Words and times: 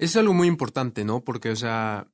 Es 0.00 0.16
algo 0.16 0.32
muy 0.32 0.48
importante, 0.48 1.04
¿no? 1.04 1.22
Porque, 1.22 1.50
o 1.50 1.56
sea, 1.56 2.08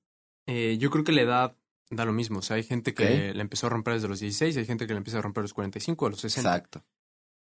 eh, 0.49 0.77
yo 0.81 0.91
creo 0.91 1.05
que 1.05 1.13
la 1.13 1.23
edad 1.23 1.57
da 1.89 2.05
lo 2.05 2.13
mismo. 2.13 2.41
O 2.41 2.43
sea, 2.43 2.57
hay 2.57 2.65
gente 2.65 2.95
que 2.95 3.33
la 3.33 3.43
empezó 3.43 3.69
a 3.69 3.71
romper 3.71 3.95
desde 3.95 4.09
los 4.09 4.19
16, 4.19 4.57
hay 4.57 4.67
gente 4.67 4.89
que 4.89 4.93
la 4.93 4.99
empieza 4.99 5.21
a 5.21 5.23
romper 5.23 5.43
a 5.43 5.45
los 5.45 5.55
45, 5.55 6.07
a 6.07 6.11
los 6.11 6.21
60. 6.21 6.51
Exacto. 6.51 6.85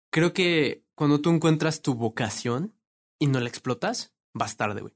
Creo 0.09 0.31
que 0.31 0.85
cuando 0.95 1.19
tú 1.19 1.31
encuentras 1.31 1.81
tu 1.81 1.95
vocación 1.95 2.73
y 3.19 3.27
no 3.27 3.41
la 3.41 3.49
explotas, 3.49 4.13
vas 4.33 4.55
tarde, 4.55 4.79
güey. 4.79 4.93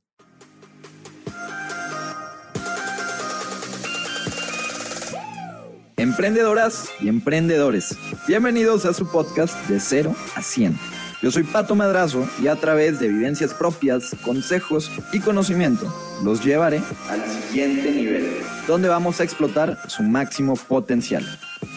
Emprendedoras 5.98 6.92
y 7.02 7.10
emprendedores, 7.10 7.98
bienvenidos 8.26 8.86
a 8.86 8.94
su 8.94 9.12
podcast 9.12 9.68
de 9.68 9.82
0 9.82 10.16
a 10.36 10.42
100. 10.42 10.95
Yo 11.26 11.32
soy 11.32 11.42
Pato 11.42 11.74
Madrazo 11.74 12.30
y 12.40 12.50
a 12.50 12.56
través 12.56 13.00
de 13.00 13.08
vivencias 13.08 13.52
propias, 13.52 14.16
consejos 14.24 14.92
y 15.12 15.20
conocimiento 15.20 15.92
los 16.24 16.46
llevaré 16.46 16.84
al 17.10 17.26
siguiente 17.28 17.92
nivel, 17.92 18.44
donde 18.68 18.90
vamos 18.90 19.20
a 19.20 19.24
explotar 19.24 19.90
su 19.90 20.04
máximo 20.04 20.56
potencial. 20.56 21.26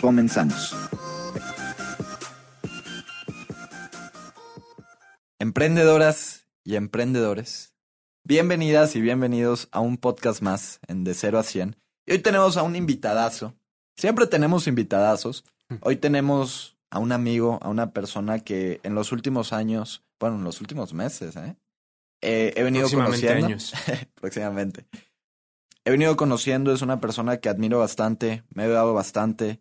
Comenzamos. 0.03 0.77
Emprendedoras 5.39 6.45
y 6.63 6.77
emprendedores, 6.77 7.73
bienvenidas 8.25 8.97
y 8.97 9.01
bienvenidos 9.01 9.69
a 9.73 9.81
un 9.81 9.97
podcast 9.97 10.43
más 10.43 10.79
en 10.89 11.05
De 11.05 11.15
0 11.15 11.39
a 11.39 11.43
100. 11.43 11.75
Y 12.05 12.13
hoy 12.13 12.19
tenemos 12.19 12.59
a 12.59 12.65
un 12.65 12.77
invitadazo. 12.77 13.55
Siempre 13.97 14.27
tenemos 14.27 14.67
invitadazos. 14.67 15.47
Hoy 15.81 15.97
tenemos 15.97 16.78
a 16.91 16.99
un 16.99 17.13
amigo, 17.13 17.59
a 17.63 17.69
una 17.69 17.93
persona 17.93 18.41
que 18.41 18.81
en 18.83 18.95
los 18.95 19.13
últimos 19.13 19.53
años, 19.53 20.05
bueno, 20.19 20.37
en 20.37 20.45
los 20.45 20.61
últimos 20.61 20.95
meses, 20.95 21.37
¿eh? 21.37 21.57
Eh, 22.21 22.53
he 22.57 22.63
venido 22.63 22.89
Próximamente 22.89 23.27
conociendo. 23.27 23.47
años. 23.47 23.73
próximamente. 24.15 24.87
He 25.85 25.91
venido 25.91 26.17
conociendo, 26.17 26.73
es 26.73 26.83
una 26.83 27.01
persona 27.01 27.39
que 27.39 27.49
admiro 27.49 27.79
bastante, 27.79 28.45
me 28.51 28.65
he 28.65 28.69
dado 28.69 28.93
bastante. 28.95 29.61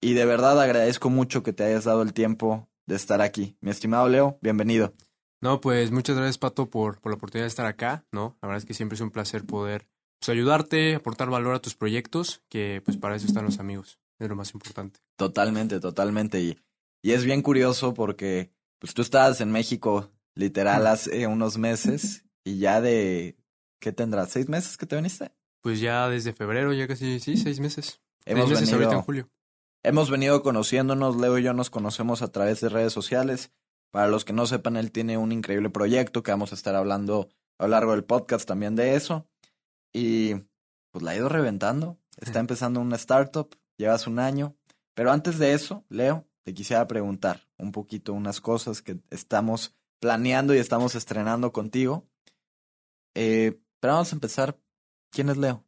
Y 0.00 0.14
de 0.14 0.26
verdad 0.26 0.60
agradezco 0.60 1.08
mucho 1.08 1.42
que 1.42 1.52
te 1.52 1.64
hayas 1.64 1.84
dado 1.84 2.02
el 2.02 2.12
tiempo 2.12 2.68
de 2.86 2.96
estar 2.96 3.22
aquí. 3.22 3.56
Mi 3.60 3.70
estimado 3.70 4.08
Leo, 4.08 4.38
bienvenido. 4.42 4.92
No, 5.40 5.60
pues 5.60 5.90
muchas 5.90 6.16
gracias, 6.16 6.38
Pato, 6.38 6.68
por, 6.68 7.00
por 7.00 7.12
la 7.12 7.16
oportunidad 7.16 7.44
de 7.44 7.48
estar 7.48 7.66
acá, 7.66 8.06
¿no? 8.12 8.36
La 8.42 8.48
verdad 8.48 8.58
es 8.58 8.66
que 8.66 8.74
siempre 8.74 8.94
es 8.96 9.00
un 9.00 9.10
placer 9.10 9.44
poder 9.44 9.86
pues, 10.18 10.28
ayudarte, 10.30 10.94
aportar 10.94 11.30
valor 11.30 11.54
a 11.54 11.60
tus 11.60 11.74
proyectos, 11.74 12.42
que 12.48 12.82
pues 12.84 12.96
para 12.96 13.16
eso 13.16 13.26
están 13.26 13.44
los 13.44 13.58
amigos, 13.58 13.98
es 14.18 14.28
lo 14.28 14.36
más 14.36 14.52
importante. 14.54 15.00
Totalmente, 15.16 15.80
totalmente. 15.80 16.40
Y, 16.40 16.58
y 17.02 17.12
es 17.12 17.24
bien 17.24 17.42
curioso 17.42 17.94
porque 17.94 18.50
pues 18.78 18.94
tú 18.94 19.02
estabas 19.02 19.40
en 19.40 19.50
México 19.50 20.10
literal 20.34 20.86
hace 20.86 21.26
unos 21.26 21.58
meses 21.58 22.24
y 22.44 22.58
ya 22.58 22.80
de, 22.80 23.36
¿qué 23.80 23.92
tendrás? 23.92 24.30
¿Seis 24.30 24.48
meses 24.48 24.76
que 24.76 24.86
te 24.86 24.96
viniste? 24.96 25.32
Pues 25.62 25.80
ya 25.80 26.08
desde 26.08 26.32
febrero, 26.32 26.72
ya 26.72 26.86
casi, 26.86 27.20
sí, 27.20 27.36
seis 27.36 27.60
meses. 27.60 28.00
Hemos 28.26 28.48
seis 28.48 28.60
meses 28.60 28.72
ahorita 28.72 28.84
en 28.84 28.90
venido, 28.90 29.02
julio. 29.02 29.30
hemos 29.82 30.10
venido 30.10 30.42
conociéndonos, 30.42 31.16
Leo 31.16 31.38
y 31.38 31.42
yo 31.42 31.54
nos 31.54 31.70
conocemos 31.70 32.22
a 32.22 32.28
través 32.32 32.60
de 32.60 32.68
redes 32.68 32.92
sociales. 32.92 33.52
Para 33.90 34.08
los 34.08 34.24
que 34.24 34.32
no 34.32 34.46
sepan, 34.46 34.76
él 34.76 34.90
tiene 34.90 35.16
un 35.16 35.30
increíble 35.32 35.70
proyecto 35.70 36.22
que 36.22 36.32
vamos 36.32 36.52
a 36.52 36.56
estar 36.56 36.74
hablando 36.74 37.28
a 37.58 37.64
lo 37.64 37.68
largo 37.70 37.92
del 37.92 38.04
podcast 38.04 38.46
también 38.46 38.74
de 38.76 38.96
eso. 38.96 39.28
Y 39.92 40.34
pues 40.90 41.02
la 41.02 41.12
ha 41.12 41.16
ido 41.16 41.28
reventando. 41.28 41.98
Está 42.20 42.40
empezando 42.40 42.80
una 42.80 42.96
startup, 42.96 43.54
llevas 43.76 44.06
un 44.06 44.18
año. 44.18 44.56
Pero 44.94 45.10
antes 45.10 45.38
de 45.38 45.54
eso, 45.54 45.84
Leo, 45.88 46.26
te 46.44 46.54
quisiera 46.54 46.86
preguntar 46.86 47.48
un 47.56 47.72
poquito 47.72 48.12
unas 48.12 48.40
cosas 48.40 48.82
que 48.82 48.98
estamos 49.10 49.74
planeando 49.98 50.54
y 50.54 50.58
estamos 50.58 50.94
estrenando 50.94 51.52
contigo. 51.52 52.06
Eh, 53.14 53.60
pero 53.80 53.94
vamos 53.94 54.12
a 54.12 54.16
empezar. 54.16 54.58
¿Quién 55.10 55.28
es 55.28 55.36
Leo? 55.36 55.64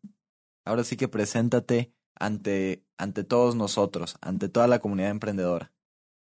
Ahora 0.64 0.84
sí 0.84 0.96
que 0.96 1.08
preséntate 1.08 1.92
ante, 2.14 2.84
ante 2.98 3.24
todos 3.24 3.54
nosotros, 3.54 4.16
ante 4.20 4.48
toda 4.48 4.66
la 4.66 4.80
comunidad 4.80 5.10
emprendedora. 5.10 5.72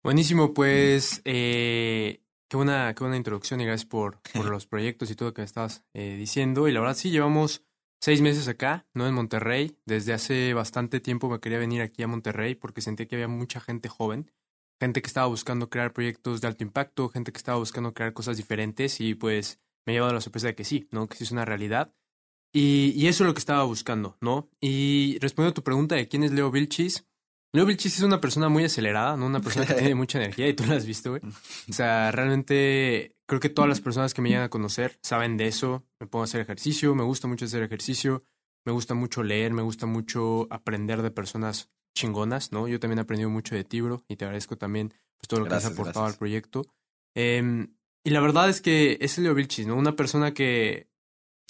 Buenísimo, 0.04 0.54
pues 0.54 1.22
eh, 1.24 2.22
qué 2.50 2.58
buena, 2.58 2.94
qué 2.94 3.04
buena 3.04 3.16
introducción 3.16 3.62
y 3.62 3.66
gracias 3.66 3.86
por, 3.86 4.20
por 4.34 4.50
los 4.50 4.68
proyectos 4.68 5.10
y 5.10 5.16
todo 5.16 5.30
lo 5.30 5.34
que 5.34 5.42
me 5.42 5.46
estabas 5.46 5.84
eh, 5.94 6.16
diciendo. 6.18 6.68
Y 6.68 6.74
la 6.74 6.82
verdad 6.82 6.96
sí, 6.96 7.10
llevamos 7.10 7.64
seis 8.04 8.20
meses 8.20 8.50
acá, 8.50 8.86
¿no? 8.94 9.08
En 9.08 9.14
Monterrey. 9.14 9.78
Desde 9.86 10.12
hace 10.12 10.54
bastante 10.54 11.00
tiempo 11.00 11.30
me 11.30 11.40
quería 11.40 11.58
venir 11.58 11.82
aquí 11.82 12.04
a 12.04 12.08
Monterrey 12.08 12.54
porque 12.54 12.82
sentía 12.82 13.06
que 13.06 13.16
había 13.16 13.30
mucha 13.30 13.62
gente 13.62 13.88
joven, 13.88 14.30
gente 14.78 15.02
que 15.02 15.08
estaba 15.08 15.28
buscando 15.28 15.70
crear 15.70 15.94
proyectos 15.94 16.42
de 16.42 16.48
alto 16.48 16.66
impacto, 16.66 17.08
gente 17.08 17.32
que 17.32 17.38
estaba 17.38 17.60
buscando 17.60 17.94
crear 17.94 18.12
cosas 18.12 18.36
diferentes 18.36 19.00
y 19.00 19.16
pues 19.16 19.62
me 19.86 19.94
he 19.94 19.96
llevado 19.96 20.12
la 20.12 20.20
sorpresa 20.20 20.48
de 20.48 20.56
que 20.56 20.66
sí, 20.66 20.90
¿no? 20.92 21.08
Que 21.08 21.16
sí 21.16 21.24
es 21.24 21.32
una 21.32 21.46
realidad. 21.46 21.94
Y, 22.52 22.92
y 22.98 23.08
eso 23.08 23.24
es 23.24 23.28
lo 23.30 23.34
que 23.34 23.40
estaba 23.40 23.64
buscando, 23.64 24.18
¿no? 24.20 24.50
Y 24.60 25.18
respondiendo 25.22 25.52
a 25.52 25.56
tu 25.56 25.64
pregunta 25.64 25.96
de 25.96 26.10
quién 26.10 26.26
es 26.26 26.34
Leo 26.34 26.52
Vilchis, 26.52 27.06
Leo 27.54 27.66
Vilchis 27.68 27.98
es 27.98 28.04
una 28.04 28.20
persona 28.20 28.50
muy 28.50 28.66
acelerada, 28.66 29.16
¿no? 29.16 29.28
Una 29.28 29.40
persona 29.40 29.66
que 29.66 29.76
tiene 29.76 29.96
mucha 29.96 30.18
energía 30.18 30.50
y 30.50 30.56
tú 30.56 30.66
la 30.66 30.76
has 30.76 30.86
visto, 30.86 31.12
güey. 31.12 31.22
O 31.70 31.74
sea, 31.74 32.12
realmente 32.12 33.13
creo 33.34 33.40
que 33.40 33.50
todas 33.50 33.70
las 33.70 33.82
personas 33.82 34.14
que 34.14 34.22
me 34.22 34.30
llegan 34.30 34.44
a 34.44 34.50
conocer 34.50 35.00
saben 35.02 35.38
de 35.38 35.48
eso. 35.48 35.84
Me 36.00 36.06
pongo 36.06 36.22
a 36.22 36.26
hacer 36.26 36.42
ejercicio, 36.42 36.94
me 36.94 37.04
gusta 37.04 37.28
mucho 37.28 37.46
hacer 37.46 37.64
ejercicio, 37.64 38.24
me 38.64 38.72
gusta 38.72 38.94
mucho 38.94 39.24
leer, 39.24 39.54
me 39.54 39.64
gusta 39.64 39.88
mucho 39.88 40.48
aprender 40.52 41.02
de 41.02 41.10
personas 41.10 41.72
chingonas, 41.96 42.52
¿no? 42.52 42.68
Yo 42.68 42.80
también 42.80 43.00
he 43.00 43.02
aprendido 43.02 43.30
mucho 43.30 43.56
de 43.56 43.64
ti, 43.64 43.82
bro, 43.82 44.04
y 44.08 44.18
te 44.18 44.26
agradezco 44.26 44.56
también 44.56 44.94
pues, 45.18 45.28
todo 45.28 45.40
lo 45.40 45.48
que 45.48 45.56
has 45.56 45.66
aportado 45.66 46.02
gracias. 46.02 46.14
al 46.14 46.20
proyecto. 46.20 46.66
Em, 47.16 47.76
y 48.04 48.12
la 48.12 48.20
verdad 48.20 48.50
es 48.50 48.62
que 48.62 48.98
es 49.02 49.18
Leo 49.18 49.34
Vilchis, 49.34 49.66
¿no? 49.66 49.76
Una 49.76 49.96
persona 49.96 50.34
que, 50.34 50.90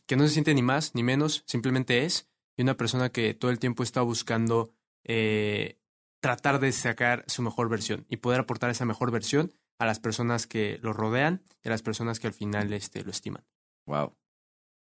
que 0.07 0.15
no 0.15 0.23
se 0.23 0.33
siente 0.33 0.53
ni 0.53 0.61
más 0.61 0.95
ni 0.95 1.03
menos, 1.03 1.43
simplemente 1.47 2.05
es, 2.05 2.29
y 2.57 2.61
una 2.61 2.77
persona 2.77 3.09
que 3.09 3.33
todo 3.33 3.51
el 3.51 3.59
tiempo 3.59 3.83
está 3.83 4.01
buscando 4.01 4.73
eh, 5.03 5.79
tratar 6.21 6.59
de 6.59 6.71
sacar 6.71 7.25
su 7.27 7.41
mejor 7.41 7.67
versión 7.67 8.05
y 8.07 8.17
poder 8.17 8.39
aportar 8.39 8.69
esa 8.69 8.85
mejor 8.85 9.11
versión 9.11 9.53
a 9.83 9.85
las 9.85 9.99
personas 9.99 10.47
que 10.47 10.79
lo 10.81 10.93
rodean 10.93 11.43
y 11.61 11.67
a 11.67 11.71
las 11.71 11.81
personas 11.81 12.19
que 12.19 12.27
al 12.27 12.33
final 12.33 12.71
este, 12.71 13.03
lo 13.03 13.11
estiman. 13.11 13.45
Wow. 13.85 14.15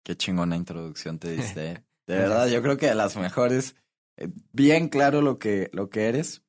Qué 0.04 0.18
chingona 0.18 0.56
introducción 0.56 1.20
te 1.20 1.32
diste. 1.32 1.72
¿eh? 1.72 1.84
De 2.08 2.18
verdad, 2.18 2.48
yo 2.48 2.62
creo 2.62 2.78
que 2.78 2.88
de 2.88 2.96
las 2.96 3.16
mejores. 3.16 3.76
Eh, 4.16 4.30
Bien 4.54 4.88
claro 4.88 5.22
lo 5.22 5.38
que, 5.38 5.70
lo 5.74 5.90
que 5.90 6.08
eres, 6.08 6.42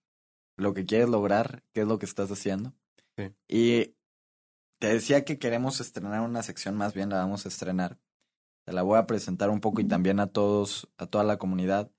lo 0.56 0.72
que 0.72 0.86
quieres 0.86 1.08
lograr, 1.08 1.64
qué 1.74 1.80
es 1.82 1.86
lo 1.86 1.98
que 1.98 2.06
estás 2.06 2.30
haciendo. 2.30 2.74
Sí. 3.16 3.34
Y 3.48 3.96
te 4.80 4.86
decía 4.86 5.24
que 5.24 5.38
queremos 5.38 5.80
estrenar 5.80 6.20
una 6.20 6.42
sección, 6.42 6.76
más 6.76 6.94
bien 6.94 7.10
la 7.10 7.16
vamos 7.16 7.44
a 7.44 7.48
estrenar. 7.48 7.98
Te 8.64 8.72
la 8.72 8.82
voy 8.82 8.98
a 8.98 9.06
presentar 9.06 9.50
un 9.50 9.60
poco 9.60 9.80
y 9.80 9.88
también 9.88 10.20
a 10.20 10.28
todos, 10.28 10.88
a 10.96 11.06
toda 11.06 11.24
la 11.24 11.38
comunidad. 11.38 11.90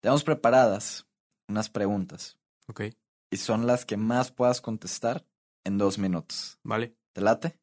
Tenemos 0.00 0.22
preparadas 0.22 1.08
unas 1.48 1.70
preguntas 1.70 2.38
¿Ok? 2.68 2.82
y 3.30 3.36
son 3.38 3.66
las 3.66 3.86
que 3.86 3.96
más 3.96 4.30
puedas 4.30 4.60
contestar 4.60 5.26
en 5.64 5.78
dos 5.78 5.98
minutos. 5.98 6.58
¿Vale? 6.62 6.96
¿Te 7.12 7.20
late? 7.20 7.58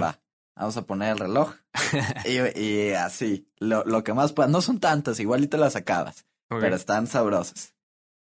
Va. 0.00 0.20
Vamos 0.56 0.76
a 0.76 0.86
poner 0.86 1.12
el 1.12 1.18
reloj. 1.18 1.54
y, 2.24 2.60
y 2.60 2.92
así, 2.92 3.48
lo, 3.58 3.84
lo 3.84 4.04
que 4.04 4.14
más 4.14 4.32
puedas. 4.32 4.50
No 4.50 4.60
son 4.60 4.80
tantas, 4.80 5.18
igual 5.20 5.42
y 5.44 5.48
te 5.48 5.58
las 5.58 5.76
acabas, 5.76 6.26
pero 6.48 6.76
están 6.76 7.06
sabrosas. 7.06 7.74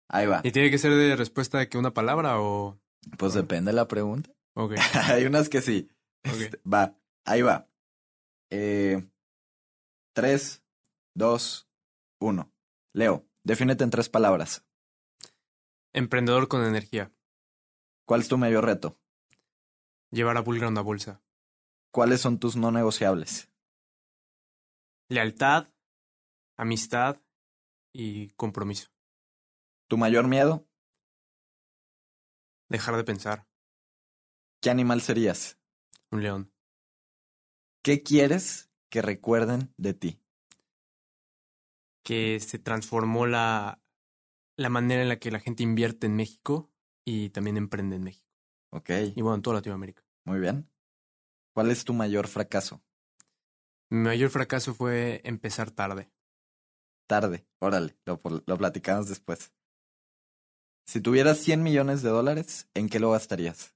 Ahí 0.09 0.27
va. 0.27 0.41
¿Y 0.43 0.53
tiene 0.53 0.71
que 0.71 0.79
ser 0.79 0.93
de 0.93 1.17
respuesta 1.17 1.59
de 1.59 1.69
que 1.69 1.79
una 1.79 1.95
palabra 1.95 2.41
o...? 2.41 2.81
Pues 3.17 3.35
depende 3.35 3.71
de 3.71 3.77
la 3.77 3.89
pregunta. 3.89 4.31
Ok. 4.55 4.75
Hay 5.09 5.25
unas 5.25 5.49
que 5.49 5.61
sí. 5.61 5.89
Ok. 6.29 6.35
Este, 6.35 6.61
va, 6.69 6.97
ahí 7.25 7.43
va. 7.43 7.69
Eh, 8.51 9.09
tres, 10.13 10.63
dos, 11.15 11.69
uno. 12.21 12.53
Leo, 12.93 13.25
defínete 13.45 13.85
en 13.85 13.91
tres 13.91 14.09
palabras. 14.09 14.65
Emprendedor 15.93 16.49
con 16.49 16.65
energía. 16.65 17.13
¿Cuál 18.11 18.23
es 18.23 18.29
tu 18.29 18.37
mayor 18.37 18.65
reto? 18.65 18.99
Llevar 20.11 20.37
a 20.37 20.41
Bulgar 20.41 20.69
una 20.69 20.81
bolsa. 20.81 21.23
¿Cuáles 21.93 22.21
son 22.21 22.41
tus 22.41 22.57
no 22.57 22.73
negociables? 22.73 23.53
Lealtad, 25.09 25.73
amistad 26.57 27.23
y 27.93 28.31
compromiso. 28.31 28.91
¿Tu 29.87 29.97
mayor 29.97 30.27
miedo? 30.27 30.67
Dejar 32.69 32.97
de 32.97 33.05
pensar. 33.05 33.47
¿Qué 34.61 34.71
animal 34.71 35.03
serías? 35.03 35.61
Un 36.11 36.25
león. 36.25 36.53
¿Qué 37.81 38.03
quieres 38.03 38.73
que 38.89 39.03
recuerden 39.03 39.73
de 39.77 39.95
ti? 39.95 40.21
Que 42.03 42.41
se 42.41 42.59
transformó 42.59 43.27
la, 43.27 43.81
la 44.57 44.69
manera 44.69 45.01
en 45.01 45.09
la 45.09 45.21
que 45.21 45.31
la 45.31 45.39
gente 45.39 45.63
invierte 45.63 46.09
en 46.09 46.17
México 46.17 46.70
y 47.11 47.31
también 47.31 47.57
emprende 47.57 47.97
en 47.97 48.05
México. 48.05 48.27
Ok, 48.73 48.91
Y 49.17 49.23
bueno, 49.23 49.37
en 49.37 49.43
toda 49.43 49.57
Latinoamérica. 49.57 50.03
muy 50.25 50.39
bien. 50.39 50.69
¿Cuál 51.53 51.71
es 51.71 51.85
tu 51.85 51.93
mayor 51.93 52.29
fracaso? 52.29 52.81
Mi 53.91 53.99
mayor 53.99 54.31
fracaso 54.31 54.73
fue 54.75 55.21
empezar 55.25 55.73
tarde. 55.73 56.11
Tarde, 57.09 57.45
órale, 57.59 57.97
lo, 58.07 58.21
lo 58.47 58.57
platicamos 58.57 59.09
después. 59.09 59.53
Si 60.87 61.01
tuvieras 61.01 61.39
100 61.39 61.63
millones 61.63 62.03
de 62.03 62.11
dólares, 62.11 62.69
¿en 62.75 62.89
qué 62.89 63.01
lo 63.01 63.11
gastarías? 63.11 63.75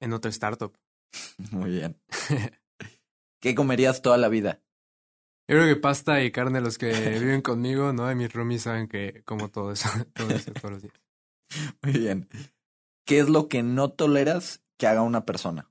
En 0.00 0.12
otra 0.12 0.30
startup. 0.30 0.76
Muy 1.50 1.70
bien. 1.70 1.98
¿Qué 3.40 3.54
comerías 3.54 4.02
toda 4.02 4.18
la 4.18 4.28
vida? 4.28 4.60
Yo 5.48 5.56
creo 5.56 5.74
que 5.74 5.80
pasta 5.80 6.22
y 6.22 6.30
carne, 6.32 6.60
los 6.60 6.78
que 6.78 6.90
viven 7.18 7.42
conmigo, 7.42 7.92
¿no? 7.92 8.10
Y 8.10 8.14
mis 8.14 8.32
roomies 8.32 8.62
saben 8.62 8.88
que 8.88 9.22
como 9.24 9.50
todo 9.50 9.72
eso, 9.72 9.88
todo 10.14 10.30
eso 10.30 10.52
todos 10.52 10.70
los 10.72 10.82
días. 10.82 10.94
Muy 11.82 11.92
bien. 11.92 12.28
¿Qué 13.04 13.18
es 13.18 13.28
lo 13.28 13.48
que 13.48 13.62
no 13.62 13.92
toleras 13.92 14.62
que 14.78 14.86
haga 14.86 15.02
una 15.02 15.24
persona? 15.24 15.70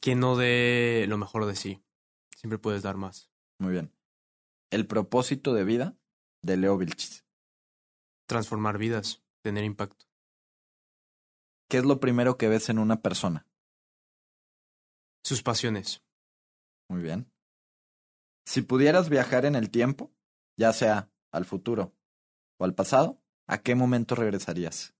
Que 0.00 0.14
no 0.14 0.36
dé 0.36 1.06
lo 1.08 1.18
mejor 1.18 1.46
de 1.46 1.56
sí. 1.56 1.82
Siempre 2.36 2.58
puedes 2.58 2.82
dar 2.82 2.96
más. 2.96 3.30
Muy 3.58 3.72
bien. 3.72 3.92
El 4.70 4.86
propósito 4.86 5.54
de 5.54 5.64
vida 5.64 5.96
de 6.42 6.56
Leo 6.56 6.76
Vilchis. 6.76 7.24
Transformar 8.26 8.78
vidas, 8.78 9.24
tener 9.42 9.64
impacto. 9.64 10.06
¿Qué 11.68 11.78
es 11.78 11.84
lo 11.84 11.98
primero 11.98 12.36
que 12.36 12.48
ves 12.48 12.68
en 12.68 12.78
una 12.78 13.00
persona? 13.02 13.46
Sus 15.24 15.42
pasiones. 15.42 16.04
Muy 16.88 17.02
bien. 17.02 17.32
Si 18.44 18.62
pudieras 18.62 19.08
viajar 19.08 19.44
en 19.44 19.56
el 19.56 19.70
tiempo, 19.70 20.12
ya 20.56 20.72
sea 20.72 21.10
al 21.32 21.44
futuro 21.44 21.96
o 22.58 22.64
al 22.64 22.74
pasado, 22.74 23.20
¿a 23.46 23.58
qué 23.58 23.74
momento 23.74 24.14
regresarías? 24.14 24.94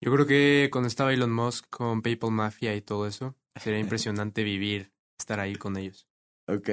Yo 0.00 0.12
creo 0.12 0.26
que 0.26 0.68
cuando 0.72 0.88
estaba 0.88 1.12
Elon 1.12 1.32
Musk 1.32 1.66
con 1.70 2.02
PayPal 2.02 2.32
Mafia 2.32 2.74
y 2.74 2.80
todo 2.80 3.06
eso, 3.06 3.36
sería 3.56 3.78
impresionante 3.80 4.42
vivir, 4.42 4.92
estar 5.18 5.40
ahí 5.40 5.54
con 5.54 5.76
ellos. 5.76 6.08
Ok. 6.48 6.70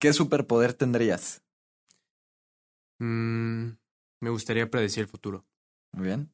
¿Qué 0.00 0.12
superpoder 0.12 0.74
tendrías? 0.74 1.42
Mm, 2.98 3.70
me 4.20 4.30
gustaría 4.30 4.70
predecir 4.70 5.02
el 5.02 5.08
futuro. 5.08 5.46
Muy 5.92 6.06
bien. 6.06 6.32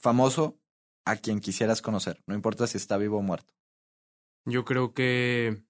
Famoso 0.00 0.58
a 1.04 1.16
quien 1.16 1.40
quisieras 1.40 1.82
conocer, 1.82 2.22
no 2.26 2.34
importa 2.34 2.66
si 2.66 2.78
está 2.78 2.96
vivo 2.96 3.18
o 3.18 3.22
muerto. 3.22 3.54
Yo 4.46 4.64
creo 4.64 4.94
que 4.94 5.62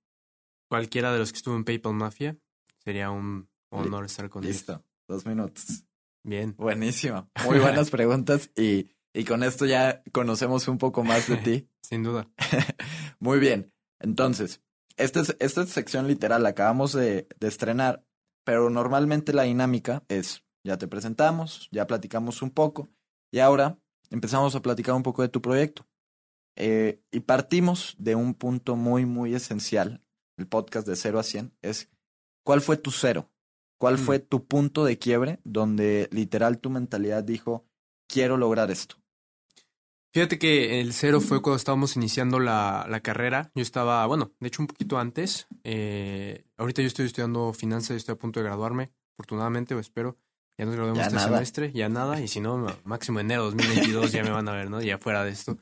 cualquiera 0.69 1.13
de 1.13 1.19
los 1.19 1.33
que 1.33 1.39
estuvo 1.39 1.57
en 1.57 1.65
PayPal 1.65 1.95
Mafia 1.95 2.39
sería 2.79 3.11
un 3.11 3.49
honor 3.71 4.05
estar 4.05 4.29
con 4.29 4.45
ellos. 4.45 4.57
Listo, 4.57 4.85
dos 5.09 5.27
minutos. 5.27 5.85
Bien. 6.25 6.55
Buenísimo. 6.57 7.31
Muy 7.45 7.59
buenas 7.59 7.91
preguntas 7.91 8.51
y, 8.57 8.89
y 9.13 9.25
con 9.25 9.43
esto 9.43 9.67
ya 9.67 10.03
conocemos 10.11 10.67
un 10.69 10.79
poco 10.79 11.05
más 11.05 11.29
de 11.29 11.37
ti. 11.37 11.69
Sin 11.83 12.03
duda. 12.03 12.29
Muy 13.21 13.39
bien. 13.39 13.73
Entonces, 14.01 14.63
esta 14.97 15.21
es, 15.21 15.37
esta 15.39 15.63
es 15.63 15.69
sección 15.69 16.09
literal, 16.09 16.43
la 16.43 16.51
acabamos 16.51 16.93
de, 16.95 17.29
de 17.39 17.49
estrenar, 17.49 18.05
pero 18.45 18.71
normalmente 18.71 19.33
la 19.33 19.43
dinámica 19.43 20.03
es, 20.09 20.43
ya 20.65 20.79
te 20.79 20.89
presentamos, 20.89 21.69
ya 21.71 21.87
platicamos 21.87 22.43
un 22.43 22.51
poco 22.51 22.89
y 23.31 23.41
ahora 23.41 23.79
empezamos 24.11 24.55
a 24.55 24.63
platicar 24.63 24.95
un 24.95 25.03
poco 25.03 25.23
de 25.23 25.29
tu 25.29 25.43
proyecto. 25.43 25.87
Eh, 26.57 27.03
y 27.11 27.21
partimos 27.21 27.97
de 27.99 28.15
un 28.15 28.35
punto 28.35 28.77
muy, 28.77 29.05
muy 29.05 29.35
esencial. 29.35 30.03
El 30.39 30.47
podcast 30.47 30.87
de 30.87 30.97
0 30.97 31.19
a 31.19 31.23
100 31.23 31.57
es, 31.63 31.91
¿cuál 32.45 32.61
fue 32.61 32.77
tu 32.77 32.91
cero? 32.91 33.31
¿Cuál 33.85 33.97
Mm. 33.97 33.99
fue 33.99 34.19
tu 34.19 34.47
punto 34.47 34.87
de 34.87 34.99
quiebre 34.99 35.41
donde 35.45 36.09
literal 36.11 36.59
tu 36.59 36.71
mentalidad 36.71 37.23
dijo, 37.23 37.67
quiero 38.09 38.39
lograr 38.39 38.71
esto? 38.71 38.97
Fíjate 40.15 40.39
que 40.39 40.81
el 40.81 40.95
cero 40.95 41.21
fue 41.21 41.43
cuando 41.43 41.57
estábamos 41.57 41.95
iniciando 41.97 42.41
la, 42.41 42.87
la 42.89 43.01
carrera. 43.01 43.51
Yo 43.55 43.61
estaba, 43.61 44.07
bueno, 44.07 44.33
de 44.41 44.49
hecho 44.49 44.63
un 44.63 44.69
poquito 44.69 44.99
antes. 44.99 45.49
Eh, 45.65 46.47
ahorita 46.57 46.81
yo 46.81 46.89
estoy 46.89 47.05
estudiando 47.05 47.53
finanzas 47.53 47.91
y 47.91 47.97
estoy 47.97 48.15
a 48.15 48.19
punto 48.19 48.41
de 48.41 48.47
graduarme, 48.47 48.91
afortunadamente, 49.19 49.75
o 49.75 49.81
espero. 49.81 50.17
Ya 50.59 50.65
nos 50.65 50.77
graduamos 50.77 51.01
Ya 51.01 51.05
este 51.09 51.17
nada. 51.17 51.29
semestre, 51.29 51.71
ya 51.73 51.91
nada, 51.91 52.23
y 52.23 52.29
si 52.29 52.41
no, 52.41 52.65
máximo 52.85 53.21
enero 53.21 53.43
2022 53.45 54.13
ya 54.13 54.23
me 54.23 54.31
van 54.31 54.49
a 54.49 54.53
ver, 54.53 54.71
¿no? 54.71 54.81
Ya 54.81 54.97
fuera 54.97 55.25
de 55.25 55.31
esto. 55.33 55.59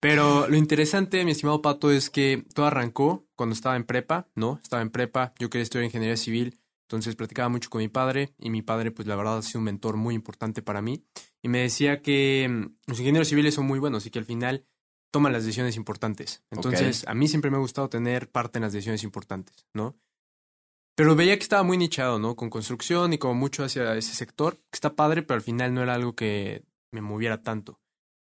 Pero 0.00 0.48
lo 0.48 0.56
interesante, 0.56 1.24
mi 1.26 1.30
estimado 1.30 1.62
Pato, 1.62 1.92
es 1.92 2.10
que 2.10 2.44
todo 2.54 2.66
arrancó 2.66 3.28
cuando 3.36 3.52
estaba 3.54 3.76
en 3.76 3.84
prepa, 3.84 4.28
¿no? 4.34 4.58
Estaba 4.60 4.82
en 4.82 4.90
prepa, 4.90 5.34
yo 5.38 5.50
quería 5.50 5.62
estudiar 5.62 5.84
ingeniería 5.84 6.16
civil, 6.16 6.58
entonces 6.90 7.14
platicaba 7.14 7.48
mucho 7.48 7.70
con 7.70 7.78
mi 7.78 7.86
padre, 7.86 8.34
y 8.36 8.50
mi 8.50 8.62
padre, 8.62 8.90
pues 8.90 9.06
la 9.06 9.14
verdad, 9.14 9.38
ha 9.38 9.42
sido 9.42 9.60
un 9.60 9.66
mentor 9.66 9.96
muy 9.96 10.16
importante 10.16 10.60
para 10.60 10.82
mí. 10.82 11.04
Y 11.40 11.48
me 11.48 11.60
decía 11.60 12.02
que 12.02 12.48
mm, 12.50 12.88
los 12.88 12.98
ingenieros 12.98 13.28
civiles 13.28 13.54
son 13.54 13.66
muy 13.66 13.78
buenos 13.78 14.06
y 14.06 14.10
que 14.10 14.18
al 14.18 14.24
final 14.24 14.66
toman 15.12 15.32
las 15.32 15.44
decisiones 15.44 15.76
importantes. 15.76 16.42
Entonces, 16.50 17.04
a 17.06 17.14
mí 17.14 17.28
siempre 17.28 17.48
me 17.52 17.58
ha 17.58 17.60
gustado 17.60 17.88
tener 17.88 18.28
parte 18.28 18.58
en 18.58 18.64
las 18.64 18.72
decisiones 18.72 19.04
importantes, 19.04 19.68
¿no? 19.72 20.00
Pero 20.96 21.14
veía 21.14 21.36
que 21.36 21.44
estaba 21.44 21.62
muy 21.62 21.78
nichado, 21.78 22.18
¿no? 22.18 22.34
Con 22.34 22.50
construcción 22.50 23.12
y 23.12 23.18
como 23.18 23.34
mucho 23.34 23.62
hacia 23.62 23.94
ese 23.94 24.12
sector, 24.12 24.56
que 24.56 24.74
está 24.74 24.96
padre, 24.96 25.22
pero 25.22 25.36
al 25.36 25.42
final 25.42 25.72
no 25.72 25.84
era 25.84 25.94
algo 25.94 26.16
que 26.16 26.64
me 26.90 27.00
moviera 27.00 27.40
tanto. 27.40 27.80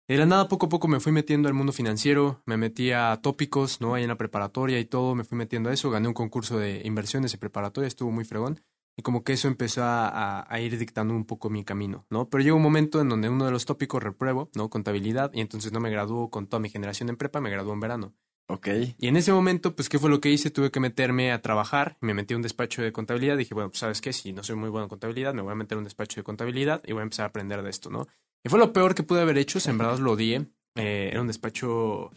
De 0.08 0.18
la 0.18 0.26
nada, 0.26 0.48
poco 0.48 0.68
a 0.68 0.70
poco 0.70 0.88
me 0.88 1.02
fui 1.02 1.12
metiendo 1.12 1.50
al 1.50 1.54
mundo 1.54 1.74
financiero, 1.74 2.42
me 2.46 2.56
metí 2.56 2.92
a 2.92 3.20
tópicos, 3.22 3.82
¿no? 3.82 3.94
Ahí 3.94 4.04
en 4.04 4.10
la 4.10 4.18
preparatoria 4.18 4.80
y 4.80 4.86
todo, 4.86 5.16
me 5.16 5.26
fui 5.26 5.38
metiendo 5.38 5.70
a 5.70 5.74
eso, 5.74 5.90
gané 5.90 6.08
un 6.08 6.14
concurso 6.14 6.58
de 6.58 6.82
inversiones 6.86 7.34
de 7.34 7.38
preparatoria, 7.38 7.88
estuvo 7.90 8.10
muy 8.10 8.24
fregón. 8.24 8.62
Y 8.96 9.02
como 9.02 9.26
que 9.26 9.34
eso 9.34 9.50
empezó 9.50 9.82
a 9.84 10.60
ir 10.62 10.78
dictando 10.78 11.14
un 11.14 11.26
poco 11.26 11.50
mi 11.50 11.66
camino, 11.66 12.06
¿no? 12.10 12.30
Pero 12.30 12.42
llegó 12.42 12.56
un 12.56 12.64
momento 12.64 13.02
en 13.02 13.10
donde 13.10 13.30
uno 13.30 13.46
de 13.46 13.52
los 13.52 13.66
tópicos 13.66 14.02
repruebo, 14.02 14.50
¿no? 14.56 14.70
Contabilidad, 14.70 15.30
y 15.34 15.42
entonces 15.42 15.74
no 15.74 15.82
me 15.82 15.92
graduó 15.92 16.30
con 16.30 16.48
toda 16.48 16.62
mi 16.62 16.70
generación 16.70 17.10
en 17.10 17.18
prepa, 17.18 17.42
me 17.42 17.50
graduó 17.50 17.74
en 17.74 17.82
verano. 17.82 18.16
Ok. 18.48 18.70
Y 18.98 19.10
en 19.10 19.18
ese 19.18 19.34
momento, 19.34 19.76
pues, 19.76 19.90
¿qué 19.90 20.00
fue 20.00 20.10
lo 20.10 20.22
que 20.22 20.30
hice? 20.30 20.52
Tuve 20.52 20.72
que 20.72 20.80
meterme 20.80 21.34
a 21.34 21.42
trabajar. 21.42 21.98
Me 22.00 22.14
metí 22.14 22.34
a 22.34 22.38
un 22.38 22.44
despacho 22.44 22.82
de 22.82 22.94
contabilidad. 22.94 23.36
Dije, 23.36 23.54
bueno, 23.54 23.70
pues, 23.70 23.80
¿sabes 23.80 24.00
qué? 24.00 24.14
Si 24.14 24.32
no 24.32 24.42
soy 24.42 24.56
muy 24.56 24.70
bueno 24.70 24.86
en 24.86 24.90
contabilidad, 24.90 25.34
me 25.34 25.42
voy 25.42 25.52
a 25.52 25.56
meter 25.56 25.76
a 25.76 25.80
un 25.80 25.84
despacho 25.84 26.22
de 26.22 26.24
contabilidad 26.24 26.82
y 26.86 26.94
voy 26.94 27.02
a 27.02 27.04
empezar 27.04 27.26
a 27.26 27.28
aprender 27.28 27.62
de 27.62 27.70
esto, 27.70 27.90
¿no? 27.90 28.08
Y 28.48 28.50
fue 28.50 28.60
lo 28.60 28.72
peor 28.72 28.96
que 28.96 29.04
pude 29.04 29.20
haber 29.20 29.38
hecho. 29.38 29.60
Verdad 29.74 30.00
lo 30.00 30.14
odié. 30.14 30.48
Eh, 30.76 31.10
era 31.12 31.20
un 31.20 31.28
despacho 31.28 32.12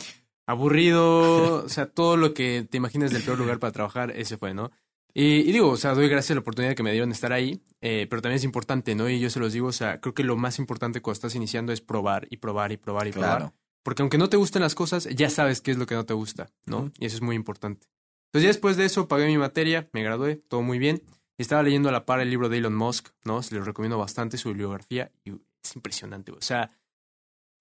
aburrido. 0.47 1.65
O 1.65 1.69
sea, 1.69 1.87
todo 1.87 2.17
lo 2.17 2.35
que 2.35 2.67
te 2.71 2.77
imaginas 2.77 3.11
del 3.11 3.23
peor 3.23 3.37
lugar 3.37 3.59
para 3.59 3.73
trabajar, 3.73 4.13
ese 4.13 4.37
fue, 4.37 4.55
¿no? 4.55 4.71
Y, 5.13 5.39
y 5.41 5.53
digo, 5.53 5.71
o 5.71 5.77
sea, 5.77 5.93
doy 5.95 6.09
gracias 6.09 6.31
a 6.31 6.35
la 6.35 6.41
oportunidad 6.41 6.77
que 6.77 6.85
me 6.85 6.93
dieron 6.93 7.11
de 7.11 7.15
estar 7.15 7.33
ahí, 7.33 7.61
eh, 7.81 8.07
pero 8.09 8.23
también 8.23 8.37
es 8.37 8.45
importante, 8.45 8.95
¿no? 8.95 9.11
Y 9.11 9.19
yo 9.19 9.29
se 9.29 9.41
los 9.41 9.53
digo, 9.53 9.67
o 9.67 9.73
sea, 9.73 10.01
creo 10.01 10.15
que 10.15 10.23
lo 10.23 10.37
más 10.37 10.61
importante 10.61 11.03
cuando 11.03 11.15
estás 11.15 11.35
iniciando 11.35 11.73
es 11.73 11.81
probar 11.81 12.29
y 12.31 12.37
probar 12.37 12.71
y 12.71 12.77
probar 12.77 13.09
y 13.09 13.13
probar. 13.13 13.53
Porque 13.83 14.03
aunque 14.03 14.19
no 14.19 14.29
te 14.29 14.37
gusten 14.37 14.63
las 14.63 14.77
cosas, 14.77 15.09
ya 15.09 15.31
sabes 15.31 15.61
qué 15.61 15.73
es 15.73 15.79
lo 15.79 15.87
que 15.87 15.97
no 15.97 16.07
te 16.07 16.15
gusta, 16.15 16.49
¿no? 16.67 16.93
Y 16.99 17.07
eso 17.07 17.17
es 17.17 17.23
muy 17.23 17.35
importante. 17.35 17.89
Entonces 18.29 18.45
ya 18.45 18.49
después 18.49 18.77
de 18.77 18.85
eso 18.85 19.09
pagué 19.09 19.27
mi 19.27 19.39
materia, 19.39 19.89
me 19.93 20.05
gradué, 20.05 20.37
todo 20.37 20.63
muy 20.63 20.79
bien. 20.79 21.03
Y 21.37 21.43
estaba 21.43 21.65
leyendo 21.65 21.89
a 21.89 21.93
la 21.93 22.07
par 22.07 22.21
el 22.21 22.31
libro 22.31 22.49
de 22.49 22.59
Elon 22.59 22.77
Musk, 22.77 23.09
¿no? 23.25 23.43
Se 23.43 23.55
lo 23.55 23.65
recomiendo 23.65 23.99
bastante, 23.99 24.39
su 24.39 24.51
bibliografía, 24.51 25.11
y 25.25 25.33
es 25.63 25.77
impresionante. 25.77 26.33
O 26.33 26.41
sea, 26.41 26.71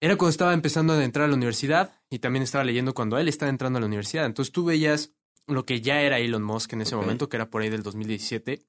era 0.00 0.16
cuando 0.16 0.30
estaba 0.30 0.54
empezando 0.54 0.94
a 0.94 1.04
entrar 1.04 1.26
a 1.26 1.28
la 1.28 1.34
universidad 1.34 2.00
y 2.08 2.20
también 2.20 2.42
estaba 2.42 2.64
leyendo 2.64 2.94
cuando 2.94 3.18
él 3.18 3.28
estaba 3.28 3.50
entrando 3.50 3.76
a 3.76 3.80
la 3.80 3.86
universidad. 3.86 4.26
Entonces 4.26 4.52
tú 4.52 4.64
veías 4.64 5.12
lo 5.46 5.66
que 5.66 5.80
ya 5.80 6.00
era 6.00 6.18
Elon 6.18 6.42
Musk 6.42 6.72
en 6.72 6.82
ese 6.82 6.96
momento, 6.96 7.28
que 7.28 7.36
era 7.36 7.50
por 7.50 7.62
ahí 7.62 7.68
del 7.68 7.82
2017, 7.82 8.66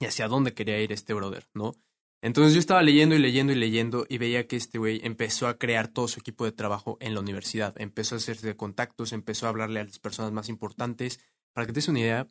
y 0.00 0.04
hacia 0.04 0.28
dónde 0.28 0.54
quería 0.54 0.80
ir 0.80 0.92
este 0.92 1.14
brother, 1.14 1.48
¿no? 1.54 1.74
Entonces 2.22 2.52
yo 2.52 2.60
estaba 2.60 2.82
leyendo 2.82 3.14
y 3.14 3.18
leyendo 3.18 3.52
y 3.52 3.56
leyendo 3.56 4.06
y 4.08 4.18
veía 4.18 4.46
que 4.46 4.56
este 4.56 4.78
güey 4.78 5.00
empezó 5.04 5.48
a 5.48 5.56
crear 5.56 5.88
todo 5.88 6.06
su 6.06 6.20
equipo 6.20 6.44
de 6.44 6.52
trabajo 6.52 6.98
en 7.00 7.14
la 7.14 7.20
universidad, 7.20 7.74
empezó 7.80 8.14
a 8.14 8.18
hacerse 8.18 8.56
contactos, 8.56 9.12
empezó 9.12 9.46
a 9.46 9.48
hablarle 9.48 9.80
a 9.80 9.84
las 9.84 9.98
personas 9.98 10.32
más 10.32 10.50
importantes. 10.50 11.20
Para 11.54 11.66
que 11.66 11.72
te 11.72 11.78
des 11.78 11.88
una 11.88 12.00
idea, 12.00 12.28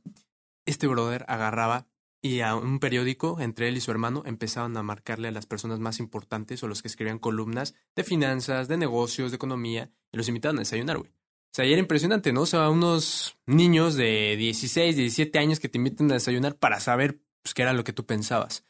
este 0.66 0.86
brother 0.86 1.26
agarraba 1.28 1.88
y 2.22 2.42
a 2.42 2.56
un 2.56 2.80
periódico, 2.80 3.40
entre 3.40 3.70
él 3.70 3.78
y 3.78 3.82
su 3.82 3.92
hermano, 3.92 4.24
empezaban 4.26 4.76
a 4.78 4.84
marcarle 4.84 5.30
a 5.30 5.32
las 5.32 5.46
personas 5.46 5.80
más 5.80 6.00
importantes 6.00 6.62
o 6.64 6.68
los 6.68 6.82
que 6.82 6.88
escribían 6.88 7.20
columnas 7.20 7.76
de 7.96 8.04
finanzas, 8.04 8.68
de 8.68 8.78
negocios, 8.78 9.32
de 9.32 9.36
economía, 9.36 9.92
y 10.12 10.18
los 10.18 10.28
invitaban 10.28 10.58
a 10.58 10.62
desayunar, 10.62 10.98
güey. 10.98 11.12
O 11.12 11.56
sea, 11.56 11.66
y 11.66 11.72
era 11.72 11.80
impresionante, 11.80 12.32
¿no? 12.32 12.42
O 12.42 12.46
sea, 12.46 12.70
unos 12.70 13.38
niños 13.48 13.96
de 13.96 14.36
16, 14.38 14.96
17 14.96 15.40
años 15.40 15.60
que 15.60 15.70
te 15.70 15.80
invitan 15.80 16.12
a 16.12 16.16
desayunar 16.16 16.58
para 16.58 16.80
saber 16.80 17.22
pues, 17.42 17.54
qué 17.54 17.64
era 17.64 17.74
lo 17.74 17.84
que 17.84 17.94
tú 17.94 18.06
pensabas. 18.06 18.66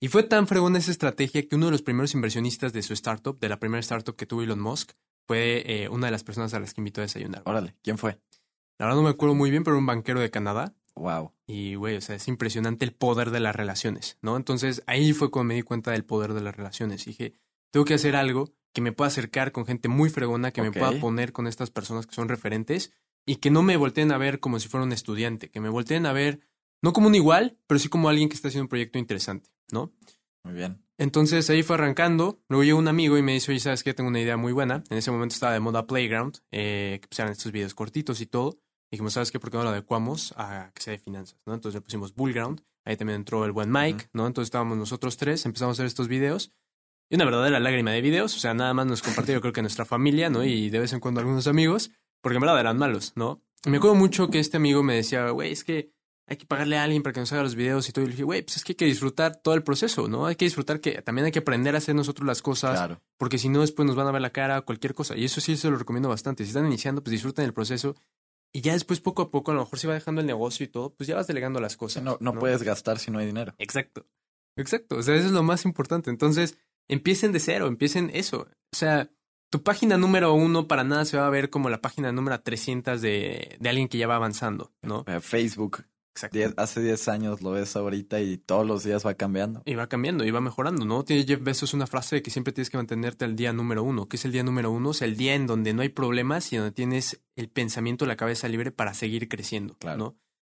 Y 0.00 0.08
fue 0.08 0.24
tan 0.24 0.46
fregona 0.46 0.78
esa 0.78 0.90
estrategia 0.90 1.46
que 1.46 1.56
uno 1.56 1.66
de 1.66 1.72
los 1.72 1.82
primeros 1.82 2.14
inversionistas 2.14 2.72
de 2.72 2.82
su 2.82 2.92
startup, 2.94 3.38
de 3.38 3.48
la 3.48 3.60
primera 3.60 3.80
startup 3.80 4.16
que 4.16 4.26
tuvo 4.26 4.42
Elon 4.42 4.60
Musk, 4.60 4.92
fue 5.26 5.62
eh, 5.66 5.88
una 5.88 6.08
de 6.08 6.10
las 6.10 6.24
personas 6.24 6.52
a 6.54 6.60
las 6.60 6.74
que 6.74 6.80
invitó 6.80 7.00
a 7.00 7.04
desayunar. 7.04 7.42
Órale, 7.44 7.76
¿quién 7.82 7.96
fue? 7.96 8.18
La 8.78 8.86
verdad 8.86 8.96
no 8.96 9.04
me 9.04 9.10
acuerdo 9.10 9.34
muy 9.34 9.50
bien, 9.50 9.64
pero 9.64 9.78
un 9.78 9.86
banquero 9.86 10.20
de 10.20 10.30
Canadá. 10.30 10.74
Wow. 10.96 11.32
Y, 11.46 11.74
güey, 11.74 11.96
o 11.96 12.00
sea, 12.00 12.16
es 12.16 12.26
impresionante 12.26 12.84
el 12.84 12.92
poder 12.92 13.30
de 13.30 13.40
las 13.40 13.54
relaciones, 13.54 14.18
¿no? 14.22 14.36
Entonces 14.36 14.82
ahí 14.86 15.12
fue 15.12 15.30
cuando 15.30 15.48
me 15.48 15.54
di 15.54 15.62
cuenta 15.62 15.92
del 15.92 16.04
poder 16.04 16.32
de 16.32 16.40
las 16.40 16.56
relaciones. 16.56 17.04
Dije, 17.04 17.34
tengo 17.70 17.84
que 17.84 17.94
hacer 17.94 18.16
algo 18.16 18.52
que 18.72 18.80
me 18.80 18.92
pueda 18.92 19.08
acercar 19.08 19.52
con 19.52 19.66
gente 19.66 19.88
muy 19.88 20.10
fregona, 20.10 20.52
que 20.52 20.62
me 20.62 20.72
pueda 20.72 20.98
poner 20.98 21.32
con 21.32 21.46
estas 21.46 21.70
personas 21.70 22.06
que 22.06 22.14
son 22.14 22.28
referentes 22.28 22.92
y 23.26 23.36
que 23.36 23.50
no 23.50 23.62
me 23.62 23.76
volteen 23.76 24.12
a 24.12 24.18
ver 24.18 24.40
como 24.40 24.58
si 24.58 24.68
fuera 24.68 24.84
un 24.84 24.92
estudiante, 24.92 25.50
que 25.50 25.60
me 25.60 25.68
volteen 25.68 26.06
a 26.06 26.12
ver 26.12 26.40
no 26.82 26.92
como 26.92 27.08
un 27.08 27.14
igual, 27.14 27.58
pero 27.66 27.78
sí 27.78 27.88
como 27.88 28.08
alguien 28.08 28.28
que 28.28 28.34
está 28.34 28.48
haciendo 28.48 28.64
un 28.64 28.68
proyecto 28.68 28.98
interesante, 28.98 29.50
¿no? 29.72 29.92
Muy 30.44 30.54
bien. 30.54 30.82
Entonces 30.98 31.50
ahí 31.50 31.62
fue 31.62 31.74
arrancando. 31.74 32.40
Luego 32.48 32.64
llegó 32.64 32.78
un 32.78 32.88
amigo 32.88 33.18
y 33.18 33.22
me 33.22 33.32
dice, 33.32 33.50
oye, 33.50 33.60
¿sabes 33.60 33.82
qué? 33.82 33.92
Tengo 33.92 34.08
una 34.08 34.20
idea 34.20 34.36
muy 34.36 34.52
buena. 34.52 34.84
En 34.88 34.96
ese 34.96 35.10
momento 35.10 35.34
estaba 35.34 35.52
de 35.52 35.60
moda 35.60 35.86
Playground, 35.86 36.38
eh, 36.52 36.98
que 37.02 37.08
pues 37.08 37.18
eran 37.18 37.32
estos 37.32 37.52
videos 37.52 37.74
cortitos 37.74 38.20
y 38.20 38.26
todo. 38.26 38.58
Dijimos, 38.90 39.12
¿sabes 39.12 39.30
qué? 39.30 39.40
¿Por 39.40 39.50
qué 39.50 39.56
no 39.56 39.64
lo 39.64 39.70
adecuamos 39.70 40.32
a 40.36 40.70
que 40.74 40.82
sea 40.82 40.92
de 40.92 40.98
finanzas? 40.98 41.38
¿no? 41.46 41.54
Entonces 41.54 41.74
le 41.74 41.80
pusimos 41.80 42.14
Bullground. 42.14 42.62
Ahí 42.84 42.96
también 42.96 43.16
entró 43.16 43.44
el 43.44 43.52
buen 43.52 43.70
Mike. 43.70 44.10
¿no? 44.12 44.26
Entonces 44.26 44.48
estábamos 44.48 44.78
nosotros 44.78 45.16
tres, 45.16 45.44
empezamos 45.46 45.72
a 45.72 45.74
hacer 45.76 45.86
estos 45.86 46.08
videos. 46.08 46.52
Y 47.10 47.16
una 47.16 47.24
verdadera 47.24 47.60
lágrima 47.60 47.92
de 47.92 48.00
videos. 48.00 48.36
O 48.36 48.38
sea, 48.38 48.54
nada 48.54 48.74
más 48.74 48.86
nos 48.86 49.02
compartió, 49.02 49.34
yo 49.34 49.40
creo 49.40 49.52
que 49.52 49.62
nuestra 49.62 49.84
familia, 49.84 50.28
¿no? 50.30 50.44
Y 50.44 50.70
de 50.70 50.80
vez 50.80 50.92
en 50.92 51.00
cuando 51.00 51.20
algunos 51.20 51.46
amigos, 51.46 51.90
porque 52.20 52.36
en 52.36 52.40
verdad 52.40 52.58
eran 52.58 52.78
malos, 52.78 53.12
¿no? 53.16 53.42
me 53.66 53.78
acuerdo 53.78 53.96
mucho 53.96 54.28
que 54.30 54.38
este 54.38 54.56
amigo 54.56 54.82
me 54.82 54.94
decía, 54.94 55.28
güey, 55.30 55.52
es 55.52 55.64
que 55.64 55.90
hay 56.28 56.36
que 56.36 56.46
pagarle 56.46 56.76
a 56.76 56.84
alguien 56.84 57.02
para 57.02 57.12
que 57.12 57.20
nos 57.20 57.32
haga 57.32 57.42
los 57.42 57.54
videos 57.54 57.88
y 57.88 57.92
todo. 57.92 58.04
Y 58.04 58.08
le 58.08 58.12
dije, 58.12 58.24
güey, 58.24 58.42
pues 58.42 58.56
es 58.56 58.64
que 58.64 58.72
hay 58.72 58.76
que 58.76 58.84
disfrutar 58.84 59.36
todo 59.36 59.54
el 59.54 59.62
proceso, 59.62 60.08
¿no? 60.08 60.26
Hay 60.26 60.34
que 60.34 60.44
disfrutar 60.44 60.80
que 60.80 61.02
también 61.02 61.26
hay 61.26 61.32
que 61.32 61.38
aprender 61.38 61.74
a 61.74 61.78
hacer 61.78 61.94
nosotros 61.94 62.26
las 62.26 62.42
cosas. 62.42 62.78
Claro. 62.78 63.00
Porque 63.16 63.38
si 63.38 63.48
no, 63.48 63.60
después 63.60 63.86
nos 63.86 63.94
van 63.94 64.08
a 64.08 64.12
ver 64.12 64.22
la 64.22 64.30
cara, 64.30 64.60
cualquier 64.62 64.94
cosa. 64.94 65.16
Y 65.16 65.24
eso 65.24 65.40
sí 65.40 65.56
se 65.56 65.70
lo 65.70 65.76
recomiendo 65.76 66.08
bastante. 66.08 66.44
Si 66.44 66.50
están 66.50 66.66
iniciando, 66.66 67.02
pues 67.02 67.12
disfruten 67.12 67.44
el 67.44 67.52
proceso. 67.52 67.94
Y 68.56 68.62
ya 68.62 68.72
después, 68.72 69.00
poco 69.00 69.20
a 69.20 69.30
poco, 69.30 69.50
a 69.50 69.54
lo 69.54 69.60
mejor 69.60 69.78
se 69.78 69.86
va 69.86 69.92
dejando 69.92 70.22
el 70.22 70.26
negocio 70.26 70.64
y 70.64 70.68
todo, 70.68 70.94
pues 70.94 71.06
ya 71.06 71.14
vas 71.14 71.26
delegando 71.26 71.60
las 71.60 71.76
cosas. 71.76 72.02
no, 72.02 72.16
no, 72.20 72.32
puedes 72.32 72.62
gastar 72.62 72.98
si 72.98 73.10
no 73.10 73.18
hay 73.18 73.26
dinero. 73.26 73.54
Exacto. 73.58 74.06
Exacto. 74.56 74.96
O 74.96 75.02
sea, 75.02 75.14
eso 75.14 75.26
es 75.26 75.32
lo 75.32 75.42
más 75.42 75.66
importante. 75.66 76.08
Entonces, 76.08 76.56
empiecen 76.88 77.32
de 77.32 77.40
cero, 77.40 77.66
empiecen 77.66 78.10
eso. 78.14 78.48
O 78.72 78.76
sea, 78.76 79.10
tu 79.50 79.62
página 79.62 79.98
número 79.98 80.32
uno 80.32 80.68
para 80.68 80.84
nada 80.84 81.04
se 81.04 81.18
va 81.18 81.26
a 81.26 81.30
ver 81.30 81.50
como 81.50 81.68
la 81.68 81.82
página 81.82 82.12
número 82.12 82.40
300 82.40 83.02
de, 83.02 83.58
de 83.60 83.68
alguien 83.68 83.88
que 83.88 83.98
ya 83.98 84.06
va 84.06 84.16
avanzando, 84.16 84.72
¿no? 84.80 85.04
Eh, 85.06 85.20
Facebook. 85.20 85.84
Exacto. 86.16 86.38
Diez- 86.38 86.54
hace 86.56 86.80
10 86.80 87.08
años 87.08 87.42
lo 87.42 87.50
ves 87.50 87.76
ahorita 87.76 88.20
y 88.22 88.38
todos 88.38 88.66
los 88.66 88.82
días 88.84 89.04
va 89.04 89.12
cambiando. 89.14 89.60
Y 89.66 89.74
va 89.74 89.86
cambiando 89.86 90.24
y 90.24 90.30
va 90.30 90.40
mejorando, 90.40 90.86
¿no? 90.86 91.04
Tiene 91.04 91.24
Jeff 91.26 91.42
Bezos 91.42 91.74
una 91.74 91.86
frase 91.86 92.16
de 92.16 92.22
que 92.22 92.30
siempre 92.30 92.54
tienes 92.54 92.70
que 92.70 92.78
mantenerte 92.78 93.26
al 93.26 93.36
día 93.36 93.52
número 93.52 93.82
uno. 93.82 94.08
¿Qué 94.08 94.16
es 94.16 94.24
el 94.24 94.32
día 94.32 94.42
número 94.42 94.70
uno? 94.70 94.92
Es 94.92 95.02
el 95.02 95.16
día 95.18 95.34
en 95.34 95.46
donde 95.46 95.74
no 95.74 95.82
hay 95.82 95.90
problemas 95.90 96.50
y 96.52 96.56
donde 96.56 96.72
tienes 96.72 97.20
el 97.36 97.50
pensamiento, 97.50 98.06
la 98.06 98.16
cabeza 98.16 98.48
libre 98.48 98.70
para 98.72 98.94
seguir 98.94 99.28
creciendo, 99.28 99.74
Claro. 99.78 99.98
¿no? 99.98 100.16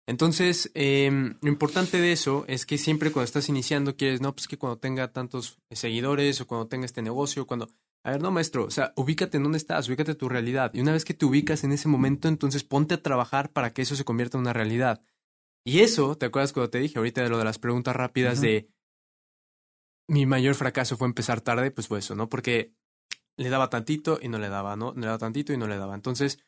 Entonces, 0.08 0.70
eh, 0.74 1.10
lo 1.40 1.48
importante 1.48 2.00
de 2.00 2.12
eso 2.12 2.44
es 2.46 2.64
que 2.64 2.78
siempre 2.78 3.10
cuando 3.10 3.24
estás 3.24 3.48
iniciando 3.48 3.96
quieres, 3.96 4.20
no, 4.20 4.32
pues 4.34 4.46
que 4.46 4.56
cuando 4.56 4.78
tenga 4.78 5.12
tantos 5.12 5.58
seguidores 5.70 6.40
o 6.40 6.46
cuando 6.46 6.68
tenga 6.68 6.84
este 6.86 7.02
negocio, 7.02 7.46
cuando... 7.46 7.68
A 8.04 8.12
ver, 8.12 8.22
no, 8.22 8.30
maestro, 8.30 8.66
o 8.66 8.70
sea, 8.70 8.92
ubícate 8.94 9.38
en 9.38 9.42
dónde 9.42 9.58
estás, 9.58 9.88
ubícate 9.88 10.12
en 10.12 10.16
tu 10.18 10.28
realidad. 10.28 10.70
Y 10.74 10.80
una 10.80 10.92
vez 10.92 11.04
que 11.04 11.12
te 11.12 11.24
ubicas 11.26 11.64
en 11.64 11.72
ese 11.72 11.88
momento, 11.88 12.28
entonces 12.28 12.62
ponte 12.62 12.94
a 12.94 13.02
trabajar 13.02 13.50
para 13.52 13.72
que 13.72 13.82
eso 13.82 13.96
se 13.96 14.04
convierta 14.04 14.36
en 14.38 14.42
una 14.42 14.52
realidad. 14.52 15.02
Y 15.66 15.80
eso, 15.80 16.16
¿te 16.16 16.26
acuerdas 16.26 16.52
cuando 16.52 16.70
te 16.70 16.78
dije 16.78 16.96
ahorita 16.96 17.24
de 17.24 17.28
lo 17.28 17.38
de 17.38 17.44
las 17.44 17.58
preguntas 17.58 17.96
rápidas 17.96 18.40
de 18.40 18.70
mi 20.08 20.24
mayor 20.24 20.54
fracaso 20.54 20.96
fue 20.96 21.08
empezar 21.08 21.40
tarde? 21.40 21.72
Pues 21.72 21.88
fue 21.88 21.98
eso, 21.98 22.14
¿no? 22.14 22.28
Porque 22.28 22.72
le 23.36 23.48
daba 23.48 23.68
tantito 23.68 24.20
y 24.22 24.28
no 24.28 24.38
le 24.38 24.48
daba, 24.48 24.76
¿no? 24.76 24.94
Le 24.94 25.06
daba 25.06 25.18
tantito 25.18 25.52
y 25.52 25.56
no 25.56 25.66
le 25.66 25.76
daba. 25.76 25.96
Entonces, 25.96 26.38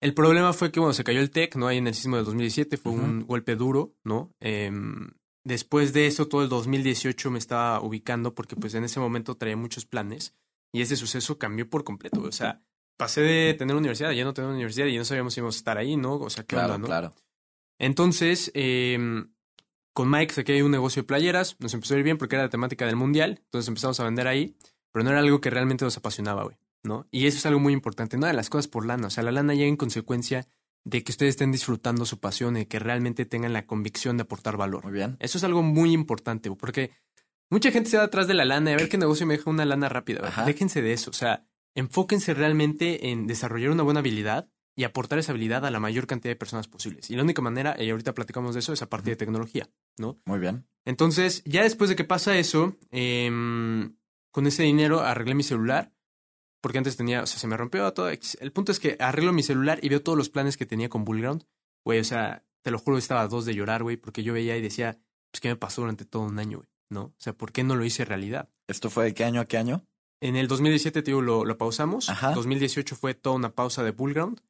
el 0.00 0.14
problema 0.14 0.54
fue 0.54 0.72
que, 0.72 0.80
bueno, 0.80 0.94
se 0.94 1.04
cayó 1.04 1.20
el 1.20 1.30
TEC, 1.30 1.56
¿no? 1.56 1.66
Ahí 1.66 1.76
en 1.76 1.86
el 1.86 1.94
sismo 1.94 2.16
del 2.16 2.24
2017, 2.24 2.78
fue 2.78 2.92
Ujú. 2.92 3.02
un 3.02 3.26
golpe 3.26 3.56
duro, 3.56 3.94
¿no? 4.04 4.32
Em, 4.40 5.10
después 5.44 5.92
de 5.92 6.06
eso, 6.06 6.26
todo 6.28 6.42
el 6.42 6.48
2018 6.48 7.30
me 7.30 7.38
estaba 7.38 7.78
ubicando 7.82 8.34
porque, 8.34 8.56
pues, 8.56 8.72
en 8.72 8.84
ese 8.84 9.00
momento 9.00 9.36
traía 9.36 9.56
muchos 9.58 9.84
planes 9.84 10.34
y 10.72 10.80
ese 10.80 10.96
suceso 10.96 11.38
cambió 11.38 11.68
por 11.68 11.84
completo, 11.84 12.22
o 12.22 12.32
sea, 12.32 12.64
pasé 12.96 13.20
de 13.20 13.52
tener 13.52 13.76
universidad 13.76 14.12
a 14.12 14.14
ya 14.14 14.24
no 14.24 14.32
tener 14.32 14.50
universidad 14.50 14.86
y 14.86 14.96
no 14.96 15.04
sabíamos 15.04 15.34
si 15.34 15.40
íbamos 15.40 15.56
a 15.56 15.58
estar 15.58 15.76
ahí, 15.76 15.98
¿no? 15.98 16.14
O 16.14 16.30
sea, 16.30 16.44
¿qué 16.44 16.56
Claro, 16.56 16.76
onda, 16.76 16.78
no? 16.78 16.86
claro. 16.86 17.14
Entonces, 17.82 18.52
em, 18.54 19.32
con 19.92 20.08
Mike 20.08 20.32
saqué 20.32 20.52
ahí 20.52 20.62
un 20.62 20.70
negocio 20.70 21.02
de 21.02 21.06
playeras, 21.08 21.56
nos 21.58 21.74
empezó 21.74 21.94
a 21.94 21.98
ir 21.98 22.04
bien 22.04 22.16
porque 22.16 22.36
era 22.36 22.44
la 22.44 22.48
temática 22.48 22.86
del 22.86 22.94
mundial, 22.94 23.40
entonces 23.44 23.66
empezamos 23.66 23.98
a 23.98 24.04
vender 24.04 24.28
ahí, 24.28 24.54
pero 24.92 25.04
no 25.04 25.10
era 25.10 25.18
algo 25.18 25.40
que 25.40 25.50
realmente 25.50 25.84
nos 25.84 25.96
apasionaba, 25.96 26.44
güey, 26.44 26.56
¿no? 26.84 27.08
Y 27.10 27.26
eso 27.26 27.38
es 27.38 27.46
algo 27.46 27.58
muy 27.58 27.72
importante, 27.72 28.16
nada 28.16 28.28
de 28.28 28.36
las 28.36 28.50
cosas 28.50 28.68
por 28.68 28.86
lana, 28.86 29.08
o 29.08 29.10
sea, 29.10 29.24
la 29.24 29.32
lana 29.32 29.54
llega 29.54 29.66
en 29.66 29.76
consecuencia 29.76 30.46
de 30.84 31.02
que 31.02 31.10
ustedes 31.10 31.30
estén 31.30 31.50
disfrutando 31.50 32.06
su 32.06 32.20
pasión 32.20 32.56
y 32.56 32.66
que 32.66 32.78
realmente 32.78 33.24
tengan 33.24 33.52
la 33.52 33.66
convicción 33.66 34.16
de 34.16 34.22
aportar 34.22 34.56
valor. 34.56 34.84
Muy 34.84 34.92
bien. 34.92 35.16
Eso 35.18 35.38
es 35.38 35.44
algo 35.44 35.64
muy 35.64 35.92
importante, 35.92 36.50
güey, 36.50 36.58
porque 36.58 36.92
mucha 37.50 37.72
gente 37.72 37.90
se 37.90 37.98
va 37.98 38.04
atrás 38.04 38.28
de 38.28 38.34
la 38.34 38.44
lana 38.44 38.70
y 38.70 38.74
a 38.74 38.76
ver 38.76 38.88
qué 38.88 38.98
negocio 38.98 39.26
me 39.26 39.36
deja 39.36 39.50
una 39.50 39.64
lana 39.64 39.88
rápida. 39.88 40.20
güey. 40.20 40.46
Déjense 40.46 40.82
de 40.82 40.92
eso, 40.92 41.10
o 41.10 41.14
sea, 41.14 41.48
enfóquense 41.74 42.32
realmente 42.32 43.10
en 43.10 43.26
desarrollar 43.26 43.70
una 43.70 43.82
buena 43.82 44.00
habilidad 44.00 44.48
y 44.74 44.84
aportar 44.84 45.18
esa 45.18 45.32
habilidad 45.32 45.66
a 45.66 45.70
la 45.70 45.80
mayor 45.80 46.06
cantidad 46.06 46.32
de 46.32 46.36
personas 46.36 46.66
posibles. 46.68 47.10
Y 47.10 47.16
la 47.16 47.22
única 47.22 47.42
manera, 47.42 47.76
y 47.78 47.90
ahorita 47.90 48.14
platicamos 48.14 48.54
de 48.54 48.60
eso, 48.60 48.72
es 48.72 48.82
a 48.82 48.88
partir 48.88 49.12
de 49.12 49.16
tecnología, 49.16 49.68
¿no? 49.98 50.18
Muy 50.24 50.38
bien. 50.38 50.66
Entonces, 50.84 51.42
ya 51.44 51.62
después 51.62 51.90
de 51.90 51.96
que 51.96 52.04
pasa 52.04 52.38
eso, 52.38 52.76
em, 52.90 53.96
con 54.30 54.46
ese 54.46 54.62
dinero 54.62 55.00
arreglé 55.00 55.34
mi 55.34 55.42
celular, 55.42 55.92
porque 56.62 56.78
antes 56.78 56.96
tenía, 56.96 57.22
o 57.22 57.26
sea, 57.26 57.38
se 57.38 57.46
me 57.46 57.56
rompió 57.56 57.92
todo. 57.92 58.08
El 58.08 58.52
punto 58.52 58.72
es 58.72 58.80
que 58.80 58.96
arreglo 58.98 59.32
mi 59.32 59.42
celular 59.42 59.78
y 59.82 59.88
veo 59.88 60.02
todos 60.02 60.16
los 60.16 60.30
planes 60.30 60.56
que 60.56 60.64
tenía 60.64 60.88
con 60.88 61.04
Bullground. 61.04 61.44
Güey, 61.84 61.98
o 61.98 62.04
sea, 62.04 62.44
te 62.62 62.70
lo 62.70 62.78
juro, 62.78 62.96
estaba 62.96 63.22
a 63.22 63.28
dos 63.28 63.44
de 63.44 63.54
llorar, 63.54 63.82
güey, 63.82 63.96
porque 63.96 64.22
yo 64.22 64.32
veía 64.32 64.56
y 64.56 64.62
decía, 64.62 64.98
pues, 65.30 65.40
¿qué 65.40 65.48
me 65.48 65.56
pasó 65.56 65.82
durante 65.82 66.04
todo 66.04 66.22
un 66.22 66.38
año, 66.38 66.58
güey? 66.58 66.68
¿No? 66.88 67.02
O 67.04 67.14
sea, 67.18 67.32
¿por 67.32 67.52
qué 67.52 67.64
no 67.64 67.74
lo 67.74 67.84
hice 67.84 68.04
realidad? 68.04 68.48
¿Esto 68.68 68.90
fue 68.90 69.04
de 69.04 69.14
qué 69.14 69.24
año 69.24 69.40
a 69.40 69.46
qué 69.46 69.58
año? 69.58 69.84
En 70.20 70.36
el 70.36 70.46
2017, 70.46 71.02
te 71.02 71.10
digo, 71.10 71.20
lo, 71.20 71.44
lo 71.44 71.58
pausamos. 71.58 72.08
Ajá. 72.08 72.32
2018 72.32 72.94
fue 72.94 73.14
toda 73.14 73.34
una 73.34 73.50
pausa 73.50 73.82
de 73.82 73.90
Bullground. 73.90 74.40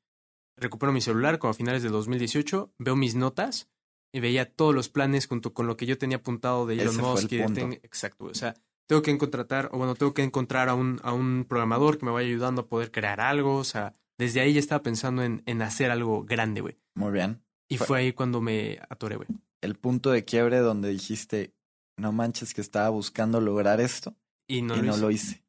Recupero 0.57 0.93
mi 0.93 1.01
celular 1.01 1.39
como 1.39 1.51
a 1.51 1.55
finales 1.55 1.83
de 1.83 1.89
2018. 1.89 2.73
Veo 2.79 2.97
mis 2.97 3.15
notas 3.15 3.69
y 4.13 4.21
veía 4.21 4.51
todos 4.51 4.75
los 4.75 4.89
planes 4.89 5.27
junto 5.27 5.55
con 5.55 5.67
lo 5.67 5.77
que 5.77 5.87
yo 5.87 5.99
tenía 5.99 6.19
apuntado 6.19 6.67
de 6.67 6.75
Elon 6.75 6.89
Ese 6.89 6.99
fue 7.01 7.09
el 7.09 7.15
Musk. 7.15 7.33
y 7.33 7.37
de 7.39 7.47
ten- 7.49 7.73
Exacto. 7.83 8.25
O 8.27 8.35
sea, 8.35 8.55
tengo 8.87 9.03
que 9.03 9.17
contratar, 9.17 9.71
o 9.73 9.79
bueno, 9.79 9.95
tengo 9.95 10.13
que 10.13 10.23
encontrar 10.23 10.69
a 10.69 10.75
un, 10.75 11.01
a 11.03 11.13
un 11.13 11.47
programador 11.49 11.99
que 11.99 12.05
me 12.07 12.13
vaya 12.13 12.29
ayudando 12.29 12.63
a 12.63 12.67
poder 12.67 12.91
crear 12.91 13.21
algo. 13.21 13.57
O 13.57 13.65
sea, 13.65 13.95
desde 14.19 14.41
ahí 14.41 14.53
ya 14.53 14.61
estaba 14.61 14.83
pensando 14.83 15.23
en, 15.23 15.43
en 15.47 15.63
hacer 15.63 15.91
algo 15.91 16.25
grande, 16.25 16.61
güey. 16.61 16.77
Muy 16.95 17.13
bien. 17.13 17.43
Y 17.71 17.79
Fue- 17.79 17.87
fue 17.87 17.99
ahí 18.01 18.13
cuando 18.13 18.41
me 18.43 18.79
atoré, 18.91 19.17
güey. 19.17 19.29
El 19.63 19.77
punto 19.77 20.11
de 20.11 20.25
quiebre 20.25 20.59
donde 20.59 20.91
dijiste, 20.91 21.55
no 21.97 22.13
manches 22.13 22.53
que 22.53 22.61
estaba 22.61 22.89
buscando 22.91 23.41
lograr 23.41 23.81
esto 23.81 24.15
Y 24.49 24.61
no, 24.63 24.75
y 24.77 24.83
lo, 24.83 24.85
no 24.85 24.93
hice. 24.93 25.01
lo 25.01 25.11
hice. 25.11 25.42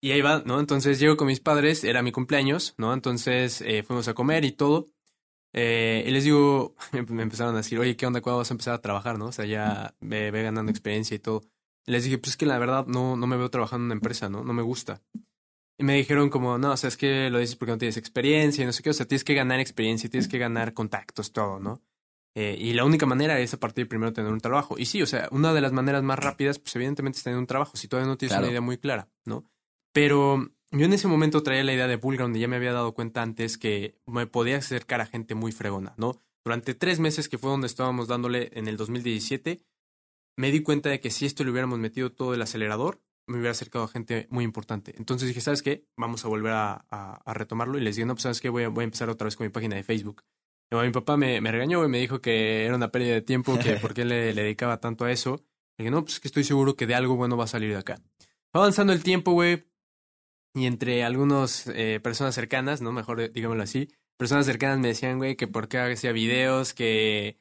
Y 0.00 0.12
ahí 0.12 0.20
va, 0.20 0.42
¿no? 0.44 0.60
Entonces 0.60 0.98
llego 1.00 1.16
con 1.16 1.26
mis 1.26 1.40
padres, 1.40 1.82
era 1.84 2.02
mi 2.02 2.12
cumpleaños, 2.12 2.74
¿no? 2.78 2.92
Entonces 2.92 3.62
eh, 3.62 3.82
fuimos 3.82 4.08
a 4.08 4.14
comer 4.14 4.44
y 4.44 4.52
todo. 4.52 4.86
Eh, 5.52 6.04
y 6.06 6.10
les 6.10 6.24
digo, 6.24 6.74
me 7.08 7.22
empezaron 7.22 7.54
a 7.54 7.58
decir, 7.58 7.78
oye, 7.78 7.96
¿qué 7.96 8.06
onda? 8.06 8.20
¿Cuándo 8.20 8.38
vas 8.38 8.50
a 8.50 8.54
empezar 8.54 8.74
a 8.74 8.80
trabajar, 8.82 9.18
no? 9.18 9.26
O 9.26 9.32
sea, 9.32 9.46
ya 9.46 9.94
ve, 10.00 10.30
ve 10.30 10.42
ganando 10.42 10.70
experiencia 10.70 11.14
y 11.14 11.18
todo. 11.18 11.42
Y 11.86 11.92
les 11.92 12.04
dije, 12.04 12.18
pues 12.18 12.30
es 12.32 12.36
que 12.36 12.46
la 12.46 12.58
verdad 12.58 12.86
no, 12.86 13.16
no 13.16 13.26
me 13.26 13.36
veo 13.36 13.48
trabajando 13.50 13.82
en 13.82 13.86
una 13.86 13.94
empresa, 13.94 14.28
¿no? 14.28 14.44
No 14.44 14.52
me 14.52 14.62
gusta. 14.62 15.02
Y 15.78 15.84
me 15.84 15.94
dijeron 15.94 16.30
como, 16.30 16.56
no, 16.58 16.72
o 16.72 16.76
sea, 16.76 16.88
es 16.88 16.96
que 16.96 17.28
lo 17.30 17.38
dices 17.38 17.56
porque 17.56 17.72
no 17.72 17.78
tienes 17.78 17.96
experiencia 17.96 18.62
y 18.62 18.66
no 18.66 18.72
sé 18.72 18.82
qué. 18.82 18.90
O 18.90 18.94
sea, 18.94 19.06
tienes 19.06 19.24
que 19.24 19.34
ganar 19.34 19.60
experiencia, 19.60 20.08
tienes 20.10 20.28
que 20.28 20.38
ganar 20.38 20.72
contactos, 20.74 21.32
todo, 21.32 21.58
¿no? 21.60 21.82
Eh, 22.34 22.56
y 22.58 22.72
la 22.74 22.84
única 22.84 23.06
manera 23.06 23.38
es 23.40 23.54
a 23.54 23.58
partir 23.60 23.84
de 23.84 23.88
primero 23.88 24.12
tener 24.12 24.30
un 24.32 24.40
trabajo. 24.40 24.76
Y 24.78 24.86
sí, 24.86 25.00
o 25.02 25.06
sea, 25.06 25.28
una 25.30 25.54
de 25.54 25.60
las 25.62 25.72
maneras 25.72 26.02
más 26.02 26.18
rápidas, 26.18 26.58
pues 26.58 26.74
evidentemente 26.76 27.16
es 27.18 27.24
tener 27.24 27.38
un 27.38 27.46
trabajo, 27.46 27.76
si 27.76 27.88
todavía 27.88 28.08
no 28.08 28.18
tienes 28.18 28.32
Claro. 28.32 28.44
una 28.44 28.50
idea 28.52 28.60
muy 28.60 28.76
clara, 28.78 29.08
¿no? 29.24 29.44
Pero 29.96 30.50
yo 30.72 30.84
en 30.84 30.92
ese 30.92 31.08
momento 31.08 31.42
traía 31.42 31.64
la 31.64 31.72
idea 31.72 31.86
de 31.86 31.96
Bullground 31.96 32.36
y 32.36 32.40
ya 32.40 32.48
me 32.48 32.56
había 32.56 32.74
dado 32.74 32.92
cuenta 32.92 33.22
antes 33.22 33.56
que 33.56 33.98
me 34.04 34.26
podía 34.26 34.58
acercar 34.58 35.00
a 35.00 35.06
gente 35.06 35.34
muy 35.34 35.52
fregona, 35.52 35.94
¿no? 35.96 36.20
Durante 36.44 36.74
tres 36.74 37.00
meses 37.00 37.30
que 37.30 37.38
fue 37.38 37.48
donde 37.48 37.66
estábamos 37.66 38.06
dándole 38.06 38.50
en 38.52 38.68
el 38.68 38.76
2017, 38.76 39.62
me 40.36 40.50
di 40.50 40.60
cuenta 40.60 40.90
de 40.90 41.00
que 41.00 41.10
si 41.10 41.24
esto 41.24 41.44
le 41.44 41.50
hubiéramos 41.50 41.78
metido 41.78 42.12
todo 42.12 42.34
el 42.34 42.42
acelerador, 42.42 43.00
me 43.26 43.38
hubiera 43.38 43.52
acercado 43.52 43.86
a 43.86 43.88
gente 43.88 44.26
muy 44.28 44.44
importante. 44.44 44.92
Entonces 44.98 45.28
dije, 45.28 45.40
¿sabes 45.40 45.62
qué? 45.62 45.86
Vamos 45.96 46.26
a 46.26 46.28
volver 46.28 46.52
a, 46.52 47.22
retomarlo. 47.28 47.78
Y 47.78 47.80
les 47.80 47.96
dije, 47.96 48.04
no, 48.04 48.16
pues 48.16 48.24
¿sabes 48.24 48.42
qué? 48.42 48.50
Voy 48.50 48.64
a, 48.64 48.66
empezar 48.66 49.08
otra 49.08 49.24
vez 49.24 49.34
con 49.34 49.46
mi 49.46 49.50
página 49.50 49.76
de 49.76 49.82
Facebook. 49.82 50.24
Y 50.70 50.76
mi 50.76 50.90
papá 50.90 51.16
me, 51.16 51.40
regañó 51.40 51.82
y 51.86 51.88
me 51.88 52.00
dijo 52.00 52.20
que 52.20 52.66
era 52.66 52.76
una 52.76 52.92
pérdida 52.92 53.14
de 53.14 53.22
tiempo, 53.22 53.58
que 53.58 53.76
por 53.76 53.94
qué 53.94 54.04
le, 54.04 54.34
dedicaba 54.34 54.78
tanto 54.78 55.06
a 55.06 55.10
eso. 55.10 55.42
Le 55.78 55.84
dije, 55.84 55.90
no, 55.90 56.02
pues 56.02 56.16
es 56.16 56.20
que 56.20 56.28
estoy 56.28 56.44
seguro 56.44 56.76
que 56.76 56.86
de 56.86 56.94
algo 56.94 57.16
bueno 57.16 57.38
va 57.38 57.44
a 57.44 57.46
salir 57.48 57.70
de 57.70 57.78
acá. 57.78 57.98
Fue 58.52 58.60
avanzando 58.60 58.92
el 58.92 59.02
tiempo, 59.02 59.32
güey. 59.32 59.64
Y 60.56 60.64
entre 60.64 61.04
algunas 61.04 61.66
eh, 61.66 62.00
personas 62.02 62.34
cercanas, 62.34 62.80
¿no? 62.80 62.90
Mejor 62.90 63.30
digámoslo 63.30 63.62
así. 63.62 63.88
Personas 64.16 64.46
cercanas 64.46 64.78
me 64.78 64.88
decían, 64.88 65.18
güey, 65.18 65.36
que 65.36 65.46
por 65.46 65.68
qué 65.68 65.78
hacía 65.78 66.12
videos, 66.12 66.72
que, 66.72 67.38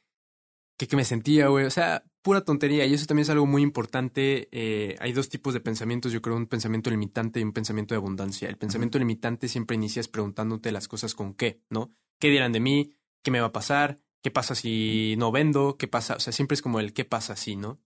que, 0.77 0.85
que 0.89 0.97
me 0.97 1.05
sentía, 1.05 1.47
güey. 1.47 1.63
O 1.65 1.69
sea, 1.69 2.03
pura 2.21 2.41
tontería. 2.41 2.85
Y 2.85 2.93
eso 2.93 3.05
también 3.05 3.21
es 3.21 3.29
algo 3.29 3.45
muy 3.45 3.61
importante. 3.61 4.49
Eh, 4.51 4.97
hay 4.99 5.13
dos 5.13 5.29
tipos 5.29 5.53
de 5.53 5.61
pensamientos, 5.61 6.11
yo 6.11 6.21
creo, 6.21 6.35
un 6.35 6.47
pensamiento 6.47 6.89
limitante 6.89 7.39
y 7.39 7.43
un 7.43 7.53
pensamiento 7.53 7.93
de 7.93 7.99
abundancia. 7.99 8.49
El 8.49 8.57
pensamiento 8.57 8.99
limitante 8.99 9.47
siempre 9.47 9.75
inicias 9.75 10.09
preguntándote 10.09 10.73
las 10.73 10.89
cosas 10.89 11.15
con 11.15 11.35
qué, 11.35 11.61
¿no? 11.69 11.95
¿Qué 12.19 12.29
dirán 12.29 12.51
de 12.51 12.59
mí? 12.59 12.91
¿Qué 13.23 13.31
me 13.31 13.39
va 13.39 13.47
a 13.47 13.53
pasar? 13.53 14.01
¿Qué 14.21 14.29
pasa 14.29 14.55
si 14.55 15.15
no 15.17 15.31
vendo? 15.31 15.77
¿Qué 15.77 15.87
pasa? 15.87 16.15
O 16.15 16.19
sea, 16.19 16.33
siempre 16.33 16.55
es 16.55 16.61
como 16.61 16.81
el 16.81 16.91
qué 16.91 17.05
pasa 17.05 17.37
si, 17.37 17.55
¿no? 17.55 17.79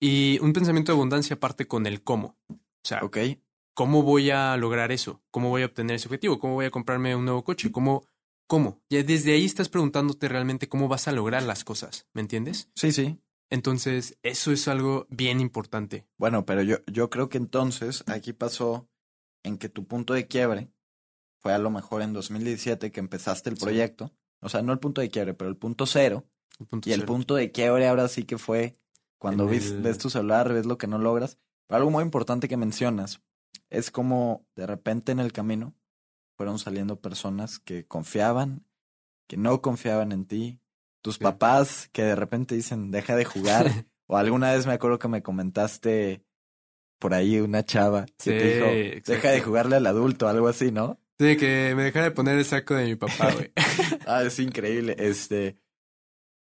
Y 0.00 0.40
un 0.40 0.52
pensamiento 0.52 0.90
de 0.90 0.96
abundancia 0.96 1.38
parte 1.38 1.68
con 1.68 1.86
el 1.86 2.02
cómo. 2.02 2.36
O 2.48 2.56
sea, 2.82 3.04
Ok. 3.04 3.18
¿Cómo 3.74 4.02
voy 4.02 4.30
a 4.30 4.56
lograr 4.56 4.92
eso? 4.92 5.22
¿Cómo 5.30 5.48
voy 5.48 5.62
a 5.62 5.66
obtener 5.66 5.96
ese 5.96 6.08
objetivo? 6.08 6.38
¿Cómo 6.38 6.54
voy 6.54 6.66
a 6.66 6.70
comprarme 6.70 7.14
un 7.16 7.24
nuevo 7.24 7.44
coche? 7.44 7.70
¿Cómo? 7.72 8.04
¿Cómo? 8.46 8.80
Ya 8.90 9.02
desde 9.02 9.32
ahí 9.32 9.44
estás 9.44 9.68
preguntándote 9.68 10.28
realmente 10.28 10.68
cómo 10.68 10.88
vas 10.88 11.06
a 11.08 11.12
lograr 11.12 11.42
las 11.44 11.62
cosas, 11.64 12.06
¿me 12.12 12.20
entiendes? 12.20 12.68
Sí, 12.74 12.90
sí. 12.92 13.18
Entonces, 13.48 14.16
eso 14.22 14.52
es 14.52 14.68
algo 14.68 15.06
bien 15.10 15.40
importante. 15.40 16.06
Bueno, 16.16 16.44
pero 16.46 16.62
yo, 16.62 16.76
yo 16.86 17.10
creo 17.10 17.28
que 17.28 17.38
entonces 17.38 18.04
aquí 18.06 18.32
pasó 18.32 18.88
en 19.42 19.56
que 19.58 19.68
tu 19.68 19.86
punto 19.86 20.14
de 20.14 20.26
quiebre 20.28 20.70
fue 21.38 21.52
a 21.52 21.58
lo 21.58 21.70
mejor 21.70 22.02
en 22.02 22.12
2017 22.12 22.92
que 22.92 23.00
empezaste 23.00 23.50
el 23.50 23.56
Sí. 23.56 23.62
proyecto. 23.64 24.12
O 24.40 24.48
sea, 24.48 24.62
no 24.62 24.72
el 24.72 24.78
punto 24.78 25.00
de 25.00 25.10
quiebre, 25.10 25.34
pero 25.34 25.48
el 25.50 25.56
punto 25.56 25.86
cero. 25.86 26.24
El 26.58 26.66
punto 26.66 26.90
Y 26.90 26.92
el 26.92 27.04
punto 27.04 27.34
de 27.34 27.50
quiebre 27.50 27.88
ahora 27.88 28.06
sí 28.08 28.24
que 28.24 28.36
fue 28.38 28.76
cuando 29.18 29.46
ves, 29.46 29.70
el- 29.70 29.82
ves 29.82 29.98
tu 29.98 30.10
celular, 30.10 30.52
ves 30.52 30.66
lo 30.66 30.76
que 30.78 30.86
no 30.86 30.98
logras. 30.98 31.38
Pero 31.66 31.78
algo 31.78 31.90
muy 31.90 32.02
importante 32.02 32.48
que 32.48 32.56
mencionas 32.56 33.20
es 33.70 33.90
como 33.90 34.46
de 34.56 34.66
repente 34.66 35.12
en 35.12 35.20
el 35.20 35.32
camino 35.32 35.74
fueron 36.36 36.58
saliendo 36.58 37.00
personas 37.00 37.58
que 37.58 37.86
confiaban, 37.86 38.64
que 39.28 39.36
no 39.36 39.60
confiaban 39.62 40.12
en 40.12 40.26
ti, 40.26 40.60
tus 41.02 41.16
Sí. 41.16 41.22
papás 41.24 41.88
que 41.92 42.02
de 42.02 42.14
repente 42.16 42.54
dicen, 42.54 42.90
deja 42.90 43.14
de 43.16 43.24
jugar, 43.24 43.64
o 44.06 44.16
alguna 44.16 44.52
vez 44.52 44.66
me 44.66 44.72
acuerdo 44.72 44.98
que 44.98 45.08
me 45.08 45.22
comentaste 45.22 46.24
por 46.98 47.14
ahí 47.14 47.38
una 47.40 47.64
chava 47.64 48.06
que 48.06 48.12
Sí, 48.18 48.30
te 48.30 48.54
dijo, 48.54 49.12
deja 49.12 49.30
de 49.30 49.40
jugarle 49.40 49.76
al 49.76 49.86
adulto, 49.86 50.28
algo 50.28 50.48
así, 50.48 50.70
¿no? 50.72 51.00
Sí, 51.18 51.36
que 51.36 51.74
me 51.76 51.84
dejara 51.84 52.06
de 52.06 52.10
poner 52.12 52.38
el 52.38 52.44
saco 52.44 52.74
de 52.74 52.86
mi 52.86 52.96
papá, 52.96 53.32
güey. 53.32 53.52
Ah, 54.06 54.22
es 54.22 54.38
increíble. 54.40 54.96
Este. 54.98 55.58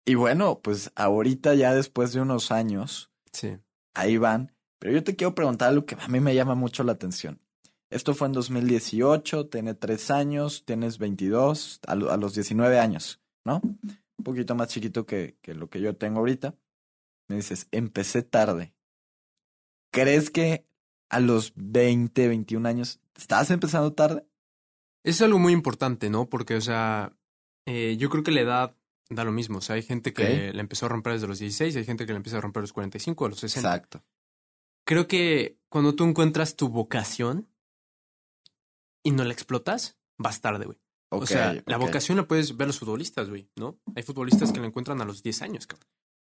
Y 0.06 0.14
bueno, 0.14 0.60
pues 0.62 0.92
ahorita 0.94 1.54
ya 1.54 1.74
después 1.74 2.12
de 2.12 2.20
unos 2.20 2.50
años, 2.52 3.10
Sí. 3.32 3.58
ahí 3.94 4.16
van. 4.16 4.54
Pero 4.80 4.92
yo 4.94 5.04
te 5.04 5.14
quiero 5.14 5.34
preguntar 5.36 5.68
algo 5.68 5.86
que 5.86 5.94
a 5.94 6.08
mí 6.08 6.18
me 6.18 6.34
llama 6.34 6.56
mucho 6.56 6.82
la 6.82 6.92
atención. 6.92 7.40
Esto 7.90 8.14
fue 8.14 8.26
en 8.26 8.32
2018, 8.32 9.46
tiene 9.48 9.74
tres 9.74 10.10
años, 10.10 10.64
tienes 10.64 10.98
22, 10.98 11.80
a, 11.86 11.94
lo- 11.94 12.10
a 12.10 12.16
los 12.16 12.34
19 12.34 12.78
años, 12.80 13.20
¿no? 13.44 13.60
Un 13.62 14.24
poquito 14.24 14.54
más 14.56 14.68
chiquito 14.68 15.06
que, 15.06 15.36
que 15.42 15.54
lo 15.54 15.68
que 15.70 15.80
yo 15.80 15.94
tengo 15.96 16.18
ahorita. 16.20 16.54
Me 17.28 17.36
dices, 17.36 17.68
empecé 17.70 18.22
tarde. 18.22 18.74
¿Crees 19.92 20.30
que 20.30 20.66
a 21.08 21.20
los 21.20 21.52
20, 21.56 22.28
21 22.28 22.68
años 22.68 23.00
estás 23.16 23.50
empezando 23.50 23.92
tarde? 23.92 24.24
Es 25.04 25.20
algo 25.22 25.38
muy 25.38 25.52
importante, 25.52 26.10
¿no? 26.10 26.28
Porque, 26.28 26.54
o 26.56 26.60
sea, 26.60 27.12
eh, 27.66 27.96
yo 27.98 28.08
creo 28.10 28.22
que 28.22 28.30
la 28.30 28.40
edad 28.42 28.76
da 29.08 29.24
lo 29.24 29.32
mismo. 29.32 29.58
O 29.58 29.60
sea, 29.60 29.76
hay 29.76 29.82
gente 29.82 30.12
que 30.12 30.48
Ok. 30.50 30.54
la 30.54 30.60
empezó 30.60 30.86
a 30.86 30.90
romper 30.90 31.14
desde 31.14 31.26
los 31.26 31.38
16, 31.38 31.74
hay 31.76 31.84
gente 31.84 32.06
que 32.06 32.12
la 32.12 32.18
empieza 32.18 32.38
a 32.38 32.40
romper 32.40 32.60
a 32.60 32.62
los 32.62 32.72
45, 32.72 33.26
a 33.26 33.28
los 33.30 33.40
60. 33.40 33.68
Exacto. 33.68 34.04
Creo 34.90 35.06
que 35.06 35.56
cuando 35.68 35.94
tú 35.94 36.02
encuentras 36.02 36.56
tu 36.56 36.68
vocación 36.68 37.48
y 39.04 39.12
no 39.12 39.22
la 39.22 39.32
explotas, 39.32 39.96
vas 40.18 40.40
tarde, 40.40 40.66
güey. 40.66 40.80
Ok, 41.10 41.22
o 41.22 41.26
sea, 41.26 41.62
la 41.64 41.76
vocación 41.76 42.16
la 42.16 42.26
puedes 42.26 42.56
ver 42.56 42.66
los 42.66 42.80
futbolistas, 42.80 43.30
güey, 43.30 43.48
¿no? 43.54 43.78
Hay 43.94 44.02
futbolistas 44.02 44.50
que 44.50 44.58
la 44.58 44.66
encuentran 44.66 45.00
a 45.00 45.04
los 45.04 45.22
10 45.22 45.42
años, 45.42 45.68
cabrón. 45.68 45.88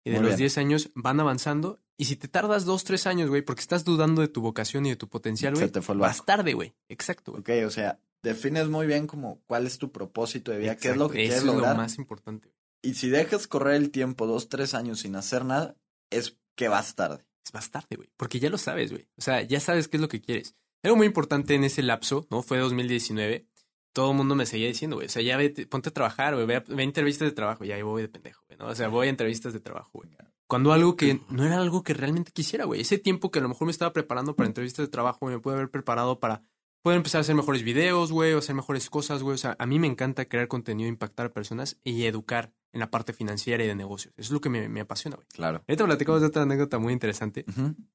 Y 0.05 0.11
de 0.11 0.19
Muy 0.19 0.27
los 0.27 0.37
bien. 0.37 0.45
10 0.45 0.57
años 0.59 0.89
van 0.95 1.19
avanzando. 1.19 1.81
Y 1.97 2.05
si 2.05 2.15
te 2.15 2.29
tardas 2.29 2.63
2, 2.63 2.81
3 2.85 3.07
años, 3.07 3.29
güey, 3.29 3.41
porque 3.41 3.59
estás 3.59 3.83
dudando 3.83 4.21
de 4.21 4.29
tu 4.29 4.39
vocación 4.39 4.85
y 4.85 4.89
de 4.91 4.95
tu 4.95 5.09
potencial, 5.09 5.53
güey, 5.53 5.69
vas 5.97 6.23
tarde, 6.23 6.53
güey. 6.53 6.73
Exacto, 6.87 7.33
güey. 7.33 7.41
Ok, 7.41 7.67
o 7.67 7.69
sea, 7.69 7.99
defines 8.23 8.69
muy 8.69 8.87
bien 8.87 9.05
como 9.05 9.41
cuál 9.47 9.67
es 9.67 9.79
tu 9.79 9.91
propósito 9.91 10.53
de 10.53 10.59
vida, 10.59 10.77
qué 10.77 10.91
es 10.91 10.95
lo 10.95 11.09
que 11.09 11.25
quieres 11.25 11.43
lograr. 11.43 11.71
es 11.71 11.77
lo 11.77 11.83
más 11.83 11.97
importante. 11.97 12.53
Y 12.81 12.93
si 12.93 13.09
dejas 13.09 13.49
correr 13.49 13.75
el 13.75 13.91
tiempo 13.91 14.27
dos, 14.27 14.47
tres 14.47 14.73
años 14.75 15.01
sin 15.01 15.17
hacer 15.17 15.43
nada, 15.43 15.75
es 16.09 16.37
que 16.55 16.69
vas 16.69 16.95
tarde. 16.95 17.25
Es 17.45 17.53
más 17.53 17.69
tarde, 17.69 17.95
güey. 17.95 18.09
Porque 18.17 18.39
ya 18.39 18.49
lo 18.49 18.57
sabes, 18.57 18.91
güey. 18.91 19.07
O 19.17 19.21
sea, 19.21 19.41
ya 19.43 19.59
sabes 19.59 19.87
qué 19.87 19.97
es 19.97 20.01
lo 20.01 20.07
que 20.07 20.21
quieres. 20.21 20.55
Algo 20.83 20.97
muy 20.97 21.07
importante 21.07 21.55
en 21.55 21.63
ese 21.63 21.83
lapso, 21.83 22.27
¿no? 22.29 22.41
Fue 22.41 22.57
2019. 22.57 23.47
Todo 23.93 24.11
el 24.11 24.17
mundo 24.17 24.35
me 24.35 24.45
seguía 24.45 24.67
diciendo, 24.67 24.97
güey. 24.97 25.07
O 25.07 25.09
sea, 25.09 25.21
ya 25.21 25.39
ponte 25.69 25.89
a 25.89 25.93
trabajar, 25.93 26.33
güey. 26.33 26.45
Ve, 26.45 26.63
ve 26.67 26.81
a 26.81 26.85
entrevistas 26.85 27.27
de 27.29 27.35
trabajo. 27.35 27.63
Ya 27.63 27.75
ahí 27.75 27.81
voy 27.81 28.01
de 28.01 28.09
pendejo, 28.09 28.43
güey. 28.47 28.57
¿no? 28.57 28.67
O 28.67 28.75
sea, 28.75 28.87
voy 28.87 29.07
a 29.07 29.09
entrevistas 29.09 29.53
de 29.53 29.59
trabajo, 29.59 29.91
güey. 29.93 30.09
Cuando 30.47 30.73
algo 30.73 30.95
que 30.95 31.21
no 31.29 31.45
era 31.45 31.57
algo 31.57 31.83
que 31.83 31.93
realmente 31.93 32.31
quisiera, 32.31 32.65
güey. 32.65 32.81
Ese 32.81 32.97
tiempo 32.97 33.31
que 33.31 33.39
a 33.39 33.41
lo 33.41 33.49
mejor 33.49 33.65
me 33.65 33.71
estaba 33.71 33.93
preparando 33.93 34.35
para 34.35 34.47
entrevistas 34.47 34.85
de 34.85 34.91
trabajo, 34.91 35.25
me 35.25 35.39
pude 35.39 35.55
haber 35.55 35.71
preparado 35.71 36.19
para 36.19 36.43
poder 36.85 36.97
empezar 36.97 37.17
a 37.17 37.21
hacer 37.23 37.33
mejores 37.33 37.63
videos, 37.63 38.11
güey, 38.11 38.33
o 38.33 38.37
hacer 38.37 38.53
mejores 38.53 38.91
cosas, 38.91 39.23
güey. 39.23 39.33
O 39.33 39.37
sea, 39.39 39.55
a 39.57 39.65
mí 39.65 39.79
me 39.79 39.87
encanta 39.87 40.25
crear 40.25 40.47
contenido, 40.47 40.87
impactar 40.87 41.25
a 41.25 41.33
personas 41.33 41.79
y 41.83 42.03
educar 42.03 42.53
en 42.73 42.79
la 42.79 42.91
parte 42.91 43.11
financiera 43.11 43.63
y 43.63 43.67
de 43.67 43.73
negocios. 43.73 44.13
Eso 44.17 44.27
es 44.27 44.31
lo 44.31 44.39
que 44.39 44.49
me, 44.49 44.69
me 44.69 44.81
apasiona, 44.81 45.15
güey. 45.15 45.27
Claro. 45.29 45.63
Ahorita 45.67 45.83
platicamos 45.83 46.21
de 46.21 46.27
otra 46.27 46.43
anécdota 46.43 46.77
muy 46.77 46.93
interesante. 46.93 47.43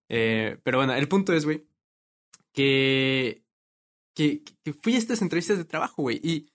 Eh, 0.09 0.59
pero 0.65 0.79
bueno, 0.79 0.93
el 0.93 1.07
punto 1.07 1.33
es, 1.33 1.45
güey, 1.45 1.69
que, 2.53 3.45
que, 4.13 4.43
que 4.65 4.73
fui 4.73 4.97
a 4.97 4.99
estas 4.99 5.23
entrevistas 5.23 5.59
de 5.59 5.67
trabajo, 5.67 6.03
güey, 6.03 6.21
y, 6.21 6.51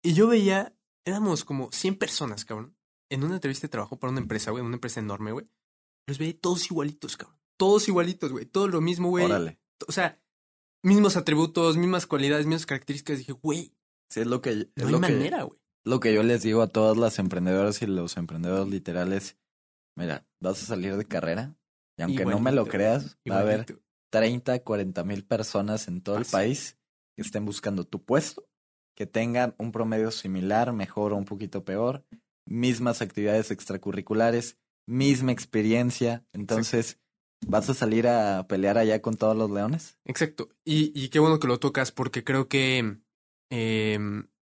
y 0.00 0.14
yo 0.14 0.28
veía, 0.28 0.72
éramos 1.04 1.44
como 1.44 1.72
100 1.72 1.96
personas, 1.96 2.44
cabrón, 2.44 2.76
en 3.08 3.24
una 3.24 3.34
entrevista 3.34 3.66
de 3.66 3.72
trabajo 3.72 3.98
para 3.98 4.12
una 4.12 4.20
empresa, 4.20 4.52
güey, 4.52 4.62
una 4.62 4.76
empresa 4.76 5.00
enorme, 5.00 5.32
güey. 5.32 5.48
Los 6.06 6.18
veía 6.18 6.38
todos 6.38 6.70
igualitos, 6.70 7.16
cabrón. 7.16 7.36
Todos 7.56 7.88
igualitos, 7.88 8.30
güey. 8.30 8.46
Todo 8.46 8.68
lo 8.68 8.80
mismo, 8.80 9.08
güey. 9.08 9.24
Órale. 9.24 9.58
O 9.88 9.90
sea, 9.90 10.20
mismos 10.82 11.16
atributos, 11.16 11.76
mismas 11.76 12.06
cualidades, 12.06 12.46
mismas 12.46 12.66
características. 12.66 13.18
Dije, 13.18 13.32
güey, 13.32 13.74
Sí, 14.10 14.20
es 14.20 14.26
lo 14.26 14.40
que, 14.40 14.50
es 14.50 14.66
no 14.76 14.86
hay 14.86 14.92
lo 14.92 15.00
manera, 15.00 15.42
güey. 15.44 15.58
lo 15.84 16.00
que 16.00 16.12
yo 16.12 16.22
les 16.24 16.42
digo 16.42 16.62
a 16.62 16.66
todas 16.68 16.96
las 16.96 17.18
emprendedoras 17.20 17.80
y 17.82 17.86
los 17.86 18.16
emprendedores 18.16 18.68
literales. 18.68 19.38
Mira, 19.96 20.26
vas 20.40 20.62
a 20.62 20.66
salir 20.66 20.96
de 20.96 21.04
carrera 21.04 21.54
y 21.96 22.02
aunque 22.02 22.24
no 22.24 22.40
me 22.40 22.50
lo 22.50 22.62
Igualito, 22.62 22.70
creas, 22.70 23.18
va 23.30 23.36
a 23.36 23.40
haber 23.40 23.60
Igualito. 23.60 23.84
30, 24.10 24.64
40 24.64 25.04
mil 25.04 25.24
personas 25.24 25.86
en 25.86 26.00
todo 26.00 26.16
el 26.18 26.24
país 26.24 26.76
que 27.14 27.22
estén 27.22 27.44
buscando 27.44 27.84
tu 27.84 28.02
puesto, 28.04 28.48
que 28.96 29.06
tengan 29.06 29.54
un 29.58 29.70
promedio 29.70 30.10
similar, 30.10 30.72
mejor 30.72 31.12
o 31.12 31.16
un 31.16 31.24
poquito 31.24 31.64
peor, 31.64 32.04
mismas 32.46 33.00
actividades 33.02 33.50
extracurriculares, 33.52 34.58
misma 34.88 35.30
experiencia. 35.30 36.24
Entonces, 36.32 36.98
¿vas 37.46 37.68
a 37.70 37.74
salir 37.74 38.06
a 38.08 38.46
pelear 38.48 38.78
allá 38.78 39.00
con 39.02 39.16
todos 39.16 39.36
los 39.36 39.50
leones? 39.50 39.98
Exacto. 40.04 40.48
Y, 40.64 40.92
y 40.94 41.08
qué 41.08 41.18
bueno 41.18 41.38
que 41.40 41.46
lo 41.48 41.58
tocas 41.58 41.92
porque 41.92 42.24
creo 42.24 42.48
que 42.48 42.98
eh, 43.50 43.98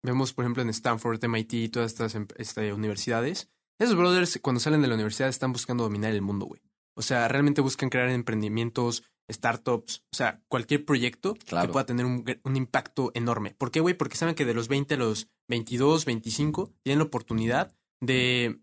vemos, 0.03 0.33
por 0.33 0.45
ejemplo, 0.45 0.63
en 0.63 0.69
Stanford, 0.69 1.23
MIT 1.23 1.53
y 1.53 1.69
todas 1.69 1.91
estas 1.91 2.15
em- 2.15 2.27
este, 2.37 2.73
universidades. 2.73 3.49
Esos 3.79 3.95
brothers, 3.95 4.39
cuando 4.41 4.59
salen 4.59 4.81
de 4.81 4.87
la 4.87 4.95
universidad, 4.95 5.29
están 5.29 5.53
buscando 5.53 5.83
dominar 5.83 6.11
el 6.11 6.21
mundo, 6.21 6.45
güey. 6.45 6.61
O 6.95 7.01
sea, 7.03 7.27
realmente 7.27 7.61
buscan 7.61 7.89
crear 7.89 8.09
emprendimientos, 8.09 9.03
startups, 9.31 10.03
o 10.11 10.15
sea, 10.15 10.41
cualquier 10.47 10.83
proyecto 10.85 11.35
Claro. 11.45 11.67
que 11.67 11.73
pueda 11.73 11.85
tener 11.85 12.05
un, 12.05 12.25
un 12.43 12.55
impacto 12.55 13.11
enorme. 13.13 13.53
¿Por 13.55 13.69
qué, 13.69 13.81
güey? 13.81 13.93
Porque 13.93 14.15
saben 14.17 14.33
que 14.33 14.45
de 14.45 14.55
los 14.55 14.67
20 14.67 14.95
a 14.95 14.97
los 14.97 15.27
22, 15.47 16.05
25, 16.05 16.73
tienen 16.83 16.99
la 16.99 17.05
oportunidad 17.05 17.75
de 18.01 18.59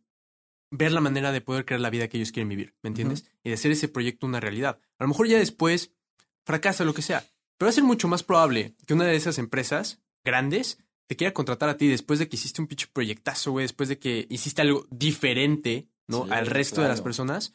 ver 0.77 0.93
la 0.93 1.01
manera 1.01 1.31
de 1.31 1.41
poder 1.41 1.65
crear 1.65 1.81
la 1.81 1.91
vida 1.91 2.09
que 2.09 2.17
ellos 2.17 2.33
quieren 2.33 2.49
vivir, 2.49 2.75
¿me 2.83 2.89
entiendes? 2.89 3.31
Y 3.45 3.51
de 3.51 3.55
hacer 3.55 3.71
ese 3.71 3.89
proyecto 3.89 4.27
una 4.27 4.41
realidad. 4.41 4.81
A 4.99 5.05
lo 5.05 5.09
mejor 5.09 5.29
ya 5.29 5.39
después 5.39 5.93
fracasa 6.45 6.85
lo 6.85 6.95
que 6.95 7.03
sea, 7.03 7.25
pero 7.57 7.67
va 7.67 7.71
a 7.71 7.75
ser 7.75 7.85
mucho 7.85 8.09
más 8.09 8.23
probable 8.23 8.75
que 8.87 8.95
una 8.95 9.05
de 9.05 9.15
esas 9.15 9.39
empresas 9.39 10.03
grandes 10.25 10.79
te 11.07 11.17
quiera 11.17 11.33
contratar 11.33 11.69
a 11.69 11.77
ti 11.77 11.87
después 11.87 12.19
de 12.19 12.29
que 12.29 12.37
hiciste 12.37 12.61
un 12.61 12.67
pinche 12.67 12.89
proyectazo, 12.93 13.53
güey, 13.53 13.65
después 13.65 13.89
de 13.89 13.99
que 13.99 14.27
hiciste 14.31 14.63
algo 14.63 14.87
diferente, 14.91 15.87
¿no? 16.09 16.25
Sí, 16.25 16.33
Al 16.33 16.47
resto 16.47 16.83
de 16.83 16.89
las 16.89 17.03
personas, 17.03 17.55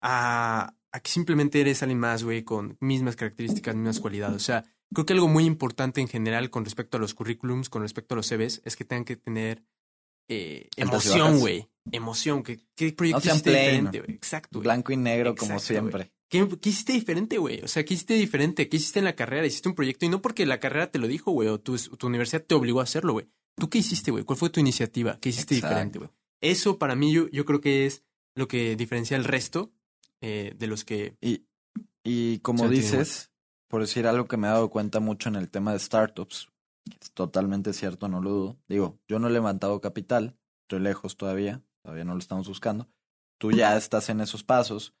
a, 0.00 0.74
a 0.92 1.00
que 1.00 1.10
simplemente 1.10 1.60
eres 1.60 1.82
alguien 1.82 1.98
más, 1.98 2.22
güey, 2.22 2.44
con 2.44 2.76
mismas 2.80 3.16
características, 3.16 3.74
mismas 3.74 3.98
cualidades. 3.98 4.36
O 4.36 4.44
sea, 4.44 4.64
creo 4.92 5.06
que 5.06 5.14
algo 5.14 5.28
muy 5.28 5.46
importante 5.46 6.00
en 6.00 6.08
general 6.08 6.50
con 6.50 6.64
respecto 6.64 6.96
a 6.96 7.00
los 7.00 7.14
currículums, 7.14 7.70
con 7.70 7.82
respecto 7.82 8.14
a 8.14 8.16
los 8.16 8.28
CVs, 8.28 8.62
es 8.64 8.76
que 8.76 8.84
tengan 8.84 9.04
que 9.04 9.16
tener 9.16 9.64
eh, 10.28 10.68
emoción, 10.76 11.40
güey. 11.40 11.68
Emoción. 11.90 12.42
¿Qué, 12.42 12.60
qué 12.74 12.92
proyecto 12.92 13.20
sean 13.20 13.36
hiciste 13.36 13.50
plain. 13.50 13.66
diferente, 13.66 14.00
güey? 14.00 14.10
Exacto. 14.12 14.60
Blanco 14.60 14.92
y 14.92 14.96
negro 14.96 15.34
como 15.34 15.58
siempre. 15.58 16.12
¿Qué, 16.28 16.48
qué 16.60 16.68
hiciste 16.70 16.92
diferente, 16.94 17.38
güey? 17.38 17.60
O 17.62 17.68
sea, 17.68 17.84
¿qué 17.84 17.94
hiciste 17.94 18.14
diferente? 18.14 18.68
¿Qué 18.68 18.76
hiciste 18.76 19.00
en 19.00 19.04
la 19.04 19.14
carrera? 19.14 19.46
Hiciste 19.46 19.68
un 19.68 19.74
proyecto 19.74 20.06
y 20.06 20.08
no 20.08 20.22
porque 20.22 20.46
la 20.46 20.60
carrera 20.60 20.90
te 20.90 20.98
lo 20.98 21.06
dijo, 21.06 21.30
güey, 21.32 21.48
o 21.48 21.60
tu, 21.60 21.76
tu 21.76 22.06
universidad 22.06 22.42
te 22.42 22.54
obligó 22.54 22.80
a 22.80 22.84
hacerlo, 22.84 23.12
güey. 23.12 23.28
¿Tú 23.56 23.68
qué 23.68 23.78
hiciste, 23.78 24.10
güey? 24.10 24.24
¿Cuál 24.24 24.38
fue 24.38 24.50
tu 24.50 24.60
iniciativa? 24.60 25.18
¿Qué 25.20 25.28
hiciste 25.28 25.54
Exacto. 25.54 25.74
diferente, 25.74 25.98
güey? 25.98 26.10
Eso 26.40 26.78
para 26.78 26.94
mí 26.94 27.12
yo, 27.12 27.28
yo 27.28 27.44
creo 27.44 27.60
que 27.60 27.86
es 27.86 28.02
lo 28.34 28.48
que 28.48 28.76
diferencia 28.76 29.16
el 29.16 29.24
resto 29.24 29.72
eh, 30.20 30.54
de 30.56 30.66
los 30.66 30.84
que... 30.84 31.16
Y, 31.20 31.44
y 32.02 32.38
como 32.38 32.68
dices, 32.68 33.30
por 33.68 33.82
decir 33.82 34.06
algo 34.06 34.26
que 34.26 34.36
me 34.36 34.48
he 34.48 34.50
dado 34.50 34.70
cuenta 34.70 35.00
mucho 35.00 35.28
en 35.28 35.36
el 35.36 35.50
tema 35.50 35.72
de 35.72 35.78
startups, 35.78 36.48
es 37.00 37.12
totalmente 37.12 37.72
cierto, 37.72 38.08
no 38.08 38.20
lo 38.20 38.30
dudo. 38.30 38.58
Digo, 38.68 38.98
yo 39.08 39.18
no 39.18 39.28
he 39.28 39.30
levantado 39.30 39.80
capital, 39.80 40.36
estoy 40.62 40.80
lejos 40.80 41.16
todavía, 41.16 41.62
todavía 41.82 42.04
no 42.04 42.12
lo 42.12 42.18
estamos 42.18 42.48
buscando. 42.48 42.88
Tú 43.38 43.52
ya 43.52 43.76
estás 43.76 44.08
en 44.08 44.20
esos 44.20 44.44
pasos 44.44 44.94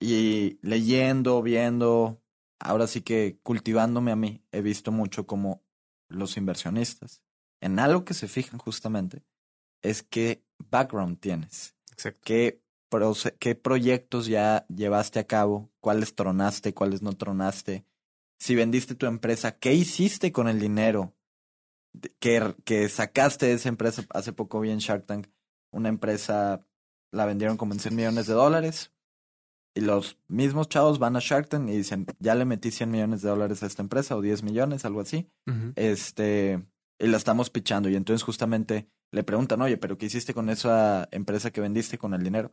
y 0.00 0.58
leyendo, 0.62 1.42
viendo, 1.42 2.22
ahora 2.58 2.86
sí 2.86 3.00
que 3.00 3.38
cultivándome 3.42 4.12
a 4.12 4.16
mí, 4.16 4.42
he 4.52 4.60
visto 4.60 4.92
mucho 4.92 5.26
como 5.26 5.62
los 6.08 6.36
inversionistas, 6.36 7.22
en 7.60 7.78
algo 7.78 8.04
que 8.04 8.14
se 8.14 8.28
fijan 8.28 8.58
justamente, 8.58 9.24
es 9.82 10.02
qué 10.02 10.44
background 10.70 11.18
tienes 11.18 11.74
Exacto. 11.92 12.20
qué, 12.24 12.62
qué 13.38 13.54
proyectos 13.54 14.26
ya 14.26 14.66
llevaste 14.68 15.18
a 15.18 15.26
cabo, 15.26 15.70
cuáles 15.80 16.14
tronaste, 16.14 16.74
cuáles 16.74 17.02
no 17.02 17.12
tronaste, 17.14 17.84
si 18.44 18.54
vendiste 18.54 18.94
tu 18.94 19.06
empresa, 19.06 19.56
qué 19.56 19.72
hiciste 19.72 20.30
con 20.30 20.48
el 20.48 20.60
dinero 20.60 21.14
que, 22.18 22.54
que 22.66 22.90
sacaste 22.90 23.46
de 23.46 23.54
esa 23.54 23.70
empresa. 23.70 24.04
Hace 24.10 24.34
poco 24.34 24.60
vi 24.60 24.68
en 24.68 24.80
Shark 24.80 25.06
Tank 25.06 25.28
una 25.70 25.88
empresa, 25.88 26.66
la 27.10 27.24
vendieron 27.24 27.56
como 27.56 27.72
en 27.72 27.80
100 27.80 27.96
millones 27.96 28.26
de 28.26 28.34
dólares. 28.34 28.92
Y 29.74 29.80
los 29.80 30.18
mismos 30.28 30.68
chavos 30.68 30.98
van 30.98 31.16
a 31.16 31.20
Shark 31.22 31.48
Tank 31.48 31.70
y 31.70 31.76
dicen, 31.78 32.04
ya 32.18 32.34
le 32.34 32.44
metí 32.44 32.70
100 32.70 32.90
millones 32.90 33.22
de 33.22 33.30
dólares 33.30 33.62
a 33.62 33.66
esta 33.66 33.80
empresa 33.80 34.14
o 34.14 34.20
10 34.20 34.42
millones, 34.42 34.84
algo 34.84 35.00
así 35.00 35.26
este, 35.74 36.62
y 36.98 37.06
la 37.06 37.16
estamos 37.16 37.48
pichando. 37.48 37.88
Y 37.88 37.96
entonces 37.96 38.22
justamente 38.22 38.90
le 39.10 39.24
preguntan, 39.24 39.62
oye, 39.62 39.78
pero 39.78 39.96
¿qué 39.96 40.04
hiciste 40.04 40.34
con 40.34 40.50
esa 40.50 41.08
empresa 41.12 41.50
que 41.50 41.62
vendiste 41.62 41.96
con 41.96 42.12
el 42.12 42.22
dinero? 42.22 42.52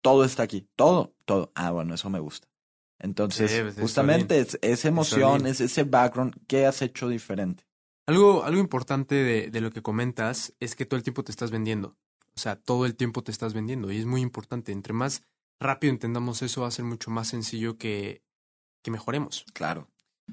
Todo 0.00 0.24
está 0.24 0.44
aquí, 0.44 0.66
todo, 0.76 1.14
todo. 1.26 1.52
Ah, 1.54 1.72
bueno, 1.72 1.92
eso 1.92 2.08
me 2.08 2.20
gusta. 2.20 2.48
Entonces, 2.98 3.50
Sí, 3.50 3.58
pues, 3.62 3.76
justamente 3.78 4.40
es 4.40 4.58
esa 4.62 4.88
emoción, 4.88 5.46
es 5.46 5.60
ese 5.60 5.84
background, 5.84 6.34
¿qué 6.46 6.66
has 6.66 6.82
hecho 6.82 7.08
diferente? 7.08 7.66
Algo, 8.06 8.44
algo 8.44 8.60
importante 8.60 9.16
de, 9.16 9.50
de 9.50 9.60
lo 9.60 9.70
que 9.70 9.82
comentas 9.82 10.54
es 10.60 10.74
que 10.76 10.86
todo 10.86 10.96
el 10.96 11.02
tiempo 11.02 11.24
te 11.24 11.32
estás 11.32 11.50
vendiendo. 11.50 11.96
O 12.36 12.40
sea, 12.40 12.56
todo 12.56 12.86
el 12.86 12.96
tiempo 12.96 13.22
te 13.22 13.32
estás 13.32 13.54
vendiendo 13.54 13.90
y 13.90 13.98
es 13.98 14.06
muy 14.06 14.20
importante. 14.20 14.72
Entre 14.72 14.92
más 14.92 15.22
rápido 15.60 15.92
entendamos 15.92 16.42
eso, 16.42 16.62
va 16.62 16.68
a 16.68 16.70
ser 16.70 16.84
mucho 16.84 17.10
más 17.10 17.28
sencillo 17.28 17.76
que, 17.78 18.22
que 18.82 18.90
mejoremos, 18.90 19.44
Claro. 19.54 19.88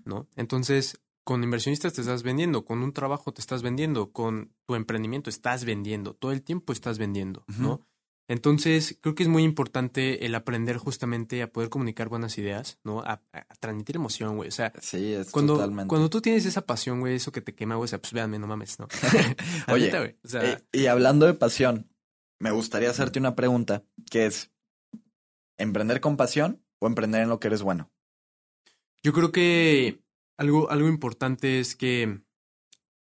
¿no? 0.05 0.27
Entonces, 0.35 0.99
con 1.23 1.43
inversionistas 1.43 1.93
te 1.93 2.01
estás 2.01 2.23
vendiendo, 2.23 2.65
con 2.65 2.83
un 2.83 2.93
trabajo 2.93 3.31
te 3.31 3.41
estás 3.41 3.61
vendiendo, 3.63 4.11
con 4.11 4.53
tu 4.65 4.75
emprendimiento 4.75 5.29
estás 5.29 5.63
vendiendo, 5.65 6.13
todo 6.13 6.31
el 6.31 6.43
tiempo 6.43 6.73
estás 6.73 6.97
vendiendo, 6.97 7.45
¿no? 7.57 7.87
Entonces, 8.27 8.97
creo 9.01 9.15
que 9.15 9.23
es 9.23 9.29
muy 9.29 9.43
importante 9.43 10.25
el 10.25 10.33
aprender 10.35 10.77
justamente 10.77 11.41
a 11.41 11.51
poder 11.51 11.69
comunicar 11.69 12.07
buenas 12.07 12.37
ideas, 12.37 12.79
¿no? 12.83 13.01
A, 13.01 13.21
transmitir 13.59 13.97
emoción, 13.97 14.37
güey. 14.37 14.47
O 14.47 14.51
sea, 14.51 14.71
Sí, 14.79 15.13
es 15.13 15.29
cuando, 15.29 15.55
totalmente. 15.55 15.89
cuando 15.89 16.09
tú 16.09 16.21
tienes 16.21 16.45
esa 16.45 16.65
pasión, 16.65 17.01
güey, 17.01 17.15
eso 17.15 17.31
que 17.31 17.41
te 17.41 17.53
quema, 17.53 17.75
güey, 17.75 17.85
o 17.85 17.87
sea, 17.87 17.99
pues 17.99 18.13
véanme, 18.13 18.39
no 18.39 18.47
mames, 18.47 18.79
¿no? 18.79 18.87
Oye, 19.71 19.85
neta, 19.85 19.99
güey, 19.99 20.15
o 20.23 20.27
sea, 20.27 20.43
Eh, 20.43 20.63
y 20.71 20.85
hablando 20.85 21.25
de 21.25 21.33
pasión, 21.33 21.89
me 22.39 22.51
gustaría 22.51 22.89
hacerte 22.89 23.19
una 23.19 23.35
pregunta, 23.35 23.83
que 24.09 24.25
es, 24.25 24.51
¿emprender 25.57 25.99
con 25.99 26.15
pasión 26.15 26.63
o 26.79 26.87
emprender 26.87 27.23
en 27.23 27.29
lo 27.29 27.39
que 27.39 27.47
eres 27.47 27.61
bueno? 27.61 27.91
Yo 29.03 29.11
creo 29.11 29.33
que 29.33 30.01
algo, 30.37 30.71
algo 30.71 30.87
importante 30.87 31.59
es 31.59 31.75
que 31.75 32.21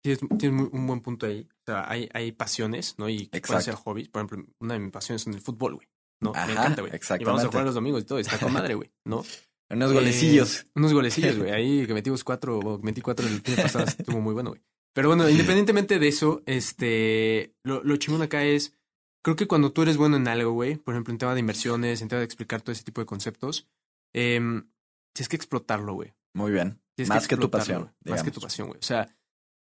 tienes, 0.03 0.20
tienes 0.38 0.68
un 0.72 0.87
buen 0.87 1.01
punto 1.01 1.27
ahí. 1.27 1.48
O 1.66 1.72
sea, 1.72 1.88
hay, 1.90 2.09
hay 2.12 2.33
pasiones, 2.33 2.96
¿no? 2.98 3.09
Y 3.09 3.27
que 3.29 3.40
pueden 3.40 3.62
ser 3.62 3.75
hobbies. 3.75 4.09
Por 4.09 4.25
ejemplo, 4.25 4.53
una 4.61 4.75
de 4.75 4.81
mis 4.81 4.90
pasiones 4.92 5.27
es 5.27 5.35
el 5.35 5.40
fútbol, 5.40 5.75
güey. 5.77 5.88
¿No? 6.20 6.33
Ajá, 6.35 6.46
Me 6.46 6.53
encanta, 6.53 6.83
güey. 6.83 6.92
Y 7.20 7.25
vamos 7.25 7.42
a 7.44 7.48
jugar 7.48 7.64
los 7.64 7.75
domingos 7.75 8.03
y 8.03 8.05
todo. 8.07 8.18
y 8.18 8.22
Está 8.22 8.38
con 8.38 8.53
madre, 8.53 8.75
güey. 8.75 8.90
¿No? 9.05 9.25
Unos 9.70 9.90
Eh, 9.90 9.94
golecillos. 9.94 10.66
unos 10.75 10.92
golecillos, 10.92 11.38
güey. 11.38 11.51
Ahí 11.53 11.87
que 11.87 11.94
metimos 11.94 12.22
cuatro, 12.25 12.59
o 12.59 12.79
metí 12.81 13.01
cuatro 13.01 13.27
el 13.27 13.40
fin 13.40 13.57
de 13.57 13.62
pasado. 13.62 13.85
Estuvo 13.87 14.20
muy 14.20 14.35
bueno, 14.35 14.51
güey. 14.51 14.61
Pero 14.94 15.09
bueno, 15.09 15.27
independientemente 15.31 15.98
de 15.98 16.09
eso, 16.09 16.42
este, 16.44 17.55
lo, 17.64 17.83
lo 17.83 17.96
chingón 17.96 18.20
acá 18.20 18.44
es, 18.44 18.77
creo 19.25 19.35
que 19.37 19.46
cuando 19.46 19.72
tú 19.72 19.81
eres 19.83 19.96
bueno 19.96 20.16
en 20.18 20.29
algo, 20.29 20.53
güey, 20.53 20.77
por 20.77 20.92
ejemplo, 20.94 21.12
en 21.12 21.18
tema 21.18 21.33
de 21.33 21.40
inversiones, 21.40 22.03
en 22.03 22.09
tema 22.09 22.18
de 22.18 22.27
explicar 22.27 22.61
todo 22.61 22.72
ese 22.72 22.85
tipo 22.85 23.01
de 23.01 23.07
conceptos, 23.07 23.66
em, 24.12 24.68
tienes 25.14 25.29
que 25.31 25.37
explotarlo, 25.37 25.94
güey. 25.94 26.12
Muy 26.35 26.53
bien. 26.53 26.79
Tienes 26.94 27.09
Más 27.09 27.27
que 27.27 27.38
tu 27.38 27.51
pasión. 27.51 27.83
güey. 28.05 28.12
Más 28.14 28.22
que 28.22 28.31
tu 28.31 28.40
digamos. 28.40 28.44
pasión, 28.53 28.68
güey. 28.68 28.79
O 28.79 28.83
sea, 28.83 29.09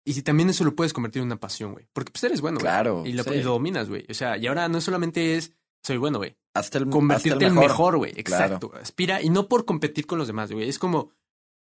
y 0.03 0.13
si 0.13 0.23
también 0.23 0.49
eso 0.49 0.63
lo 0.63 0.75
puedes 0.75 0.93
convertir 0.93 1.21
en 1.21 1.27
una 1.27 1.39
pasión, 1.39 1.73
güey. 1.73 1.87
Porque 1.93 2.11
pues 2.11 2.23
eres 2.23 2.41
bueno, 2.41 2.55
güey. 2.59 2.63
Claro, 2.65 3.03
Y 3.05 3.13
lo, 3.13 3.23
sí. 3.23 3.31
y 3.35 3.43
lo 3.43 3.51
dominas, 3.51 3.89
güey. 3.89 4.05
O 4.09 4.13
sea, 4.13 4.37
y 4.37 4.47
ahora 4.47 4.67
no 4.67 4.81
solamente 4.81 5.35
es 5.37 5.53
soy 5.83 5.97
bueno, 5.97 6.19
güey. 6.19 6.35
Hasta 6.53 6.77
el, 6.77 6.89
Convertirte 6.89 7.45
hasta 7.45 7.47
en 7.47 7.53
el 7.53 7.59
mejor, 7.59 7.97
güey. 7.97 8.13
Claro. 8.23 8.55
Exacto. 8.55 8.71
Aspira. 8.79 9.21
Y 9.21 9.29
no 9.29 9.47
por 9.47 9.65
competir 9.65 10.05
con 10.05 10.17
los 10.19 10.27
demás, 10.27 10.51
güey. 10.51 10.69
Es 10.69 10.77
como 10.79 11.11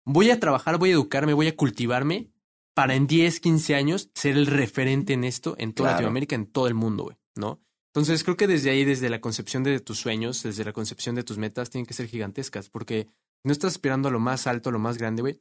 voy 0.04 0.30
a 0.30 0.40
trabajar, 0.40 0.78
voy 0.78 0.90
a 0.90 0.94
educarme, 0.94 1.34
voy 1.34 1.46
a 1.48 1.56
cultivarme 1.56 2.30
para 2.74 2.94
en 2.94 3.06
10, 3.06 3.40
15 3.40 3.74
años 3.74 4.10
ser 4.14 4.36
el 4.36 4.46
referente 4.46 5.12
en 5.12 5.24
esto 5.24 5.54
en 5.58 5.72
toda 5.72 5.88
Claro. 5.90 5.96
Latinoamérica, 5.96 6.34
en 6.36 6.46
todo 6.46 6.66
el 6.68 6.74
mundo, 6.74 7.04
güey. 7.04 7.16
¿No? 7.36 7.60
Entonces 7.94 8.24
creo 8.24 8.36
que 8.36 8.46
desde 8.46 8.70
ahí, 8.70 8.84
desde 8.84 9.08
la 9.10 9.20
concepción 9.20 9.62
de 9.62 9.78
tus 9.80 9.98
sueños, 9.98 10.42
desde 10.42 10.64
la 10.64 10.72
concepción 10.72 11.14
de 11.14 11.22
tus 11.22 11.38
metas, 11.38 11.70
tienen 11.70 11.86
que 11.86 11.94
ser 11.94 12.06
gigantescas. 12.06 12.70
Porque 12.70 13.08
no 13.44 13.52
estás 13.52 13.72
aspirando 13.72 14.08
a 14.08 14.12
lo 14.12 14.20
más 14.20 14.46
alto, 14.46 14.70
a 14.70 14.72
lo 14.72 14.78
más 14.78 14.98
grande, 14.98 15.22
güey. 15.22 15.40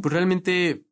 Pues 0.00 0.12
realmente 0.12 0.85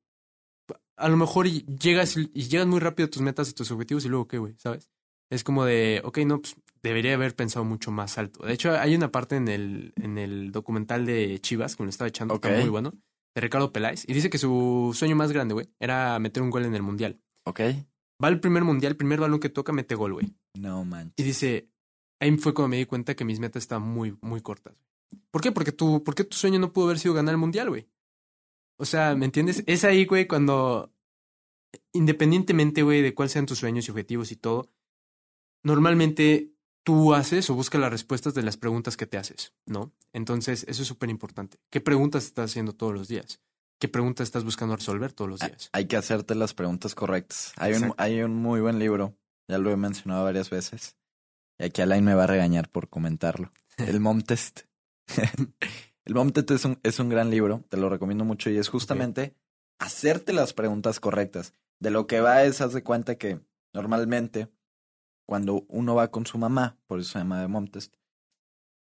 a 0.96 1.08
lo 1.08 1.16
mejor 1.16 1.48
llegas 1.48 2.16
y 2.16 2.58
muy 2.66 2.80
rápido 2.80 3.06
a 3.06 3.10
tus 3.10 3.22
metas, 3.22 3.50
a 3.50 3.52
tus 3.52 3.70
objetivos 3.70 4.04
y 4.04 4.08
luego 4.08 4.28
qué, 4.28 4.38
güey, 4.38 4.54
¿sabes? 4.58 4.90
Es 5.30 5.42
como 5.42 5.64
de, 5.64 6.00
ok, 6.04 6.18
no, 6.18 6.40
pues 6.40 6.56
debería 6.82 7.14
haber 7.14 7.34
pensado 7.34 7.64
mucho 7.64 7.90
más 7.90 8.18
alto. 8.18 8.44
De 8.46 8.52
hecho, 8.52 8.72
hay 8.72 8.94
una 8.94 9.10
parte 9.10 9.36
en 9.36 9.48
el, 9.48 9.92
en 9.96 10.18
el 10.18 10.52
documental 10.52 11.06
de 11.06 11.40
Chivas, 11.40 11.76
que 11.76 11.82
me 11.82 11.86
lo 11.86 11.90
estaba 11.90 12.08
echando, 12.08 12.38
que 12.40 12.48
está 12.48 12.60
muy 12.60 12.68
bueno, 12.68 12.92
de 13.34 13.40
Ricardo 13.40 13.72
Peláez, 13.72 14.04
y 14.06 14.12
dice 14.12 14.30
que 14.30 14.38
su 14.38 14.92
sueño 14.94 15.16
más 15.16 15.32
grande, 15.32 15.54
güey, 15.54 15.68
era 15.80 16.18
meter 16.18 16.42
un 16.42 16.50
gol 16.50 16.64
en 16.64 16.74
el 16.74 16.82
Mundial. 16.82 17.20
Ok. 17.46 17.60
Va 18.22 18.28
al 18.28 18.40
primer 18.40 18.64
Mundial, 18.64 18.92
el 18.92 18.96
primer 18.96 19.18
balón 19.18 19.40
que 19.40 19.48
toca, 19.48 19.72
mete 19.72 19.94
gol, 19.94 20.12
güey. 20.12 20.34
No 20.54 20.84
manches. 20.84 21.14
Y 21.16 21.22
dice, 21.22 21.68
ahí 22.20 22.36
fue 22.36 22.54
cuando 22.54 22.68
me 22.68 22.76
di 22.76 22.86
cuenta 22.86 23.16
que 23.16 23.24
mis 23.24 23.40
metas 23.40 23.62
estaban 23.62 23.88
muy, 23.88 24.16
muy 24.20 24.40
cortas. 24.40 24.74
¿Por 25.30 25.42
qué? 25.42 25.52
Porque 25.52 25.72
tu, 25.72 26.04
¿por 26.04 26.14
qué 26.14 26.24
tu 26.24 26.36
sueño 26.36 26.58
no 26.58 26.72
pudo 26.72 26.86
haber 26.86 26.98
sido 26.98 27.14
ganar 27.14 27.32
el 27.32 27.38
mundial, 27.38 27.70
güey? 27.70 27.88
O 28.76 28.84
sea, 28.84 29.14
¿me 29.14 29.26
entiendes? 29.26 29.62
Es 29.66 29.84
ahí, 29.84 30.04
güey, 30.04 30.26
cuando, 30.26 30.92
independientemente, 31.92 32.82
güey, 32.82 33.02
de 33.02 33.14
cuáles 33.14 33.32
sean 33.32 33.46
tus 33.46 33.58
sueños 33.58 33.86
y 33.86 33.90
objetivos 33.90 34.32
y 34.32 34.36
todo, 34.36 34.70
normalmente 35.62 36.52
tú 36.84 37.14
haces 37.14 37.48
o 37.50 37.54
buscas 37.54 37.80
las 37.80 37.90
respuestas 37.90 38.34
de 38.34 38.42
las 38.42 38.56
preguntas 38.56 38.96
que 38.96 39.06
te 39.06 39.16
haces, 39.16 39.54
¿no? 39.66 39.92
Entonces, 40.12 40.64
eso 40.68 40.82
es 40.82 40.88
súper 40.88 41.08
importante. 41.10 41.58
¿Qué 41.70 41.80
preguntas 41.80 42.24
estás 42.24 42.50
haciendo 42.50 42.74
todos 42.74 42.94
los 42.94 43.08
días? 43.08 43.40
¿Qué 43.80 43.88
preguntas 43.88 44.28
estás 44.28 44.44
buscando 44.44 44.76
resolver 44.76 45.12
todos 45.12 45.30
los 45.30 45.40
días? 45.40 45.70
Hay 45.72 45.86
que 45.86 45.96
hacerte 45.96 46.34
las 46.34 46.54
preguntas 46.54 46.94
correctas. 46.94 47.52
Hay 47.56 47.74
un, 47.74 47.94
hay 47.96 48.22
un 48.22 48.34
muy 48.36 48.60
buen 48.60 48.78
libro, 48.78 49.16
ya 49.48 49.58
lo 49.58 49.70
he 49.70 49.76
mencionado 49.76 50.24
varias 50.24 50.50
veces. 50.50 50.96
Y 51.58 51.64
aquí 51.64 51.82
Alain 51.82 52.04
me 52.04 52.14
va 52.14 52.24
a 52.24 52.28
regañar 52.28 52.68
por 52.68 52.88
comentarlo. 52.88 53.50
El 53.76 54.00
Mom 54.00 54.22
Test. 54.22 54.62
el 56.04 56.14
Mom 56.14 56.30
Test 56.30 56.50
es 56.50 56.64
un, 56.64 56.78
es 56.82 56.98
un 56.98 57.08
gran 57.08 57.30
libro, 57.30 57.64
te 57.68 57.76
lo 57.76 57.88
recomiendo 57.88 58.24
mucho 58.24 58.50
y 58.50 58.58
es 58.58 58.68
justamente 58.68 59.34
hacerte 59.78 60.32
las 60.32 60.52
preguntas 60.52 61.00
correctas. 61.00 61.54
De 61.80 61.90
lo 61.90 62.06
que 62.06 62.20
va 62.20 62.44
es, 62.44 62.60
haz 62.60 62.72
de 62.72 62.82
cuenta 62.82 63.16
que 63.16 63.40
normalmente 63.72 64.48
cuando 65.26 65.64
uno 65.68 65.94
va 65.94 66.10
con 66.10 66.26
su 66.26 66.38
mamá, 66.38 66.78
por 66.86 67.00
eso 67.00 67.12
se 67.12 67.18
llama 67.18 67.40
de 67.40 67.48
Mom 67.48 67.66
Test, 67.68 67.94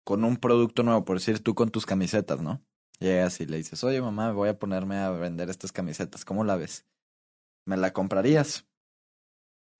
con 0.04 0.24
un 0.24 0.38
producto 0.38 0.84
nuevo, 0.84 1.06
por 1.06 1.18
decir 1.18 1.42
tú 1.42 1.56
con 1.56 1.72
tus 1.72 1.86
camisetas, 1.86 2.42
¿no? 2.42 2.62
Llegas 3.00 3.40
y 3.40 3.46
le 3.46 3.58
dices, 3.58 3.84
oye 3.84 4.02
mamá, 4.02 4.32
voy 4.32 4.50
a 4.50 4.60
ponerme 4.60 4.98
a 4.98 5.10
vender 5.10 5.50
estas 5.50 5.72
camisetas, 5.72 6.26
¿cómo 6.26 6.44
la 6.44 6.56
ves? 6.56 6.86
¿Me 7.66 7.78
la 7.78 7.94
comprarías? 7.94 8.66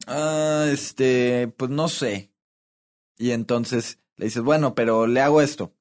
Ah, 0.08 0.66
este, 0.70 1.48
pues 1.58 1.72
no 1.72 1.88
sé. 1.88 2.32
Y 3.18 3.32
entonces 3.32 4.00
le 4.18 4.26
dices, 4.26 4.44
bueno, 4.44 4.76
pero 4.76 5.08
le 5.08 5.22
hago 5.22 5.42
esto. 5.42 5.74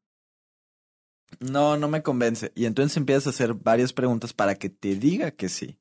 No, 1.40 1.76
no 1.76 1.88
me 1.88 2.02
convence. 2.02 2.52
Y 2.54 2.66
entonces 2.66 2.96
empiezas 2.96 3.26
a 3.26 3.30
hacer 3.30 3.54
varias 3.54 3.92
preguntas 3.92 4.32
para 4.32 4.54
que 4.56 4.70
te 4.70 4.96
diga 4.96 5.30
que 5.32 5.48
sí. 5.48 5.78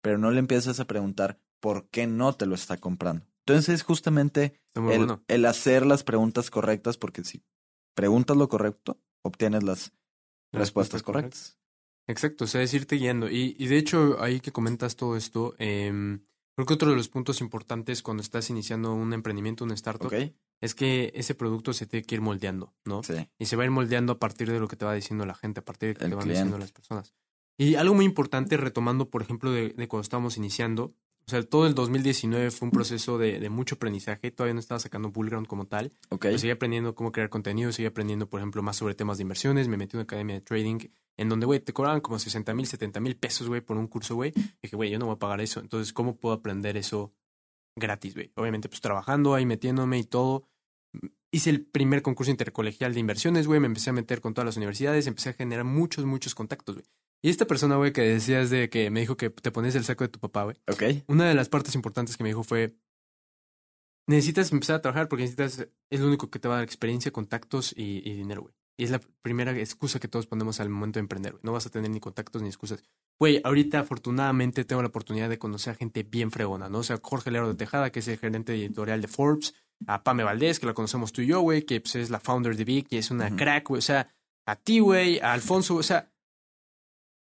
Pero 0.00 0.18
no 0.18 0.30
le 0.30 0.38
empiezas 0.40 0.80
a 0.80 0.86
preguntar 0.86 1.38
por 1.60 1.88
qué 1.88 2.06
no 2.06 2.34
te 2.34 2.46
lo 2.46 2.54
está 2.54 2.76
comprando. 2.78 3.26
Entonces 3.46 3.74
es 3.74 3.82
justamente 3.82 4.60
el, 4.74 4.82
bueno. 4.82 5.22
el 5.28 5.46
hacer 5.46 5.84
las 5.86 6.04
preguntas 6.04 6.50
correctas, 6.50 6.96
porque 6.96 7.24
si 7.24 7.42
preguntas 7.94 8.36
lo 8.36 8.48
correcto, 8.48 9.00
obtienes 9.22 9.62
las 9.62 9.92
La 10.52 10.58
respuestas 10.60 11.00
respuesta 11.00 11.04
correcta. 11.04 11.36
correctas. 11.36 11.58
Exacto, 12.08 12.44
o 12.44 12.46
sea, 12.48 12.62
es 12.62 12.74
irte 12.74 12.96
guiando. 12.96 13.28
Y, 13.30 13.54
y 13.58 13.66
de 13.68 13.78
hecho, 13.78 14.20
ahí 14.20 14.40
que 14.40 14.50
comentas 14.52 14.96
todo 14.96 15.16
esto, 15.16 15.54
em, 15.58 16.24
creo 16.56 16.66
que 16.66 16.74
otro 16.74 16.90
de 16.90 16.96
los 16.96 17.08
puntos 17.08 17.40
importantes 17.40 18.02
cuando 18.02 18.22
estás 18.22 18.50
iniciando 18.50 18.92
un 18.92 19.12
emprendimiento, 19.12 19.64
un 19.64 19.70
startup, 19.72 20.06
¿Ok? 20.08 20.32
Es 20.62 20.74
que 20.74 21.12
ese 21.14 21.34
producto 21.34 21.74
se 21.74 21.86
tiene 21.86 22.06
que 22.06 22.14
ir 22.14 22.22
moldeando, 22.22 22.72
¿no? 22.86 23.02
Sí. 23.02 23.28
Y 23.38 23.44
se 23.44 23.56
va 23.56 23.64
a 23.64 23.66
ir 23.66 23.70
moldeando 23.70 24.14
a 24.14 24.18
partir 24.18 24.50
de 24.50 24.58
lo 24.58 24.68
que 24.68 24.76
te 24.76 24.86
va 24.86 24.94
diciendo 24.94 25.26
la 25.26 25.34
gente, 25.34 25.60
a 25.60 25.64
partir 25.64 25.88
de 25.88 25.92
lo 25.94 25.98
que 25.98 26.04
El 26.06 26.10
te 26.10 26.16
van 26.16 26.28
diciendo 26.28 26.56
las 26.58 26.72
personas. 26.72 27.12
Y 27.58 27.74
algo 27.74 27.94
muy 27.94 28.06
importante, 28.06 28.56
retomando, 28.56 29.10
por 29.10 29.20
ejemplo, 29.20 29.52
de, 29.52 29.70
de 29.70 29.88
cuando 29.88 30.02
estábamos 30.02 30.38
iniciando, 30.38 30.94
o 31.26 31.30
sea, 31.30 31.42
todo 31.42 31.66
el 31.66 31.74
2019 31.74 32.50
fue 32.50 32.66
un 32.66 32.72
proceso 32.72 33.18
de, 33.18 33.38
de 33.38 33.50
mucho 33.50 33.74
aprendizaje, 33.76 34.30
todavía 34.30 34.54
no 34.54 34.60
estaba 34.60 34.78
sacando 34.80 35.10
Bullground 35.10 35.46
como 35.46 35.66
tal, 35.66 35.92
Ok. 36.08 36.22
pero 36.22 36.38
seguí 36.38 36.50
aprendiendo 36.50 36.94
cómo 36.94 37.12
crear 37.12 37.28
contenido, 37.28 37.70
seguí 37.70 37.86
aprendiendo, 37.86 38.28
por 38.28 38.40
ejemplo, 38.40 38.62
más 38.62 38.76
sobre 38.76 38.94
temas 38.94 39.18
de 39.18 39.22
inversiones. 39.22 39.68
Me 39.68 39.76
metí 39.76 39.94
en 39.96 39.98
una 39.98 40.04
academia 40.04 40.34
de 40.36 40.40
trading 40.40 40.78
en 41.16 41.28
donde, 41.28 41.46
güey, 41.46 41.60
te 41.60 41.72
cobraban 41.72 42.00
como 42.00 42.18
60 42.18 42.54
mil, 42.54 42.66
70 42.66 42.98
mil 43.00 43.16
pesos, 43.16 43.46
güey, 43.48 43.60
por 43.60 43.76
un 43.76 43.86
curso, 43.86 44.14
güey. 44.16 44.32
Y 44.34 44.62
dije, 44.62 44.76
güey, 44.76 44.90
yo 44.90 44.98
no 44.98 45.06
voy 45.06 45.14
a 45.14 45.18
pagar 45.18 45.40
eso. 45.40 45.60
Entonces, 45.60 45.92
¿cómo 45.92 46.16
puedo 46.16 46.34
aprender 46.34 46.76
eso 46.76 47.12
gratis, 47.76 48.14
güey? 48.14 48.32
Obviamente, 48.34 48.68
pues 48.68 48.80
trabajando 48.80 49.34
ahí, 49.34 49.46
metiéndome 49.46 49.98
y 49.98 50.04
todo. 50.04 50.48
Hice 51.34 51.50
el 51.50 51.64
primer 51.64 52.02
concurso 52.02 52.30
intercolegial 52.30 52.92
de 52.92 53.00
inversiones, 53.00 53.46
güey. 53.46 53.58
Me 53.58 53.66
empecé 53.66 53.90
a 53.90 53.94
meter 53.94 54.20
con 54.20 54.34
todas 54.34 54.44
las 54.44 54.56
universidades, 54.58 55.06
empecé 55.06 55.30
a 55.30 55.32
generar 55.32 55.64
muchos, 55.64 56.04
muchos 56.04 56.34
contactos, 56.34 56.76
güey. 56.76 56.86
Y 57.24 57.30
esta 57.30 57.46
persona, 57.46 57.76
güey, 57.76 57.92
que 57.92 58.02
decías 58.02 58.50
de 58.50 58.68
que 58.68 58.90
me 58.90 59.00
dijo 59.00 59.16
que 59.16 59.30
te 59.30 59.50
pones 59.50 59.74
el 59.74 59.84
saco 59.84 60.04
de 60.04 60.08
tu 60.08 60.18
papá, 60.18 60.44
güey. 60.44 60.56
Ok. 60.68 61.04
Una 61.06 61.28
de 61.28 61.34
las 61.34 61.48
partes 61.48 61.74
importantes 61.74 62.16
que 62.16 62.24
me 62.24 62.30
dijo 62.30 62.42
fue, 62.42 62.76
necesitas 64.08 64.52
empezar 64.52 64.76
a 64.76 64.82
trabajar 64.82 65.08
porque 65.08 65.22
necesitas, 65.22 65.68
es 65.88 66.00
lo 66.00 66.08
único 66.08 66.30
que 66.30 66.38
te 66.38 66.48
va 66.48 66.54
a 66.54 66.56
dar 66.58 66.64
experiencia, 66.64 67.12
contactos 67.12 67.72
y, 67.76 68.02
y 68.04 68.14
dinero, 68.14 68.42
güey. 68.42 68.54
Y 68.76 68.84
es 68.84 68.90
la 68.90 69.00
primera 69.22 69.56
excusa 69.56 70.00
que 70.00 70.08
todos 70.08 70.26
ponemos 70.26 70.58
al 70.58 70.68
momento 70.68 70.98
de 70.98 71.02
emprender, 71.02 71.32
güey. 71.32 71.42
No 71.44 71.52
vas 71.52 71.66
a 71.66 71.70
tener 71.70 71.90
ni 71.90 72.00
contactos 72.00 72.42
ni 72.42 72.48
excusas. 72.48 72.82
Güey, 73.20 73.40
ahorita 73.44 73.78
afortunadamente 73.78 74.64
tengo 74.64 74.82
la 74.82 74.88
oportunidad 74.88 75.28
de 75.28 75.38
conocer 75.38 75.74
a 75.74 75.76
gente 75.76 76.02
bien 76.02 76.32
fregona, 76.32 76.68
¿no? 76.68 76.78
O 76.78 76.82
sea, 76.82 76.98
Jorge 77.00 77.30
Lero 77.30 77.48
de 77.48 77.54
Tejada, 77.54 77.92
que 77.92 78.00
es 78.00 78.08
el 78.08 78.18
gerente 78.18 78.54
editorial 78.54 79.00
de 79.00 79.08
Forbes, 79.08 79.54
a 79.86 80.02
Pame 80.02 80.24
Valdés, 80.24 80.58
que 80.60 80.66
la 80.66 80.74
conocemos 80.74 81.12
tú 81.12 81.22
y 81.22 81.26
yo, 81.26 81.40
güey, 81.40 81.62
que 81.62 81.80
pues, 81.80 81.94
es 81.96 82.10
la 82.10 82.20
founder 82.20 82.56
de 82.56 82.64
Vic, 82.64 82.86
y 82.90 82.96
es 82.98 83.10
una 83.10 83.34
crack, 83.36 83.68
güey. 83.68 83.78
O 83.78 83.82
sea, 83.82 84.08
a 84.46 84.56
ti, 84.56 84.78
güey, 84.80 85.18
a 85.20 85.32
Alfonso, 85.32 85.74
o 85.76 85.82
sea, 85.82 86.10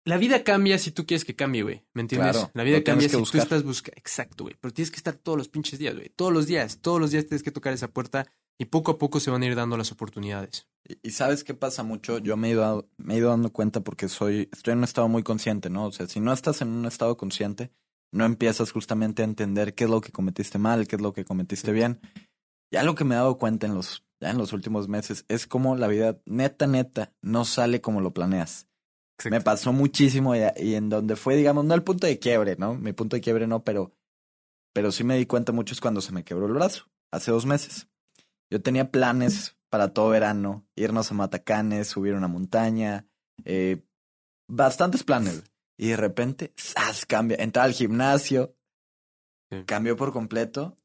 la 0.04 0.16
vida 0.16 0.42
cambia 0.42 0.78
si 0.78 0.90
tú 0.90 1.06
quieres 1.06 1.24
que 1.24 1.36
cambie, 1.36 1.62
güey. 1.62 1.84
¿Me 1.94 2.02
entiendes? 2.02 2.32
Claro, 2.32 2.50
la 2.54 2.64
vida 2.64 2.82
cambia 2.82 3.08
si 3.08 3.16
buscar. 3.16 3.40
tú 3.40 3.44
estás 3.44 3.62
buscando. 3.62 3.98
Exacto, 3.98 4.44
güey. 4.44 4.56
Pero 4.60 4.74
tienes 4.74 4.90
que 4.90 4.96
estar 4.96 5.14
todos 5.14 5.38
los 5.38 5.48
pinches 5.48 5.78
días, 5.78 5.94
güey. 5.94 6.08
Todos 6.08 6.32
los 6.32 6.46
días. 6.46 6.78
Todos 6.80 7.00
los 7.00 7.12
días 7.12 7.26
tienes 7.26 7.44
que 7.44 7.52
tocar 7.52 7.72
esa 7.72 7.86
puerta 7.88 8.26
y 8.58 8.64
poco 8.64 8.90
a 8.92 8.98
poco 8.98 9.20
se 9.20 9.30
van 9.30 9.42
a 9.42 9.46
ir 9.46 9.54
dando 9.54 9.76
las 9.76 9.92
oportunidades. 9.92 10.66
Y, 10.88 10.98
y 11.08 11.10
sabes 11.12 11.44
qué 11.44 11.54
pasa 11.54 11.84
mucho, 11.84 12.18
yo 12.18 12.36
me 12.36 12.48
he, 12.48 12.50
ido, 12.50 12.64
a- 12.64 12.84
me 12.96 13.14
he 13.14 13.18
ido 13.18 13.30
dando 13.30 13.52
cuenta 13.52 13.80
porque 13.82 14.08
soy, 14.08 14.48
estoy 14.52 14.72
en 14.72 14.78
un 14.78 14.84
estado 14.84 15.06
muy 15.08 15.22
consciente, 15.22 15.70
¿no? 15.70 15.86
O 15.86 15.92
sea, 15.92 16.08
si 16.08 16.18
no 16.18 16.32
estás 16.32 16.62
en 16.62 16.68
un 16.68 16.84
estado 16.86 17.16
consciente, 17.16 17.70
no 18.12 18.24
empiezas 18.24 18.72
justamente 18.72 19.22
a 19.22 19.24
entender 19.24 19.72
qué 19.74 19.84
es 19.84 19.90
lo 19.90 20.00
que 20.00 20.10
cometiste 20.10 20.58
mal, 20.58 20.88
qué 20.88 20.96
es 20.96 21.02
lo 21.02 21.12
que 21.12 21.24
cometiste 21.24 21.70
bien. 21.70 22.00
Ya 22.72 22.82
lo 22.82 22.94
que 22.94 23.04
me 23.04 23.14
he 23.14 23.18
dado 23.18 23.38
cuenta 23.38 23.66
en 23.66 23.74
los, 23.74 24.04
ya 24.20 24.30
en 24.30 24.38
los 24.38 24.52
últimos 24.52 24.88
meses 24.88 25.24
es 25.28 25.46
como 25.46 25.76
la 25.76 25.86
vida 25.86 26.18
neta, 26.24 26.66
neta, 26.66 27.12
no 27.20 27.44
sale 27.44 27.80
como 27.80 28.00
lo 28.00 28.12
planeas. 28.12 28.66
Me 29.30 29.40
pasó 29.40 29.72
muchísimo 29.72 30.34
y, 30.34 30.40
y, 30.56 30.74
en 30.74 30.88
donde 30.88 31.14
fue, 31.14 31.36
digamos, 31.36 31.64
no 31.64 31.74
el 31.74 31.84
punto 31.84 32.08
de 32.08 32.18
quiebre, 32.18 32.56
¿no? 32.56 32.74
Mi 32.74 32.92
punto 32.92 33.14
de 33.14 33.20
quiebre 33.20 33.46
no, 33.46 33.62
pero, 33.62 33.92
pero 34.72 34.90
sí 34.90 35.04
me 35.04 35.16
di 35.16 35.26
cuenta 35.26 35.52
mucho 35.52 35.74
es 35.74 35.80
cuando 35.80 36.00
se 36.00 36.10
me 36.10 36.24
quebró 36.24 36.46
el 36.46 36.54
brazo, 36.54 36.90
hace 37.12 37.30
dos 37.30 37.46
meses. 37.46 37.86
Yo 38.50 38.60
tenía 38.60 38.90
planes 38.90 39.56
para 39.70 39.92
todo 39.92 40.08
verano, 40.08 40.66
irnos 40.74 41.10
a 41.10 41.14
Matacanes, 41.14 41.88
subir 41.88 42.14
una 42.14 42.26
montaña, 42.26 43.06
eh, 43.44 43.84
bastantes 44.48 45.04
planes. 45.04 45.44
Y 45.78 45.88
de 45.88 45.96
repente, 45.96 46.52
¡zas! 46.60 47.06
Cambia. 47.06 47.38
Entrar 47.40 47.64
al 47.64 47.72
gimnasio. 47.72 48.54
Cambió 49.66 49.96
por 49.96 50.12
completo. 50.12 50.76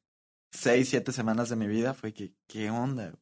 Seis, 0.58 0.90
siete 0.90 1.12
semanas 1.12 1.50
de 1.50 1.56
mi 1.56 1.68
vida 1.68 1.94
fue 1.94 2.14
que, 2.14 2.34
¿qué 2.48 2.72
onda? 2.72 3.14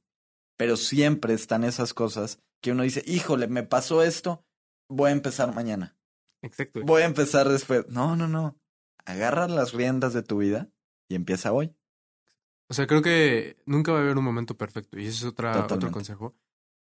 Pero 0.56 0.78
siempre 0.78 1.34
están 1.34 1.66
esas 1.66 1.94
cosas 1.94 2.40
que 2.62 2.72
uno 2.72 2.84
dice, 2.84 3.04
híjole, 3.06 3.50
me 3.50 3.64
pasó 3.64 4.02
esto, 4.04 4.46
voy 4.88 5.10
a 5.10 5.14
empezar 5.14 5.54
mañana. 5.54 5.98
Exacto. 6.42 6.80
Voy 6.86 7.02
a 7.02 7.06
empezar 7.06 7.50
después. 7.50 7.90
No, 7.90 8.16
no, 8.16 8.30
no. 8.30 8.58
Agarra 9.04 9.50
las 9.50 9.74
riendas 9.74 10.14
de 10.14 10.24
tu 10.24 10.38
vida 10.38 10.70
y 11.10 11.16
empieza 11.16 11.52
hoy. 11.52 11.76
O 12.70 12.74
sea, 12.74 12.88
creo 12.88 13.02
que 13.02 13.58
nunca 13.66 13.92
va 13.92 13.98
a 13.98 14.02
haber 14.02 14.18
un 14.18 14.24
momento 14.24 14.56
perfecto. 14.56 14.98
Y 14.98 15.02
ese 15.02 15.18
es 15.18 15.24
otra, 15.26 15.66
otro 15.66 15.92
consejo. 15.92 16.38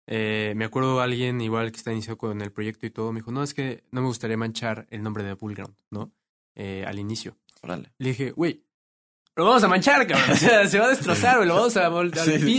Eh, 0.08 0.54
me 0.56 0.66
acuerdo 0.66 0.98
de 0.98 1.04
alguien 1.04 1.40
igual 1.42 1.72
que 1.72 1.78
está 1.78 1.92
iniciado 1.92 2.18
con 2.18 2.42
el 2.42 2.52
proyecto 2.52 2.88
y 2.88 2.90
todo, 2.90 3.12
me 3.12 3.20
dijo, 3.20 3.32
no, 3.32 3.44
es 3.44 3.54
que 3.54 3.84
no 3.92 4.02
me 4.02 4.08
gustaría 4.08 4.38
manchar 4.38 4.88
el 4.90 5.04
nombre 5.04 5.24
de 5.24 5.36
Bullground, 5.36 5.76
¿no? 5.92 6.12
Eh, 6.56 6.84
al 6.88 6.98
inicio. 6.98 7.38
Órale. 7.62 7.94
Le 8.00 8.10
dije, 8.10 8.32
güey, 8.32 8.66
lo 9.36 9.46
vamos 9.46 9.64
a 9.64 9.68
manchar, 9.68 10.06
cabrón. 10.08 10.32
O 10.32 10.36
sea, 10.36 10.68
se 10.68 10.80
va 10.80 10.86
a 10.86 10.90
destrozar, 10.90 11.38
güey. 11.38 11.48
Lo 11.48 11.56
vamos 11.56 11.78
a 11.78 11.88
al, 11.88 12.12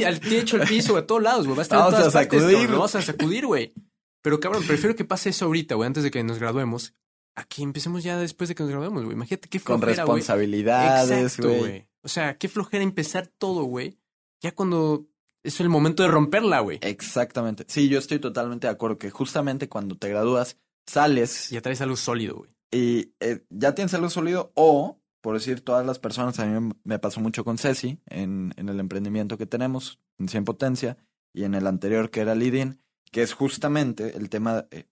al, 0.07 0.21
techo, 0.21 0.57
al 0.57 0.67
piso, 0.67 0.97
a 0.97 1.07
todos 1.07 1.23
lados, 1.23 1.47
güey. 1.47 1.57
Va 1.57 1.63
a 1.63 1.65
estar 1.65 1.79
vamos 1.79 1.95
en 1.95 1.99
todas 2.01 2.17
a 2.17 2.23
sacudir. 2.23 2.43
Partes, 2.43 2.71
lo 2.71 2.77
vamos 2.77 2.95
a 2.95 3.03
sacudir, 3.03 3.47
güey. 3.47 3.75
Pero, 4.23 4.41
cabrón, 4.41 4.65
prefiero 4.67 4.95
que 4.95 5.05
pase 5.05 5.31
eso 5.31 5.47
ahorita, 5.47 5.75
güey, 5.75 5.87
antes 5.87 6.05
de 6.05 6.11
que 6.11 6.23
nos 6.23 6.39
graduemos, 6.39 6.95
a 7.35 7.45
que 7.45 7.63
empecemos 7.63 8.05
ya 8.05 8.17
después 8.19 8.49
de 8.49 8.55
que 8.55 8.63
nos 8.63 8.71
graduemos, 8.71 9.05
güey. 9.05 9.17
Imagínate 9.17 9.49
qué 9.49 9.59
flojera, 9.59 9.81
Con 9.81 9.89
responsabilidades, 9.89 11.39
güey. 11.39 11.89
O 12.03 12.09
sea, 12.09 12.39
qué 12.39 12.49
flojera 12.49 12.83
empezar 12.83 13.27
todo, 13.27 13.65
güey. 13.65 13.99
Ya 14.41 14.55
cuando 14.55 15.07
es 15.43 15.61
el 15.61 15.69
momento 15.69 16.03
de 16.03 16.09
romperla, 16.09 16.61
güey. 16.61 16.79
Exactamente. 16.83 17.65
Sí, 17.69 17.89
yo 17.89 17.99
estoy 17.99 18.19
totalmente 18.19 18.67
de 18.67 18.73
acuerdo 18.73 18.99
que 18.99 19.11
justamente 19.11 19.69
cuando 19.69 19.97
te 19.97 20.09
gradúas, 20.09 20.57
sales. 20.87 21.51
Ya 21.51 21.61
traes 21.61 21.81
algo 21.81 21.97
sólido, 21.97 22.37
güey. 22.37 22.51
Y 22.71 23.13
eh, 23.21 23.45
ya 23.51 23.75
tienes 23.75 23.93
algo 23.95 24.09
sólido 24.09 24.53
o, 24.55 25.02
por 25.23 25.35
decir 25.35 25.63
todas 25.63 25.87
las 25.87 25.99
personas, 25.99 26.39
a 26.39 26.47
mí 26.47 26.73
me 26.85 26.99
pasó 26.99 27.21
mucho 27.21 27.45
con 27.45 27.57
Ceci 27.57 28.01
en, 28.07 28.53
en 28.57 28.69
el 28.69 28.79
emprendimiento 28.81 29.39
que 29.39 29.47
tenemos, 29.47 30.01
en 30.19 30.29
100 30.29 30.45
Potencia, 30.45 30.99
y 31.33 31.45
en 31.45 31.55
el 31.55 31.67
anterior 31.67 32.11
que 32.11 32.21
era 32.21 32.35
Lidin, 32.35 32.83
que 33.11 33.23
es 33.23 33.33
justamente 33.33 34.17
el 34.17 34.29
tema, 34.29 34.63
de, 34.63 34.89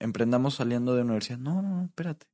emprendamos 0.00 0.54
saliendo 0.56 0.94
de 0.94 1.02
universidad. 1.02 1.38
No, 1.38 1.62
no, 1.62 1.76
no, 1.76 1.84
espérate. 1.84 2.26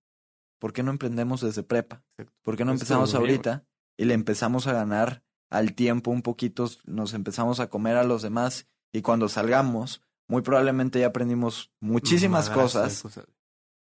¿Por 0.58 0.72
qué 0.72 0.82
no 0.82 0.90
emprendemos 0.90 1.40
desde 1.40 1.62
prepa? 1.62 2.02
¿Por 2.42 2.56
qué 2.56 2.64
no 2.64 2.72
empezamos 2.72 3.14
ahorita 3.14 3.64
y 3.96 4.06
le 4.06 4.14
empezamos 4.14 4.66
a 4.66 4.72
ganar 4.72 5.22
al 5.50 5.74
tiempo 5.74 6.10
un 6.10 6.22
poquito, 6.22 6.68
nos 6.84 7.14
empezamos 7.14 7.60
a 7.60 7.68
comer 7.68 7.96
a 7.96 8.04
los 8.04 8.22
demás 8.22 8.66
y 8.92 9.02
cuando 9.02 9.28
salgamos, 9.28 10.02
muy 10.28 10.42
probablemente 10.42 11.00
ya 11.00 11.06
aprendimos 11.06 11.70
muchísimas 11.80 12.50
cosas. 12.50 13.04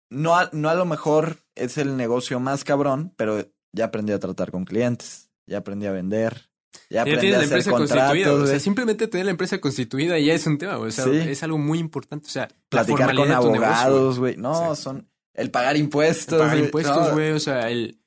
No 0.10 0.36
a, 0.36 0.50
no 0.54 0.70
a 0.70 0.76
lo 0.76 0.86
mejor 0.86 1.38
es 1.56 1.78
el 1.78 1.98
negocio 1.98 2.40
más 2.40 2.64
cabrón, 2.64 3.14
pero 3.18 3.48
ya 3.74 3.86
aprendí 3.86 4.14
a 4.14 4.20
tratar 4.20 4.52
con 4.52 4.66
clientes, 4.66 5.32
ya 5.48 5.60
aprendí 5.60 5.88
a 5.88 5.92
vender, 5.92 6.50
ya 6.90 7.02
aprendí 7.02 7.34
a 7.34 7.40
hacer 7.40 7.66
contratos. 7.66 8.42
O 8.42 8.48
sea, 8.48 8.60
simplemente 8.60 9.08
tener 9.08 9.26
la 9.26 9.32
empresa 9.32 9.60
constituida 9.60 10.20
ya 10.20 10.34
es 10.34 10.46
un 10.46 10.58
tema, 10.58 10.78
O 10.78 10.90
sea, 10.92 11.06
es 11.06 11.44
algo 11.44 11.58
muy 11.58 11.80
importante. 11.80 12.28
O 12.28 12.30
sea, 12.30 12.48
platicar 12.70 13.16
con 13.16 13.32
abogados, 13.32 14.20
güey. 14.20 14.38
No, 14.38 14.76
son 14.76 15.10
el 15.34 15.50
pagar 15.52 15.78
impuestos. 15.78 16.40
pagar 16.40 16.60
impuestos, 16.60 17.14
güey. 17.14 17.32
O 17.32 17.40
sea, 17.40 17.70
el 17.70 18.00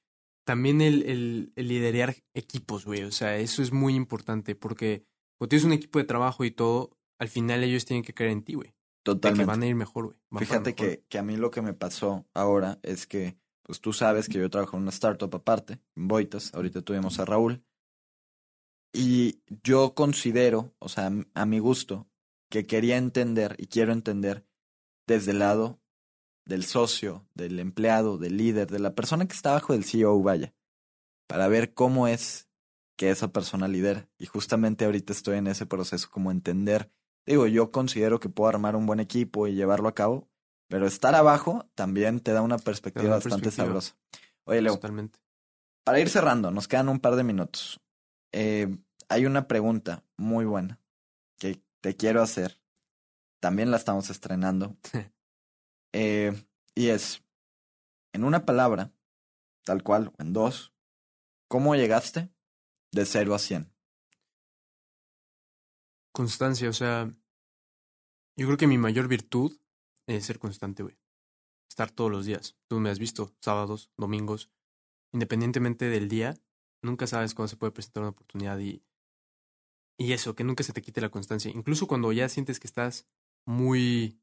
también 0.45 0.81
el, 0.81 1.03
el, 1.03 1.53
el 1.57 1.69
liderar 1.69 2.15
equipos, 2.35 2.85
güey. 2.85 3.03
O 3.03 3.11
sea, 3.11 3.37
eso 3.37 3.63
es 3.63 3.73
muy 3.73 3.95
importante 3.95 4.55
porque 4.55 5.05
cuando 5.39 5.49
tienes 5.49 5.65
un 5.65 5.73
equipo 5.73 5.99
de 5.99 6.05
trabajo 6.05 6.45
y 6.45 6.53
todo, 6.53 6.97
al 7.19 7.29
final 7.29 7.65
ellos 7.65 7.85
tienen 7.85 8.05
que 8.05 8.15
creer 8.15 8.31
en 8.31 8.43
ti, 8.43 8.55
güey. 8.55 8.76
Totalmente. 9.07 9.45
que 9.45 9.47
van 9.47 9.63
a 9.63 9.67
ir 9.67 9.75
mejor, 9.77 10.17
güey. 10.31 10.45
Fíjate 10.45 10.75
Que, 10.75 11.05
que 11.09 11.19
a 11.19 11.23
mí 11.23 11.37
lo 11.37 11.53
que 11.53 11.63
me 11.63 11.75
pasó 11.75 12.27
ahora 12.35 12.81
es 12.83 13.07
que, 13.07 13.39
pues 13.63 13.81
tú 13.81 13.93
sabes 13.93 14.29
que 14.29 14.39
yo 14.41 14.51
trabajo 14.51 14.77
en 14.77 14.83
una 14.83 14.91
startup 14.91 15.33
aparte, 15.33 15.81
en 15.95 16.09
Boitas. 16.09 16.53
Ahorita 16.55 16.83
tuvimos 16.83 17.21
a 17.21 17.25
Raúl. 17.25 17.63
Y 18.93 19.43
yo 19.63 19.95
considero, 19.95 20.75
o 20.81 20.89
sea, 20.89 21.13
a 21.35 21.47
mi 21.47 21.61
gusto, 21.61 22.09
que 22.51 22.67
quería 22.67 22.97
entender 22.97 23.55
y 23.59 23.69
quiero 23.69 23.93
entender 23.93 24.45
desde 25.07 25.31
el 25.31 25.39
lado 25.39 25.81
del 26.45 26.65
socio, 26.65 27.29
del 27.35 27.61
empleado, 27.61 28.19
del 28.19 28.37
líder, 28.37 28.69
de 28.71 28.81
la 28.81 28.95
persona 28.95 29.27
que 29.27 29.35
está 29.35 29.51
abajo 29.51 29.73
del 29.73 29.85
CEO, 29.85 30.21
vaya, 30.21 30.53
para 31.29 31.47
ver 31.47 31.75
cómo 31.75 32.09
es 32.09 32.49
que 32.97 33.11
esa 33.11 33.29
persona 33.29 33.69
lidera. 33.69 34.09
Y 34.19 34.27
justamente 34.27 34.85
ahorita 34.85 35.13
estoy 35.13 35.39
en 35.39 35.47
ese 35.47 35.67
proceso 35.67 36.09
como 36.11 36.33
entender, 36.33 36.91
digo, 37.27 37.47
yo 37.47 37.71
considero 37.71 38.21
que 38.21 38.29
puedo 38.29 38.49
armar 38.49 38.77
un 38.77 38.87
buen 38.87 39.01
equipo 39.01 39.47
y 39.47 39.55
llevarlo 39.55 39.89
a 39.89 39.95
cabo, 39.95 40.29
pero 40.69 40.87
estar 40.87 41.15
abajo 41.15 41.69
también 41.75 42.21
te 42.21 42.33
da 42.33 42.43
una 42.43 42.59
perspectiva 42.59 43.11
bastante 43.11 43.51
sabrosa. 43.51 43.97
Oye, 44.45 44.63
Leo, 44.63 44.75
Totalmente. 44.75 45.19
para 45.85 46.01
ir 46.01 46.09
cerrando, 46.09 46.51
nos 46.51 46.69
quedan 46.69 46.89
un 46.89 47.01
par 47.01 47.17
de 47.17 47.25
minutos. 47.25 47.81
Eh, 48.33 48.77
hay 49.09 49.27
una 49.27 49.49
pregunta 49.49 50.05
muy 50.17 50.45
buena 50.45 50.81
que 51.39 51.63
te 51.81 51.97
quiero 51.97 52.23
hacer. 52.23 52.61
También 53.41 53.71
la 53.71 53.77
estamos 53.77 54.11
estrenando. 54.11 54.77
Eh, 55.99 56.35
y 56.75 56.89
es, 56.89 57.23
en 58.13 58.25
una 58.25 58.45
palabra, 58.45 58.93
tal 59.65 59.83
cual, 59.83 60.09
o 60.09 60.23
en 60.23 60.35
dos, 60.35 60.75
¿cómo 61.49 61.75
llegaste 61.75 62.29
de 62.93 63.07
cero 63.07 63.35
a 63.35 63.39
cien? 63.39 63.73
Constancia, 66.17 66.71
o 66.71 66.73
sea, 66.73 67.11
yo 68.39 68.47
creo 68.47 68.57
que 68.57 68.67
mi 68.67 68.79
mayor 68.79 69.07
virtud 69.07 69.61
es 70.07 70.25
ser 70.25 70.39
constante, 70.39 70.83
güey. 70.83 70.99
Estar 71.69 71.91
todos 71.91 72.11
los 72.11 72.25
días. 72.25 72.57
Tú 72.69 72.81
me 72.81 72.89
has 72.89 72.99
visto, 72.99 73.35
sábados, 73.43 73.91
domingos, 73.99 74.51
independientemente 75.13 75.91
del 75.91 76.09
día, 76.09 76.35
nunca 76.83 77.07
sabes 77.07 77.35
cuándo 77.35 77.49
se 77.49 77.59
puede 77.59 77.73
presentar 77.73 78.03
una 78.03 78.11
oportunidad 78.13 78.59
y, 78.59 78.83
y 79.99 80.13
eso, 80.13 80.35
que 80.35 80.45
nunca 80.45 80.65
se 80.65 80.73
te 80.73 80.81
quite 80.81 81.03
la 81.03 81.11
constancia. 81.11 81.51
Incluso 81.51 81.87
cuando 81.87 82.11
ya 82.13 82.31
sientes 82.31 82.61
que 82.61 82.67
estás 82.67 83.07
muy 83.45 84.19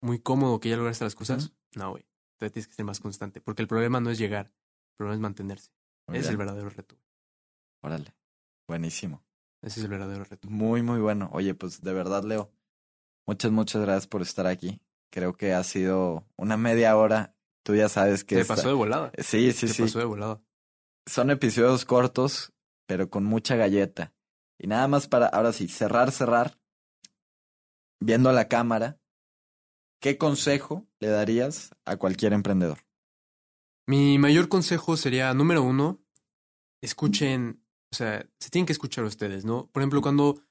muy 0.00 0.18
cómodo 0.20 0.60
que 0.60 0.68
ya 0.68 0.76
lograste 0.78 1.04
las 1.04 1.14
cosas, 1.14 1.52
no, 1.74 1.90
güey. 1.90 2.06
Entonces 2.34 2.52
tienes 2.52 2.68
que 2.68 2.74
ser 2.74 2.84
más 2.84 3.00
constante. 3.00 3.40
Porque 3.40 3.62
el 3.62 3.68
problema 3.68 4.00
no 4.00 4.10
es 4.10 4.18
llegar, 4.18 4.46
el 4.46 4.96
problema 4.96 5.14
es 5.14 5.20
mantenerse. 5.20 5.70
Es 6.08 6.28
el 6.28 6.36
verdadero 6.36 6.68
reto. 6.70 6.96
Órale. 7.82 8.14
Buenísimo. 8.68 9.23
Ese 9.64 9.80
es 9.80 9.84
el 9.84 9.90
verdadero 9.90 10.24
reto. 10.24 10.48
Muy, 10.50 10.82
muy 10.82 11.00
bueno. 11.00 11.30
Oye, 11.32 11.54
pues 11.54 11.80
de 11.80 11.94
verdad, 11.94 12.22
Leo, 12.22 12.52
muchas, 13.26 13.50
muchas 13.50 13.80
gracias 13.80 14.06
por 14.06 14.20
estar 14.20 14.46
aquí. 14.46 14.78
Creo 15.10 15.32
que 15.36 15.54
ha 15.54 15.64
sido 15.64 16.26
una 16.36 16.58
media 16.58 16.94
hora. 16.98 17.34
Tú 17.62 17.74
ya 17.74 17.88
sabes 17.88 18.24
que. 18.24 18.36
Te 18.36 18.44
pasó 18.44 18.68
de 18.68 18.74
volada. 18.74 19.10
Sí, 19.16 19.52
sí, 19.52 19.68
sí. 19.68 19.76
Te 19.76 19.82
pasó 19.84 20.00
de 20.00 20.04
volada. 20.04 20.42
Son 21.06 21.30
episodios 21.30 21.86
cortos, 21.86 22.52
pero 22.86 23.08
con 23.08 23.24
mucha 23.24 23.56
galleta. 23.56 24.12
Y 24.58 24.66
nada 24.66 24.86
más 24.86 25.08
para, 25.08 25.26
ahora 25.26 25.52
sí, 25.52 25.66
cerrar, 25.68 26.12
cerrar. 26.12 26.58
Viendo 28.00 28.28
a 28.28 28.34
la 28.34 28.48
cámara, 28.48 29.00
¿qué 29.98 30.18
consejo 30.18 30.86
le 31.00 31.08
darías 31.08 31.70
a 31.86 31.96
cualquier 31.96 32.34
emprendedor? 32.34 32.80
Mi 33.86 34.18
mayor 34.18 34.48
consejo 34.48 34.98
sería, 34.98 35.32
número 35.32 35.62
uno, 35.62 36.02
escuchen, 36.82 37.63
o 37.94 37.96
sea, 37.96 38.28
se 38.40 38.50
tienen 38.50 38.66
que 38.66 38.72
escuchar 38.72 39.04
ustedes, 39.04 39.44
¿no? 39.44 39.68
Por 39.70 39.80
ejemplo, 39.80 40.02
cuando, 40.02 40.42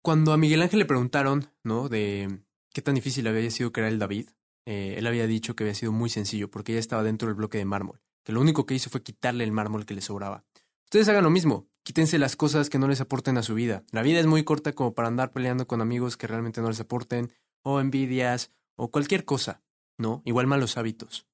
cuando 0.00 0.32
a 0.32 0.38
Miguel 0.38 0.62
Ángel 0.62 0.78
le 0.78 0.86
preguntaron, 0.86 1.50
¿no? 1.62 1.90
De 1.90 2.40
qué 2.72 2.80
tan 2.80 2.94
difícil 2.94 3.26
había 3.26 3.50
sido 3.50 3.72
crear 3.72 3.92
el 3.92 3.98
David, 3.98 4.30
eh, 4.64 4.94
él 4.96 5.06
había 5.06 5.26
dicho 5.26 5.54
que 5.54 5.64
había 5.64 5.74
sido 5.74 5.92
muy 5.92 6.08
sencillo 6.08 6.50
porque 6.50 6.72
ya 6.72 6.78
estaba 6.78 7.02
dentro 7.02 7.28
del 7.28 7.34
bloque 7.34 7.58
de 7.58 7.66
mármol, 7.66 8.00
que 8.24 8.32
lo 8.32 8.40
único 8.40 8.64
que 8.64 8.72
hizo 8.72 8.88
fue 8.88 9.02
quitarle 9.02 9.44
el 9.44 9.52
mármol 9.52 9.84
que 9.84 9.92
le 9.92 10.00
sobraba. 10.00 10.46
Ustedes 10.84 11.10
hagan 11.10 11.24
lo 11.24 11.30
mismo, 11.30 11.68
quítense 11.82 12.18
las 12.18 12.36
cosas 12.36 12.70
que 12.70 12.78
no 12.78 12.88
les 12.88 13.02
aporten 13.02 13.36
a 13.36 13.42
su 13.42 13.54
vida. 13.54 13.84
La 13.92 14.00
vida 14.00 14.18
es 14.18 14.26
muy 14.26 14.42
corta 14.42 14.72
como 14.72 14.94
para 14.94 15.08
andar 15.08 15.32
peleando 15.32 15.66
con 15.66 15.82
amigos 15.82 16.16
que 16.16 16.26
realmente 16.26 16.62
no 16.62 16.68
les 16.68 16.80
aporten 16.80 17.34
o 17.60 17.80
envidias 17.80 18.50
o 18.76 18.90
cualquier 18.90 19.26
cosa, 19.26 19.62
¿no? 19.98 20.22
Igual 20.24 20.46
malos 20.46 20.78
hábitos. 20.78 21.26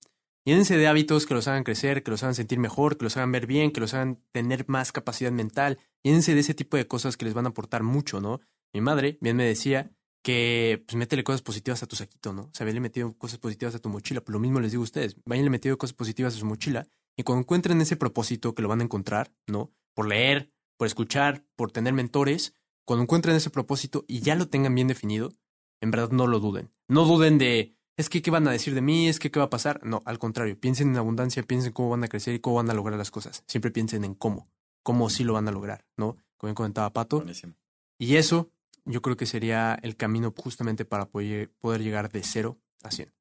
Llénense 0.47 0.77
de 0.77 0.87
hábitos 0.87 1.27
que 1.27 1.35
los 1.35 1.49
hagan 1.49 1.65
crecer, 1.65 2.05
que 2.05 2.13
los 2.13 2.23
hagan 2.23 2.37
sentir 2.37 2.61
mejor, 2.61 2.97
que 2.97 3.03
los 3.03 3.17
hagan 3.17 3.33
ver 3.33 3.49
bien, 3.49 3.73
que 3.73 3.81
los 3.81 3.95
hagan 3.95 4.23
tener 4.31 4.65
más 4.69 4.93
capacidad 4.93 5.33
mental. 5.33 5.81
Llénense 6.05 6.35
de 6.35 6.41
ese 6.41 6.55
tipo 6.55 6.77
de 6.77 6.87
cosas 6.87 7.17
que 7.17 7.25
les 7.25 7.35
van 7.35 7.47
a 7.47 7.49
aportar 7.49 7.83
mucho, 7.83 8.21
¿no? 8.21 8.41
Mi 8.73 8.81
madre 8.81 9.19
bien 9.21 9.37
me 9.37 9.45
decía 9.45 9.91
que 10.23 10.85
pues 10.87 10.95
métele 10.95 11.25
cosas 11.25 11.43
positivas 11.43 11.83
a 11.83 11.87
tu 11.89 11.97
saquito, 11.97 12.33
¿no? 12.33 12.43
O 12.43 12.51
sea, 12.53 12.65
metido 12.65 13.13
cosas 13.19 13.41
positivas 13.41 13.75
a 13.75 13.81
tu 13.81 13.89
mochila. 13.89 14.21
Pues 14.21 14.33
lo 14.33 14.39
mismo 14.39 14.61
les 14.61 14.71
digo 14.71 14.83
a 14.83 14.85
ustedes, 14.85 15.17
váyanle 15.25 15.51
metiendo 15.51 15.79
cosas 15.79 15.95
positivas 15.95 16.37
a 16.37 16.39
su 16.39 16.47
mochila 16.47 16.87
y 17.17 17.25
cuando 17.25 17.41
encuentren 17.41 17.81
ese 17.81 17.97
propósito 17.97 18.55
que 18.55 18.63
lo 18.63 18.69
van 18.69 18.81
a 18.81 18.85
encontrar, 18.85 19.35
¿no? 19.49 19.73
Por 19.95 20.07
leer, 20.07 20.53
por 20.77 20.87
escuchar, 20.87 21.45
por 21.57 21.73
tener 21.73 21.93
mentores, 21.93 22.55
cuando 22.85 23.03
encuentren 23.03 23.35
ese 23.35 23.51
propósito 23.51 24.05
y 24.07 24.21
ya 24.21 24.37
lo 24.37 24.49
tengan 24.49 24.77
bien 24.77 24.87
definido, 24.87 25.33
en 25.81 25.91
verdad 25.91 26.11
no 26.11 26.29
lo 26.29 26.39
duden. 26.39 26.71
No 26.87 27.05
duden 27.05 27.37
de, 27.37 27.77
es 27.97 28.09
que 28.09 28.23
qué 28.23 28.31
van 28.31 28.47
a 28.47 28.51
decir 28.53 28.75
de 28.75 28.83
mí, 28.83 29.09
es 29.09 29.19
que 29.19 29.31
qué 29.31 29.39
va 29.39 29.47
a 29.47 29.51
pasar. 29.51 29.81
No, 29.85 30.03
al 30.05 30.19
contrario, 30.19 30.59
piensen 30.59 30.89
en 30.91 30.97
abundancia, 30.97 31.43
piensen 31.43 31.73
cómo 31.73 31.91
van 31.91 32.05
a 32.05 32.09
crecer 32.09 32.35
y 32.35 32.41
cómo 32.41 32.57
van 32.57 32.71
a 32.71 32.75
lograr 32.75 32.99
las 32.99 33.11
cosas. 33.11 33.43
Siempre 33.47 33.71
piensen 33.71 34.05
en 34.05 34.15
cómo, 34.15 34.49
cómo 34.83 35.09
sí 35.11 35.25
lo 35.25 35.33
van 35.33 35.49
a 35.49 35.53
lograr, 35.53 35.87
¿no? 35.97 36.17
Como 36.37 36.55
comentaba 36.55 36.93
Pato. 36.93 37.19
Buenísimo. 37.19 37.55
Y 37.99 38.17
eso 38.17 38.51
yo 38.85 39.03
creo 39.03 39.17
que 39.17 39.27
sería 39.27 39.79
el 39.83 39.97
camino 39.97 40.33
justamente 40.37 40.85
para 40.85 41.07
poder, 41.07 41.51
poder 41.59 41.83
llegar 41.83 42.11
de 42.11 42.23
cero 42.23 42.59
a 42.83 42.91
cien. 42.91 43.13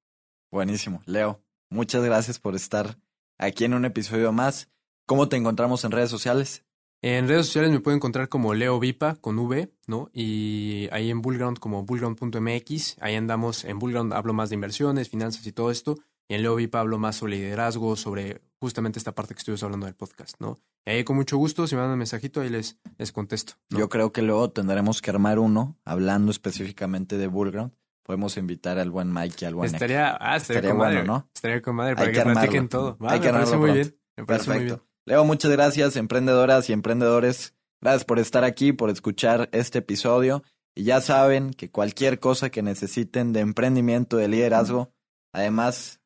Buenísimo. 0.51 1.01
Leo, 1.05 1.41
muchas 1.69 2.03
gracias 2.03 2.39
por 2.39 2.55
estar 2.55 2.97
aquí 3.38 3.63
en 3.65 3.73
un 3.73 3.85
episodio 3.85 4.31
más. 4.31 4.69
¿Cómo 5.05 5.29
te 5.29 5.38
encontramos 5.38 5.83
en 5.85 5.91
redes 5.91 6.09
sociales? 6.09 6.65
En 7.08 7.28
redes 7.28 7.46
sociales 7.46 7.70
me 7.70 7.82
pueden 7.82 7.98
encontrar 7.98 8.30
como 8.30 8.56
Leo 8.56 8.80
Vipa 8.80 9.13
con 9.18 9.38
V, 9.38 9.72
¿no? 9.86 10.10
Y 10.12 10.89
ahí 10.91 11.12
en 11.12 11.22
Bullground 11.22 11.60
como 11.60 11.84
bullground.mx. 11.84 12.98
Ahí 13.00 13.13
andamos. 13.13 13.63
En 13.63 13.78
Bullground 13.78 14.12
hablo 14.12 14.34
más 14.34 14.50
de 14.50 14.56
inversiones, 14.56 15.08
finanzas 15.08 15.46
y 15.46 15.52
todo 15.52 15.70
esto. 15.70 16.00
Y 16.28 16.34
en 16.34 16.41
Leo 16.41 16.56
Vipa 16.56 16.80
hablo 16.80 16.98
más 16.98 17.18
sobre 17.18 17.36
liderazgo, 17.36 17.96
sobre 17.96 18.41
justamente 18.60 18.98
esta 18.98 19.13
parte 19.13 19.36
que 19.36 19.38
estuvimos 19.38 19.62
hablando 19.62 19.86
del 19.86 19.94
podcast, 19.94 20.41
¿no? 20.41 20.58
Y 20.84 20.89
ahí 20.94 21.04
con 21.04 21.15
mucho 21.15 21.38
gusto, 21.38 21.68
si 21.68 21.76
me 21.76 21.82
mandan 21.82 21.94
un 21.94 22.00
mensajito, 22.00 22.41
ahí 22.41 22.50
les, 22.50 22.80
les 22.98 23.12
contesto. 23.12 23.54
¿no? 23.70 23.78
Yo 23.78 23.88
creo 23.88 24.12
que 24.12 24.24
luego 24.24 24.50
tendremos 24.50 25.04
que 25.04 25.12
armar 25.12 25.38
uno 25.38 25.78
hablando 25.86 26.32
específicamente 26.32 27.20
de 27.20 27.28
Bullground. 27.28 27.72
Podemos 28.02 28.36
invitar 28.38 28.80
al 28.80 28.89
buen 28.89 29.13
Mike 29.13 29.36
y 29.41 29.46
al 29.46 29.54
buen 29.54 29.72
Estaría, 29.72 30.18
ah, 30.20 30.38
estaría, 30.38 30.38
Estaría 30.38 30.70
con 30.72 30.78
bueno, 30.80 30.94
madre, 30.96 31.08
¿no? 31.08 31.30
Estaría 31.36 31.62
con 31.62 31.76
madre 31.76 31.91
Hay 31.91 31.96
para 31.98 32.12
que 32.12 32.18
que, 32.18 32.24
platiquen 32.24 32.68
todo. 32.68 32.98
Va, 32.98 33.12
Hay 33.12 33.20
que 33.20 33.28
me 33.28 33.34
parece 33.34 33.58
muy 33.58 33.70
pronto. 33.70 33.74
bien. 33.76 34.00
Me 34.18 34.26
parece 34.26 34.50
muy 34.50 34.63
bien. 34.63 34.82
Leo, 35.08 35.24
muchas 35.24 35.52
gracias, 35.52 35.98
emprendedoras 35.98 36.68
y 36.68 36.74
emprendedores. 36.74 37.54
Gracias 37.80 38.06
por 38.06 38.18
estar 38.18 38.44
aquí, 38.44 38.74
por 38.74 38.89
escuchar 38.89 39.50
este 39.52 39.80
episodio. 39.80 40.41
Y 40.74 40.84
ya 40.84 41.00
saben 41.00 41.54
que 41.54 41.70
cualquier 41.70 42.20
cosa 42.20 42.50
que 42.50 42.63
necesiten 42.63 43.32
de 43.32 43.41
emprendimiento, 43.41 44.18
de 44.18 44.28
liderazgo, 44.28 44.91
además 45.32 46.02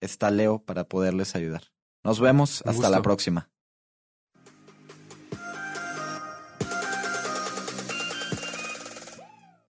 está 0.00 0.32
Leo 0.32 0.64
para 0.64 0.82
poderles 0.84 1.36
ayudar. 1.36 1.62
Nos 2.02 2.18
vemos. 2.18 2.62
Un 2.64 2.70
Hasta 2.70 2.90
la 2.90 3.02
próxima. 3.02 3.50